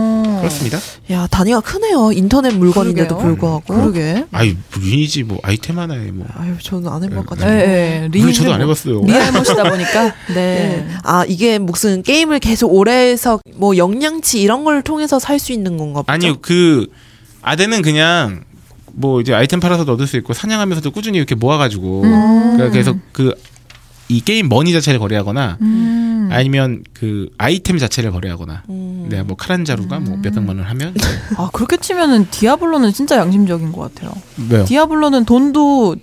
[0.50, 0.78] 그렇습니다.
[1.12, 2.12] 야, 단위가 크네요.
[2.12, 3.36] 인터넷 물건인데도 그러게요.
[3.62, 3.74] 불구하고.
[3.74, 4.24] 그러게.
[4.32, 6.26] 아유 리니지 뭐 아이템 하나에 뭐.
[6.34, 7.48] 아유, 저는 안 해봐가지고.
[7.48, 8.20] 예, 예.
[8.20, 9.02] 우리 저도 안뭐 해봤어요.
[9.04, 10.04] 리알못이다 보니까.
[10.28, 10.34] 네.
[10.34, 10.88] 네.
[11.04, 15.78] 아, 이게 무슨 게임을 계속 오래 해서 뭐 경험치 이런 걸 통해서 살 수 있는
[15.78, 16.12] 건가 보죠?
[16.12, 16.86] 아니요 그
[17.40, 18.42] 아덴은 그냥
[18.92, 23.32] 뭐 이제 아이템 팔아서 얻을 수 있고 사냥하면서도 꾸준히 이렇게 모아가지고 그러니까 그래서 그
[24.10, 26.28] 이 게임 머니 자체를 거래하거나 음.
[26.32, 29.06] 아니면 그 아이템 자체를 거래하거나 음.
[29.08, 30.94] 내가 뭐 칼 한 자루가 뭐 몇백만 원 하면
[31.36, 34.12] 아, 그렇게 치면은 디아블로는 진짜 양심적인 것 같아요.
[34.50, 34.64] 왜요?
[34.64, 35.96] 디아블로는 돈도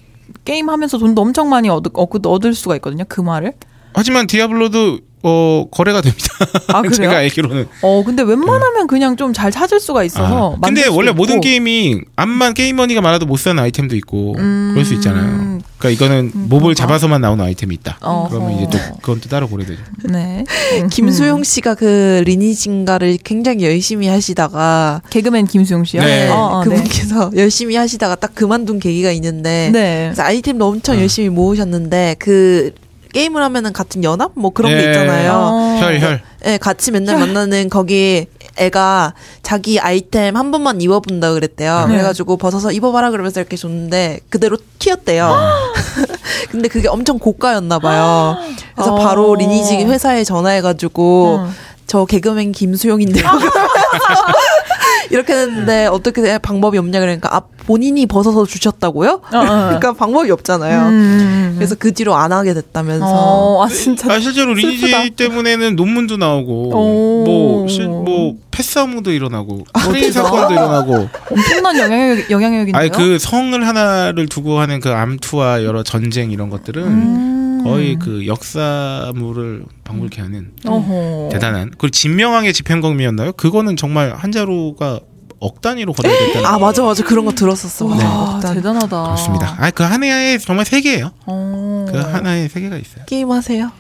[0.46, 3.04] 게임 하면서 돈도 엄청 많이 얻, 얻, 얻을 수가 있거든요.
[3.08, 3.54] 그 말을.
[3.94, 6.28] 하지만 디아블로도 어 거래가 됩니다.
[6.68, 6.94] 아, 그래요?
[6.94, 7.68] 제가 알기로는.
[7.82, 10.56] 어, 근데 웬만하면 그냥 좀 잘 찾을 수가 있어서.
[10.62, 11.18] 아, 근데 원래 있고.
[11.18, 14.70] 모든 게임이 암만 게임머니가 많아도 못 사는 아이템도 있고 음.
[14.74, 15.58] 그럴 수 있잖아요.
[15.80, 16.74] 그러니까 이거는 음, 몹을 그런가?
[16.76, 17.98] 잡아서만 나오는 아이템이 있다.
[18.02, 18.30] 어허.
[18.30, 19.82] 그러면 이제 또 그건 또 따로 거래되죠.
[20.06, 20.44] 네.
[20.92, 26.04] 김수용 씨가 그 리니진가를 굉장히 열심히 하시다가 개그맨 김수용 씨요?
[26.04, 26.30] 네.
[26.30, 26.70] 어, 어, 네.
[26.76, 30.06] 그분께서 열심히 하시다가 딱 그만둔 계기가 있는데 네.
[30.10, 31.02] 그래서 아이템도 엄청 어.
[31.02, 32.72] 열심히 모으셨는데 그
[33.18, 34.88] 게임을 하면은 같은 연합 뭐 그런 게 예.
[34.88, 35.32] 있잖아요.
[35.34, 35.80] 어.
[35.82, 36.22] 혈 혈.
[36.46, 38.28] 예, 같이 맨날 만나는 거기
[38.58, 41.86] 애가 자기 아이템 한 번만 입어본다 그랬대요.
[41.88, 41.94] 네.
[41.94, 45.36] 그래가지고 벗어서 입어봐라 그러면서 이렇게 줬는데 그대로 튀었대요.
[46.52, 48.38] 근데 그게 엄청 고가였나 봐요.
[48.76, 48.98] 그래서 어.
[49.00, 51.50] 바로 리니지 회사에 전화해가지고 어.
[51.88, 53.26] 저 개그맨 김수용인데요.
[55.10, 56.38] 이렇게 됐는데 어떻게 해?
[56.38, 59.10] 방법이 없냐 그러니까 아 본인이 벗어서 주셨다고요?
[59.10, 59.42] 어, 어.
[59.68, 60.88] 그러니까 방법이 없잖아요.
[60.88, 61.54] 음.
[61.58, 63.06] 그래서 그 뒤로 안 하게 됐다면서.
[63.06, 64.12] 어, 아, 진짜.
[64.14, 65.12] 아 실제로 리니지.
[65.16, 67.24] 때문에는 논문도 나오고 오.
[67.26, 70.24] 뭐, 실, 뭐 패싸움도 일어나고 살인 진짜?
[70.24, 72.80] 사건도 일어나고 엄청난 영향력, 영향력인데요.
[72.80, 77.37] 아니 그 성을 하나를 두고 하는 그 암투와 여러 전쟁 이런 것들은 음.
[77.64, 81.30] 거의 그 역사물을 방불케 하는 어허.
[81.32, 83.34] 대단한 그리고 진명왕의 집행검이었나요?
[83.34, 85.00] 그거는 정말 한자루가
[85.40, 87.86] 억 단위로 거래됐다는 아 맞아 맞아 그런 거 들었었어.
[87.86, 88.50] 와, 맞아.
[88.50, 89.04] 아, 대단하다.
[89.04, 89.56] 그렇습니다.
[89.60, 91.12] 아그 하나에 정말 세 개예요.
[91.26, 91.86] 어.
[91.92, 93.06] 그 하나에 세 개가 있어요.
[93.06, 93.72] 게임 하세요?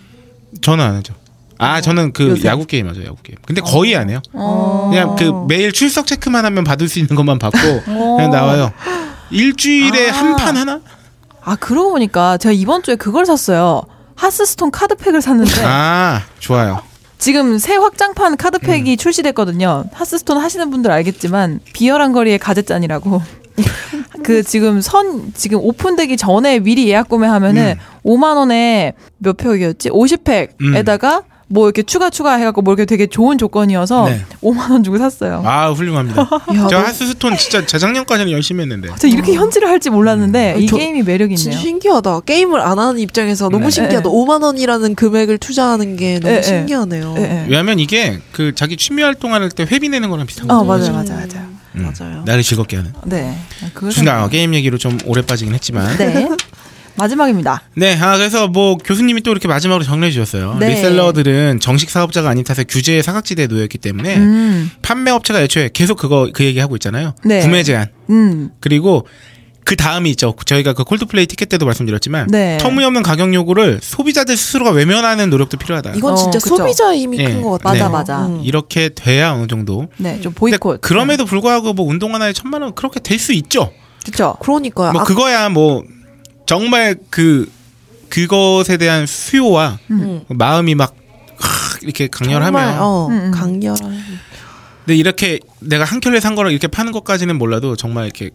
[0.61, 1.13] 저는 안 하죠.
[1.59, 2.47] 아 저는 그 요새?
[2.47, 3.37] 야구 게임 하죠 야구 게임.
[3.43, 4.21] 근데 거의 안 해요.
[4.33, 4.89] 어.
[4.91, 8.71] 그냥 그 매일 출석 체크만 하면 받을 수 있는 것만 받고 그냥 나와요.
[9.31, 10.13] 일주일에 아.
[10.13, 10.81] 한판 하나?
[11.47, 13.81] 아, 그러고 보니까 제가 이번 주에 그걸 샀어요.
[14.15, 16.81] 하스스톤 카드팩을 샀는데 아 좋아요.
[17.19, 18.97] 지금 새 확장판 카드팩이 음.
[18.97, 19.85] 출시됐거든요.
[19.93, 23.21] 하스스톤 하시는 분들 알겠지만 비열한 거리의 가젯잔이라고
[24.23, 28.09] 그 지금 선 지금 오픈되기 전에 미리 예약 구매하면은 음.
[28.09, 29.89] 5만 원에 몇 팩이었지?
[29.91, 34.25] 50팩에다가 뭐 이렇게 추가 추가 해갖고 뭐 이렇게 되게 좋은 조건이어서 네.
[34.41, 35.41] 5만 원 주고 샀어요.
[35.45, 36.27] 아 훌륭합니다.
[36.69, 38.89] 너 하스스톤 진짜 재작년까지는 열심히 했는데.
[38.99, 40.61] 저 이렇게 현질을 할지 몰랐는데 음.
[40.61, 41.37] 이 저- 게임이 매력이 있네요.
[41.37, 42.19] 진짜 신기하다.
[42.21, 43.69] 게임을 안 하는 입장에서 너무 네.
[43.71, 44.09] 신기하다.
[44.09, 44.13] 네.
[44.13, 46.43] 5만 원이라는 금액을 투자하는 게 너무 네, 네.
[46.43, 47.15] 신기하네요.
[47.17, 47.43] 예, 예.
[47.47, 50.91] 왜냐하면 이게 그 자기 취미 활동할 때 회비 내는 거랑 비슷한 어 거죠.
[50.91, 51.47] 맞아요 맞아요 맞아요.
[51.75, 52.23] 음, 맞아요.
[52.25, 52.91] 나를 즐겁게 하는.
[53.05, 53.37] 네.
[53.73, 54.25] 그거 좋습니다.
[54.25, 55.95] 어, 게임 얘기로 좀 오래 빠지긴 했지만.
[55.97, 56.27] 네.
[56.97, 57.61] 마지막입니다.
[57.75, 60.57] 네, 아, 그래서 뭐 교수님이 또 이렇게 마지막으로 정리해 주셨어요.
[60.59, 60.69] 네.
[60.69, 64.71] 리셀러들은 정식 사업자가 아닌 탓에 규제의 사각지대에 놓였기 때문에 음.
[64.81, 67.13] 판매 업체가 애초에 계속 그거 그 얘기 하고 있잖아요.
[67.23, 67.41] 네.
[67.41, 67.87] 구매 제한.
[68.09, 68.49] 음.
[68.59, 69.05] 그리고
[69.63, 70.33] 그 다음이 있죠.
[70.45, 72.57] 저희가 그 콜드플레이 티켓 때도 말씀드렸지만 네.
[72.61, 75.91] 터무니없는 가격 요구를 소비자들 스스로가 외면하는 노력도 필요하다.
[75.95, 76.55] 이건 어, 진짜 그쵸.
[76.55, 77.25] 소비자 힘이 예.
[77.25, 77.83] 큰것 같아요.
[77.83, 78.27] 맞아, 맞아.
[78.27, 78.39] 음.
[78.45, 79.87] 이렇게 돼야 어느 정도.
[79.97, 80.79] 네, 좀 보이콧.
[80.79, 83.73] 그럼에도 불구하고 뭐 운동 하나에 천만 원 그렇게 될 수 있죠.
[84.05, 84.37] 그렇죠.
[84.39, 84.93] 그러니까요.
[84.93, 85.83] 뭐 아, 그거야 뭐
[86.47, 87.51] 정말 그
[88.09, 90.21] 그것에 대한 수요와 음.
[90.29, 90.95] 마음이 막
[91.37, 93.31] 하, 이렇게 강렬하면 정말 어, 음, 음.
[93.31, 94.03] 강렬한.
[94.79, 98.31] 근데 이렇게 내가 한 켤레 산 거를 이렇게 파는 것까지는 몰라도 정말 이렇게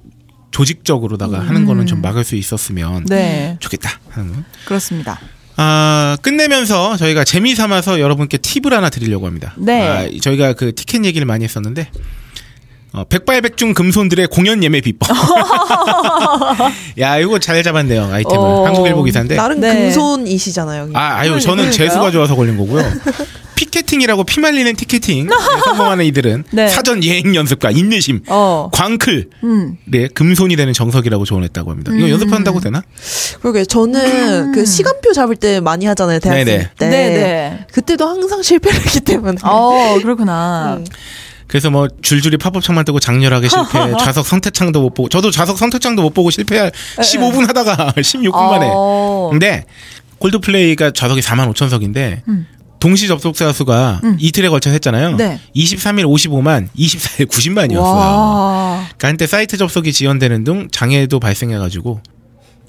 [0.51, 4.45] 조직적으로다가 하는 거는 좀 막을 수 있었으면 네, 좋겠다 하는 건.
[4.67, 5.19] 그렇습니다.
[5.57, 9.55] 아 끝내면서 저희가 재미 삼아서 여러분께 팁을 하나 드리려고 합니다.
[9.57, 9.89] 네.
[9.89, 11.91] 아, 저희가 그 티켓 얘기를 많이 했었는데
[12.95, 15.09] 어, 백발백중 금손들의 공연 예매 비법.
[17.01, 18.67] 야 이거 잘 잡았네요 아이템을 어.
[18.67, 19.37] 한국일보 기사인데.
[19.37, 19.85] 나름 네.
[19.85, 20.91] 금손이시잖아요.
[20.93, 21.41] 아 아유.
[21.41, 22.85] 저는 재수가 좋아서 걸린 거고요.
[23.55, 25.29] 피켓팅이라고 피말리는 티켓팅
[25.65, 26.69] 성공하는 이들은 네.
[26.69, 28.69] 사전 예행 연습과 인내심, 어.
[28.73, 29.79] 광클, 음.
[29.87, 31.93] 네 금손이 되는 정석이라고 조언했다고 합니다.
[31.95, 32.83] 이거 연습한다고 되나?
[33.41, 36.71] 그러게 저는 그 시간표 잡을 때 많이 하잖아요 대학생 네네.
[36.79, 36.89] 때.
[36.89, 37.67] 네네.
[37.73, 39.39] 그때도 항상 실패를 했기 때문에.
[39.45, 40.79] 어, 그렇구나.
[40.81, 40.85] 음.
[41.53, 46.15] 그래서 뭐 줄줄이 팝업창만 뜨고 장렬하게 실패, 좌석 선택창도 못 보고 저도 좌석 선택창도 못
[46.15, 48.71] 보고 실패할 15분 하다가 16분 만에.
[48.73, 49.29] 어.
[49.31, 49.65] 근데
[50.17, 52.47] 콜드플레이가 좌석이 4만 5천 석인데 음.
[52.81, 55.17] 동시 접속자 수가 이틀에 걸쳐 했잖아요.
[55.17, 55.41] 네.
[55.55, 57.77] 23일 55만, 24일 90만이었어요.
[57.81, 58.85] 와.
[58.85, 62.01] 그러니까 한때 사이트 접속이 지연되는 등 장애도 발생해가지고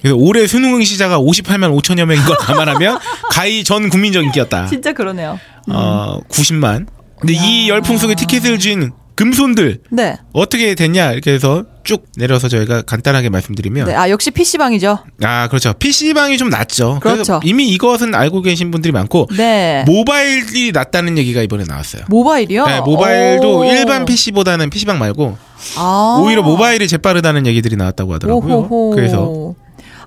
[0.01, 2.99] 그래서 올해 수능 응시자가 58만 5천여 명인 걸 감안하면
[3.31, 4.65] 가히 전 국민적 인기였다.
[4.67, 5.39] 진짜 그러네요.
[5.69, 6.85] 어, 90만.
[7.23, 10.17] 근데 이 열풍 속에 티켓을 쥔 금손들 네.
[10.33, 13.93] 어떻게 됐냐 이렇게 해서 쭉 내려서 저희가 간단하게 말씀드리면 네.
[13.93, 14.99] 아, 역시 PC방이죠.
[15.23, 16.99] 아 그렇죠 PC방이 좀 낫죠.
[17.01, 17.39] 그렇죠.
[17.43, 19.85] 이미 이것은 알고 계신 분들이 많고 네.
[19.87, 22.03] 모바일이 낫다는 얘기가 이번에 나왔어요.
[22.09, 22.65] 모바일이요?
[22.65, 23.65] 네, 모바일도 오.
[23.65, 25.37] 일반 PC보다는 PC방 말고
[25.77, 26.21] 아.
[26.21, 28.53] 오히려 모바일이 재빠르다는 얘기들이 나왔다고 하더라고요.
[28.53, 28.91] 오호호.
[28.95, 29.53] 그래서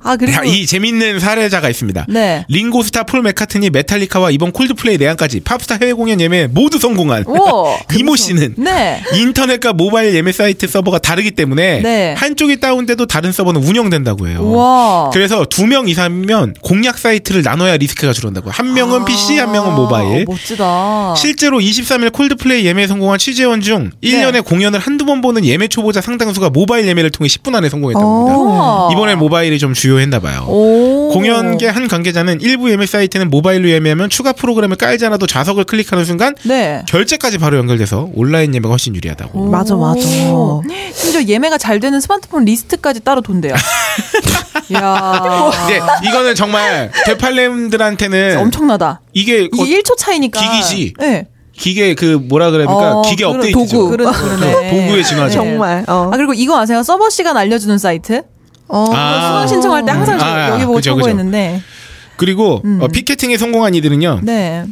[0.06, 2.06] 아, 그리고 야, 이 재밌는 사례자가 있습니다.
[2.08, 2.44] 네.
[2.48, 7.74] 링고스타, 폴 맥카트니, 메탈리카와 이번 콜드플레이 내한까지 팝스타 해외 공연 예매 모두 성공한 오.
[7.98, 9.02] 이모 씨는 네.
[9.14, 12.14] 인터넷과 모바일 예매 사이트 서버가 다르기 때문에 네.
[12.16, 14.50] 한쪽이 다운돼도 다른 서버는 운영된다고 해요.
[14.52, 15.10] 와.
[15.12, 18.50] 그래서 두 명 이상이면 공략 사이트를 나눠야 리스크가 줄어든다고.
[18.52, 20.22] 한 명은 PC, 한 명은 모바일.
[20.22, 21.14] 아, 멋지다.
[21.16, 24.10] 실제로 23일 콜드플레이 예매 성공한 취재원 중 네.
[24.10, 28.38] 1년에 공연을 한두 번 보는 예매 초보자 상당수가 모바일 예매를 통해 10분 안에 성공했다고 합니다.
[28.38, 28.88] 우와.
[28.92, 30.44] 이번에 모바일이 좀 주요 했나 봐요.
[30.48, 31.10] 오.
[31.12, 36.34] 공연계 한 관계자는 일부 예매 사이트는 모바일로 예매하면 추가 프로그램을 깔지 않아도 좌석을 클릭하는 순간
[36.44, 36.82] 네.
[36.88, 39.46] 결제까지 바로 연결돼서 온라인 예매가 훨씬 유리하다고.
[39.46, 40.00] 맞아 맞아.
[40.32, 40.62] 오.
[40.92, 43.54] 심지어 예매가 잘 되는 스마트폰 리스트까지 따로 돈대요.
[44.74, 49.00] 야 네, 이거는 정말 대팔렘들한테는 엄청나다.
[49.12, 50.40] 이게 이게 어, 1초 차이니까.
[50.40, 50.94] 기기지.
[50.98, 51.26] 네.
[51.52, 52.96] 기계 그 뭐라 그래야 됩니까?
[52.96, 53.76] 어, 기계 그런 업데이트죠.
[53.76, 53.90] 도구.
[53.90, 54.70] 그러- 그러네.
[54.70, 55.34] 도구의 진화죠.
[55.34, 55.84] 정말.
[55.88, 56.10] 어.
[56.12, 56.82] 아 그리고 이거 아세요?
[56.82, 58.22] 서버 시간 알려주는 사이트?
[58.68, 58.86] 어.
[58.94, 59.26] 아.
[59.28, 60.80] 수강 신청할 때 항상 저 아, 여기 보고.
[60.80, 61.62] 참고했는데.
[62.16, 62.78] 그리고 음.
[62.82, 64.20] 어, 피켓팅에 성공한 이들은요.
[64.22, 64.64] 네.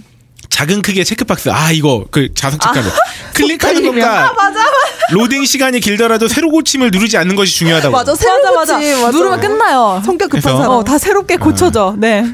[0.50, 1.50] 작은 크기의 체크박스.
[1.50, 2.86] 아 이거 그 좌석 측가로
[3.34, 4.32] 클릭하는 것과
[5.10, 7.92] 로딩 시간이 길더라도 새로 고침을 누르지 않는 것이 중요하다고.
[7.92, 8.76] 맞아 새로 맞아 맞아.
[8.78, 9.10] 고치, 맞아.
[9.18, 10.00] 누르면 끝나요.
[10.04, 10.70] 성격 급한 그래서- 사람.
[10.72, 11.94] 어, 다 새롭게 고쳐져.
[11.98, 12.24] 네.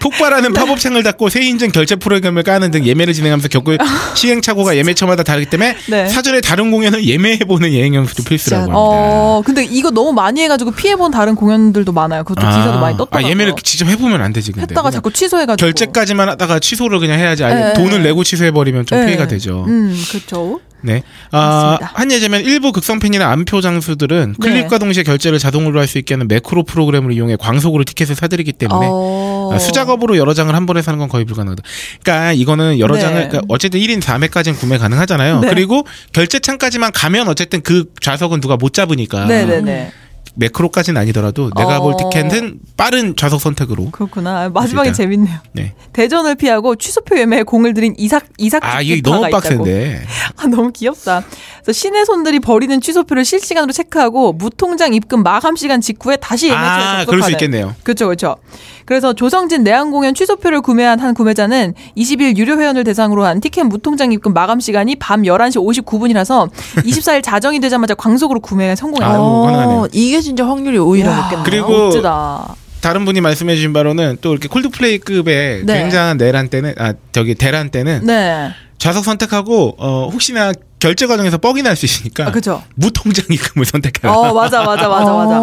[0.00, 3.78] 폭발하는 팝업 창을 닫고 새 인증 결제 프로그램을 까는 등 예매를 진행하면서 겪을
[4.14, 6.08] 시행착오가 예매처마다 다르기 때문에 네.
[6.08, 8.78] 사전에 다른 공연을 예매해보는 예행 연습도 필수라고 합니다.
[8.78, 12.24] 어, 근데 이거 너무 많이 해가지고 피해본 다른 공연들도 많아요.
[12.24, 13.30] 그것도 기사도 많이 아, 떴더라고요.
[13.30, 14.62] 예매를 직접 해보면 안 되지 근데.
[14.70, 15.64] 했다가 자꾸 취소해가지고.
[15.64, 17.44] 결제까지만 하다가 취소를 그냥 해야지.
[17.44, 18.02] 아니, 예, 돈을 예.
[18.04, 19.06] 내고 취소해버리면 좀 네.
[19.06, 19.64] 피해가 되죠.
[19.68, 20.60] 음, 그렇죠.
[20.82, 21.02] 네.
[21.32, 21.78] 아.
[21.82, 24.48] 한 예제면 일부 극성팬이나 암표 장수들은 네.
[24.48, 28.86] 클릭과 동시에 결제를 자동으로 할 수 있게 하는 매크로 프로그램을 이용해 광속으로 티켓을 사들이기 때문에
[28.90, 29.50] 어.
[29.54, 31.62] 아, 수작업으로 여러 장을 한 번에 사는 건 거의 불가능하다.
[32.02, 33.00] 그러니까 이거는 여러 네.
[33.00, 35.40] 장을 그러니까 어쨌든 1인 4매까지는 구매 가능하잖아요.
[35.40, 35.48] 네.
[35.48, 39.92] 그리고 결제창까지만 가면 어쨌든 그 좌석은 누가 못 잡으니까 네 네 네.
[40.34, 41.96] 매크로까지는 아니더라도 내가 볼 어.
[41.96, 44.48] 티켓은 빠른 좌석 선택으로 그렇구나.
[44.48, 44.92] 마지막에.
[44.92, 45.38] 재밌네요.
[45.52, 45.74] 네.
[45.92, 49.30] 대전을 피하고 취소표 예매에 공을 들인 이삭 이삭 아 이게 너무 있다고.
[49.30, 50.02] 빡센데
[50.36, 51.22] 아 너무 귀엽다.
[51.62, 56.76] 그래서 신의 손들이 버리는 취소표를 실시간으로 체크하고 무통장 입금 마감 시간 직후에 다시 예매처에 아
[57.00, 57.06] 접속하는.
[57.06, 57.74] 그럴 수 있겠네요.
[57.82, 58.36] 그렇죠, 그렇죠.
[58.84, 64.12] 그래서 조성진 내한 공연 취소표를 구매한 한 구매자는 20일 유료 회원을 대상으로 한 티켓 무통장
[64.12, 66.48] 입금 마감 시간이 밤 11시 59분이라서
[66.84, 69.12] 24일 자정이 되자마자 광속으로 구매에 성공했다.
[69.12, 69.82] 아유, 어, 가능
[70.28, 71.42] 이게 진짜 확률이 오히려 야, 높겠네요.
[71.44, 72.54] 그리고 멋지다.
[72.80, 75.78] 다른 분이 말씀해 주신 바로는 또 이렇게 콜드플레이급의 네.
[75.80, 78.50] 굉장한 내란 때는 아 저기 대란 때는 네.
[78.78, 82.62] 좌석 선택하고 어 혹시나 결제 과정에서 뻑이 날 수 있으니까 아, 그죠.
[82.76, 84.12] 무통장 입금을 선택해라.
[84.16, 85.40] 어, 맞아, 맞아, 맞아, 맞아.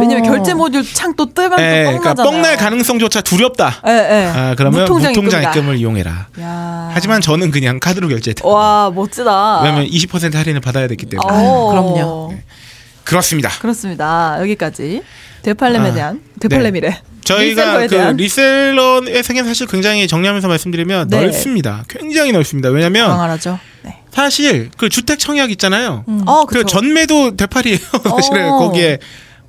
[0.00, 2.24] 왜냐면 결제 모듈 창 또 뜨면 예, 또 그러니까.
[2.24, 3.80] 뻥날 가능성조차 두렵다.
[3.86, 4.32] 예, 예.
[4.34, 5.42] 아, 그러면 무통장 무통장.
[5.44, 6.26] 입금을 이용해라.
[6.40, 6.90] 야.
[6.92, 8.48] 하지만 저는 그냥 카드로 결제했다.
[8.48, 9.60] 와, 멋지다.
[9.62, 11.28] 왜냐면 20% 할인을 받아야 됐기 때문에.
[11.30, 12.34] 어, 그럼요.
[13.04, 13.50] 그렇습니다.
[13.60, 14.36] 그렇습니다.
[14.40, 15.02] 여기까지.
[15.42, 17.02] 되팔렘에 아, 대한 되팔렘이래.
[17.24, 21.20] 저희가 리셀러에 그 리셀러의 세계는 사실 굉장히 정리하면서 말씀드리면 네.
[21.20, 21.84] 넓습니다.
[21.88, 22.68] 굉장히 넓습니다.
[22.70, 23.58] 왜냐면 광활하죠.
[23.82, 23.96] 네.
[24.10, 26.04] 사실 그 주택 청약 있잖아요.
[26.26, 26.64] 어, 그.
[26.64, 27.78] 전매도 대팔이에요.
[28.10, 28.58] 사실은 어.
[28.58, 28.98] 거기에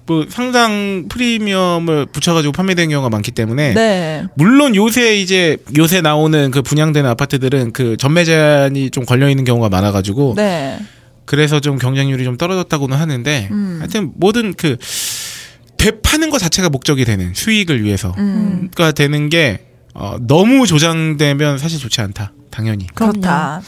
[0.08, 4.24] 뭐 상당 프리미엄을 붙여가지고 판매되는 경우가 많기 때문에 네.
[4.36, 9.70] 물론 요새 이제 요새 나오는 그 분양되는 아파트들은 그 전매 제한이 좀 걸려 있는 경우가
[9.70, 10.78] 많아가지고 네.
[11.26, 13.78] 그래서 좀 경쟁률이 좀 떨어졌다고는 하는데 음.
[13.80, 14.78] 하여튼 모든 그
[15.78, 18.70] 되파는 것 자체가 목적이 되는 수익을 위해서가 음.
[18.96, 22.34] 되는 게 어, 너무 조장되면 사실 좋지 않다.
[22.50, 22.88] 당연히.
[22.88, 23.62] 그렇다.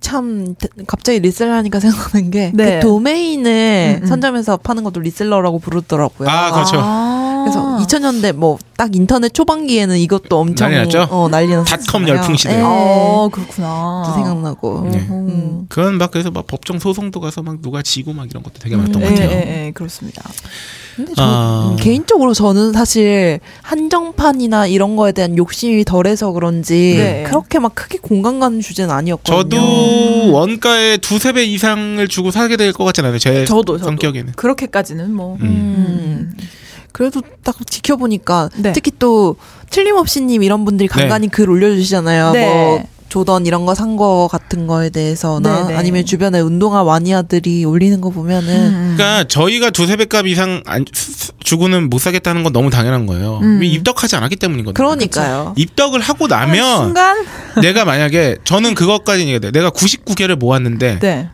[0.00, 2.80] 참 대- 갑자기 reseller 하니까 생각나는 게그 네.
[2.80, 4.06] 도메인을 음, 음.
[4.06, 6.28] 선점해서 파는 것도 reseller라고 부르더라고요.
[6.28, 6.76] 아 그렇죠.
[6.78, 7.23] 아.
[7.44, 11.06] 그래서 2000년대 뭐 딱 인터넷 초반기에는 이것도 엄청 난리 났죠?
[11.08, 11.64] 어, 난리 났어요.
[11.64, 12.60] 닷컴 열풍 시대.
[12.60, 14.12] 어, 그렇구나.
[14.16, 14.88] 생각나고.
[14.90, 14.98] 네.
[15.10, 15.66] 음.
[15.68, 19.00] 그건 막 그래서 막 법정 소송도 가서 막 누가 지고 막 이런 것도 되게 많았던
[19.00, 19.30] 예, 것 같아요.
[19.30, 20.22] 예, 예, 그렇습니다.
[20.96, 21.68] 근데 저 아.
[21.70, 27.22] 음, 개인적으로 저는 사실 한정판이나 이런 거에 대한 욕심이 덜해서 그런지 네.
[27.28, 29.60] 그렇게 막 크게 공감 가는 주제는 아니었거든요.
[29.60, 33.18] 저도 원가의 두세 배 이상을 주고 사게 될 것 같진 않아요.
[33.20, 33.84] 제 저도, 저도.
[33.84, 34.32] 성격에는.
[34.34, 35.36] 그렇게까지는 뭐.
[35.42, 35.46] 음.
[35.46, 36.36] 음.
[36.94, 38.72] 그래도 딱 지켜보니까 네.
[38.72, 39.34] 특히 또
[39.70, 42.30] 틀림없이님 이런 분들이 간간히 글 올려주시잖아요.
[42.32, 42.46] 네.
[42.54, 45.76] 뭐 조던 이런 거 산 거 같은 거에 대해서나 네, 네.
[45.76, 48.94] 아니면 주변에 운동화 마니아들이 올리는 거 보면은 음.
[48.96, 53.40] 그러니까 저희가 두세 배값 이상 안, 수- 주고는 못 사겠다는 건 너무 당연한 거예요.
[53.42, 53.60] 음.
[53.60, 54.74] 왜 입덕하지 않았기 때문이거든요.
[54.74, 55.54] 그러니까요.
[55.56, 57.24] 입덕을 하고 나면 순간?
[57.60, 59.50] 내가 만약에 저는 그것까지 얘기해야 돼.
[59.50, 61.28] 내가 99개를 모았는데 네.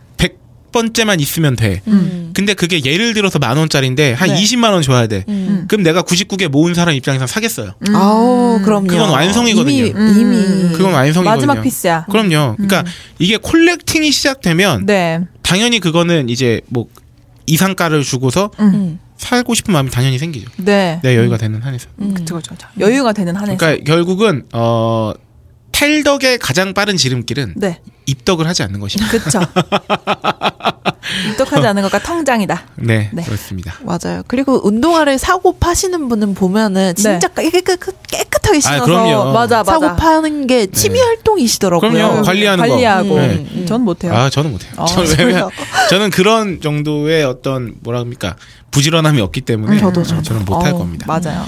[0.70, 1.82] 100번째만 있으면 돼.
[1.86, 2.30] 음.
[2.34, 4.34] 근데 그게 예를 들어서 만 원짜리인데 한 네.
[4.34, 5.24] 20만 원 줘야 돼.
[5.28, 5.64] 음.
[5.68, 7.72] 그럼 내가 99개 모은 사람 입장에서 사겠어요.
[7.88, 7.94] 음.
[7.94, 8.86] 아우 그럼요.
[8.86, 9.74] 그건 완성이거든요.
[9.74, 10.16] 이미, 음.
[10.18, 11.24] 이미 그건 완성이거든요.
[11.24, 12.06] 마지막 피스야.
[12.10, 12.56] 그럼요.
[12.56, 12.84] 그러니까
[13.18, 15.20] 이게 콜렉팅이 시작되면 네.
[15.42, 16.86] 당연히 그거는 이제 뭐
[17.46, 18.98] 이상가를 주고서 음.
[19.16, 20.48] 살고 싶은 마음이 당연히 생기죠.
[20.56, 21.00] 네.
[21.02, 21.88] 내 여유가 되는 한에서.
[22.00, 22.14] 음.
[22.14, 22.68] 그쵸, 그쵸, 그쵸.
[22.78, 23.56] 여유가 되는 한에서.
[23.58, 25.12] 그러니까 결국은 어
[25.72, 27.80] 탈덕의 가장 빠른 지름길은 네.
[28.06, 29.10] 입덕을 하지 않는 것입니다.
[29.12, 29.40] 그쵸.
[31.32, 32.66] 입덕하지 않은 것과 통장이다.
[32.76, 33.22] 네, 네.
[33.22, 33.74] 그렇습니다.
[33.82, 34.22] 맞아요.
[34.26, 39.32] 그리고 운동화를 사고 파시는 분은 보면은 진짜 깨끗, 깨끗하게 신어서 아.
[39.32, 39.72] 맞아, 맞아.
[39.72, 41.90] 사고 파는 게 취미 활동이시더라고요.
[41.90, 42.22] 그럼요.
[42.22, 42.70] 관리하는 거.
[42.70, 43.16] 관리하고.
[43.20, 43.46] 네.
[43.54, 43.66] 음.
[43.66, 44.14] 전 못해요.
[44.14, 44.72] 아, 저는 못해요.
[44.76, 45.50] 아, 저는 왜냐면
[45.88, 48.36] 저는 그런 정도의 어떤 뭐라 합니까
[48.70, 50.22] 부지런함이 없기 때문에 음, 저도, 어, 저도.
[50.22, 51.06] 저는 못할 어, 겁니다.
[51.06, 51.46] 맞아요.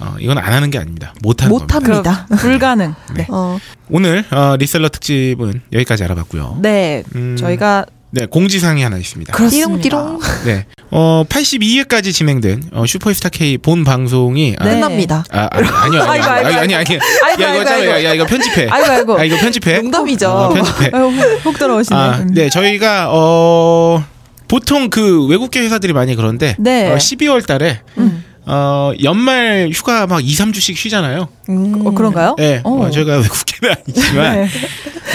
[0.00, 1.12] 어, 이건 안 하는 게 아닙니다.
[1.22, 1.78] 못 하는 겁니다.
[1.78, 2.26] 못합니다.
[2.36, 2.94] 불가능.
[3.14, 3.26] 네.
[3.28, 3.58] 어,
[3.90, 6.58] 오늘 어, 리셀러 특집은 여기까지 알아봤고요.
[6.60, 7.02] 네.
[7.14, 9.32] 음, 저희가 네 공지사항이 하나 있습니다.
[9.32, 9.68] 그렇습니다.
[9.68, 14.74] 띠롱띠롱 네, 어 82회까지 진행된 어, 슈퍼스타 K 본 방송이 아, 네.
[14.74, 15.24] 끝납니다.
[15.30, 17.90] 아, 아니, 아니요, 아니요, 아이고, 아이고, 아니, 아니, 아니, 아이고, 야, 이거 아이고.
[17.92, 18.68] 야, 야, 이거 편집해.
[18.68, 19.18] 아이고 아이고.
[19.20, 19.76] 아, 이거 편집해.
[19.82, 20.28] 농담이죠.
[20.28, 20.90] 어, 편집해.
[21.44, 21.96] 훅 들어오시네.
[21.96, 22.34] 아, 음.
[22.34, 24.04] 네, 저희가 어
[24.48, 26.90] 보통 그 외국계 회사들이 많이 그런데 네.
[26.92, 28.24] 어, 12월 달에 음.
[28.52, 31.28] 어 연말 휴가 막 2, 3주씩 쉬잖아요.
[31.48, 32.34] 어, 그런가요?
[32.36, 32.60] 네.
[32.64, 32.70] 어.
[32.86, 34.48] 어, 저희가 외국계는 아니지만 네.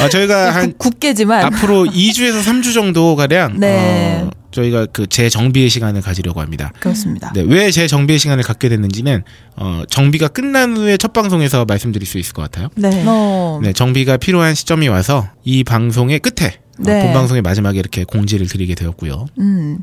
[0.03, 4.21] 어, 저희가 한 국- 국계지만 앞으로 2주에서 3주 정도 가량 네.
[4.23, 6.71] 어, 저희가 그 재정비의 시간을 가지려고 합니다.
[6.79, 7.33] 그렇습니다.
[7.35, 9.23] 네, 왜 재정비의 시간을 갖게 됐는지는
[9.57, 12.69] 어, 정비가 끝난 후에 첫 방송에서 말씀드릴 수 있을 것 같아요.
[12.75, 13.03] 네.
[13.05, 13.59] 어.
[13.61, 17.01] 네, 정비가 필요한 시점이 와서 이 방송의 끝에 어, 네.
[17.03, 19.25] 본 방송의 마지막에 이렇게 공지를 드리게 되었고요.
[19.39, 19.79] 음.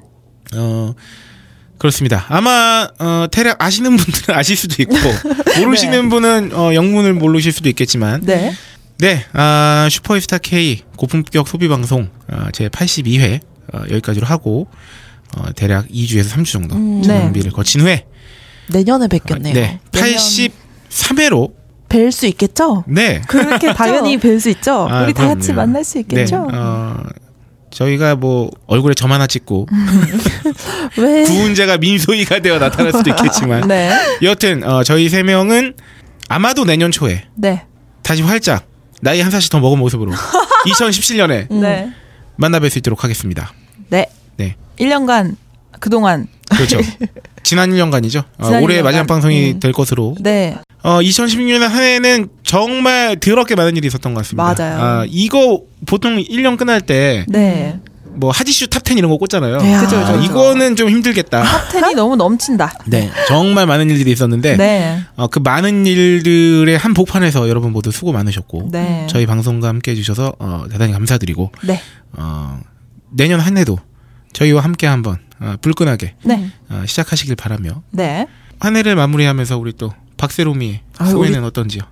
[0.56, 0.94] 어
[1.82, 2.24] 그렇습니다.
[2.28, 4.94] 아마 어 대략 아시는 분들은 아실 수도 있고
[5.58, 8.54] 모르시는 분은 어 영문을 모르실 수도 있겠지만 네.
[8.98, 13.40] 네, 아 슈퍼스타 K 고품격 소비 방송 어, 제 82회
[13.72, 14.68] 어, 여기까지로 하고
[15.36, 17.02] 어, 대략 2주에서 3주 정도 음.
[17.02, 18.06] 준비를 거친 후에
[18.68, 19.52] 내년에 뵙겠네요.
[19.52, 21.50] 네, 83회로
[21.88, 22.84] 뵐 수 있겠죠?
[22.86, 23.22] 네.
[23.26, 24.86] 그렇게 당연히 뵐 수 있죠.
[24.88, 25.52] 아, 우리 다 같이.
[25.52, 26.46] 만날 수 있겠죠?
[26.48, 27.02] 네, 어,
[27.72, 29.66] 저희가 뭐 얼굴에 점 하나 찍고
[30.98, 31.24] 왜?
[31.24, 33.90] 구운 자가 민소희가 되어 나타날 수도 있겠지만 네.
[34.22, 35.74] 여튼 어, 저희 세 명은
[36.28, 37.64] 아마도 내년 초에 네.
[38.02, 38.66] 다시 활짝
[39.00, 40.12] 나이 한 살씩 더 먹은 모습으로
[40.66, 41.90] 2017년에 네.
[42.36, 43.52] 만나 뵐 수 있도록 하겠습니다.
[43.88, 44.06] 네.
[44.36, 44.56] 네.
[44.78, 45.36] 1년간
[45.80, 46.78] 그동안 그렇죠.
[47.42, 48.24] 지난 1년간이죠.
[48.38, 48.82] 어, 지난 올해 1년간.
[48.84, 49.60] 마지막 방송이 음.
[49.60, 50.14] 될 것으로.
[50.20, 50.56] 네.
[50.82, 54.54] 어, 2016년 한 해는 정말 더럽게 많은 일이 있었던 것 같습니다.
[54.56, 54.82] 맞아요.
[54.82, 57.78] 아, 이거 보통 1년 끝날 때 네.
[58.14, 59.54] 뭐 hot issue top 10 이런 거 꽂잖아요.
[59.54, 59.80] 야.
[59.80, 60.24] 그죠, 아, 그죠.
[60.24, 61.42] 이거는 좀 힘들겠다.
[61.42, 62.74] top ten이 너무 넘친다.
[62.86, 65.00] 네, 정말 많은 일들이 있었는데 네.
[65.16, 69.06] 어, 그 많은 일들의 한 복판에서 여러분 모두 수고 많으셨고 네.
[69.08, 71.80] 저희 방송과 함께 해주셔서 어, 대단히 감사드리고 네.
[72.12, 72.60] 어,
[73.10, 73.78] 내년 한 해도
[74.32, 76.50] 저희와 함께 한번 어, 불끈하게 네.
[76.70, 78.26] 어, 시작하시길 바라며 네.
[78.60, 79.92] 한 해를 마무리하면서 우리 또
[80.22, 81.82] 박세롬이의 아유, 소회는 어떤지요?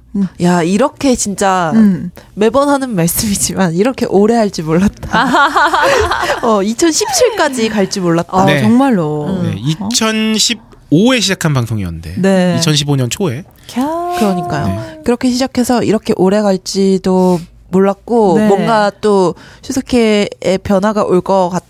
[0.43, 2.13] 야 이렇게 진짜 음.
[2.35, 5.25] 매번 하는 말씀이지만 이렇게 오래 할 줄 몰랐다.
[6.47, 8.29] 어 2017까지 갈 줄 몰랐다.
[8.37, 8.61] 아, 네.
[8.61, 9.41] 정말로.
[9.43, 9.57] 네,
[9.91, 12.57] 2015에 시작한 방송이었는데 네.
[12.61, 14.17] 2015년 초에 캬.
[14.19, 14.67] 그러니까요.
[14.67, 15.01] 네.
[15.05, 17.41] 그렇게 시작해서 이렇게 오래 갈지도
[17.73, 18.47] 몰랐고 네.
[18.49, 20.29] 뭔가 또 슈스케의
[20.63, 21.65] 변화가 올 것 같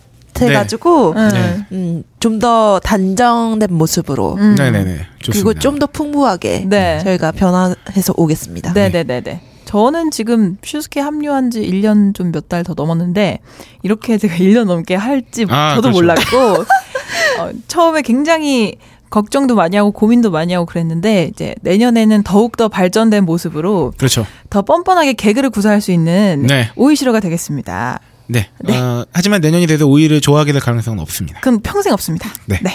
[0.48, 1.28] 아가지고 음.
[1.32, 1.66] 네.
[1.72, 4.54] 음, 좀 더 단정된 모습으로 음.
[4.56, 5.32] 네네네 좋습니다.
[5.32, 7.00] 그리고 좀 더 풍부하게 네.
[7.04, 8.72] 저희가 변화해서 오겠습니다.
[8.72, 9.42] 네네네네.
[9.66, 13.38] 저는 지금 슈스케 합류한 지 1년 좀 몇 달 더 넘었는데,
[13.82, 15.98] 이렇게 제가 1년 넘게 할지 아, 저도 그렇죠.
[16.00, 16.64] 몰랐고,
[17.38, 18.76] 어, 처음에 굉장히
[19.10, 24.26] 걱정도 많이 하고 고민도 많이 하고 그랬는데, 이제 내년에는 더욱 더 발전된 모습으로 그렇죠.
[24.50, 26.70] 더 뻔뻔하게 개그를 구사할 수 있는 네.
[26.74, 28.00] 오이시로가 되겠습니다.
[28.30, 28.48] 네.
[28.60, 28.78] 네.
[28.78, 31.40] 어, 하지만 내년이 돼도 오히려 좋아하게 될 가능성은 없습니다.
[31.40, 32.30] 그건 평생 없습니다.
[32.46, 32.60] 네.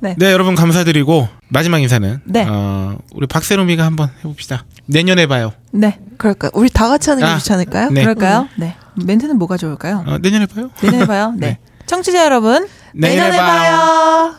[0.00, 0.14] 네.
[0.18, 2.46] 네, 여러분 감사드리고 마지막 인사는 네.
[2.48, 4.66] 어, 우리 박세롬이가 한번 해봅시다.
[4.84, 5.52] 내년에 봐요.
[5.72, 5.98] 네.
[6.18, 6.50] 그럴까?
[6.52, 7.90] 우리 다 같이 하는 게 아, 좋지 않을까요?
[7.90, 8.02] 네.
[8.02, 8.48] 그럴까요?
[8.56, 8.76] 네.
[9.02, 10.04] 멘트는 뭐가 좋을까요?
[10.06, 10.70] 어, 내년에 봐요.
[10.82, 11.32] 내년에 봐요.
[11.36, 11.58] 네.
[11.86, 14.34] 청취자 여러분, 내년에, 내년에 봐요.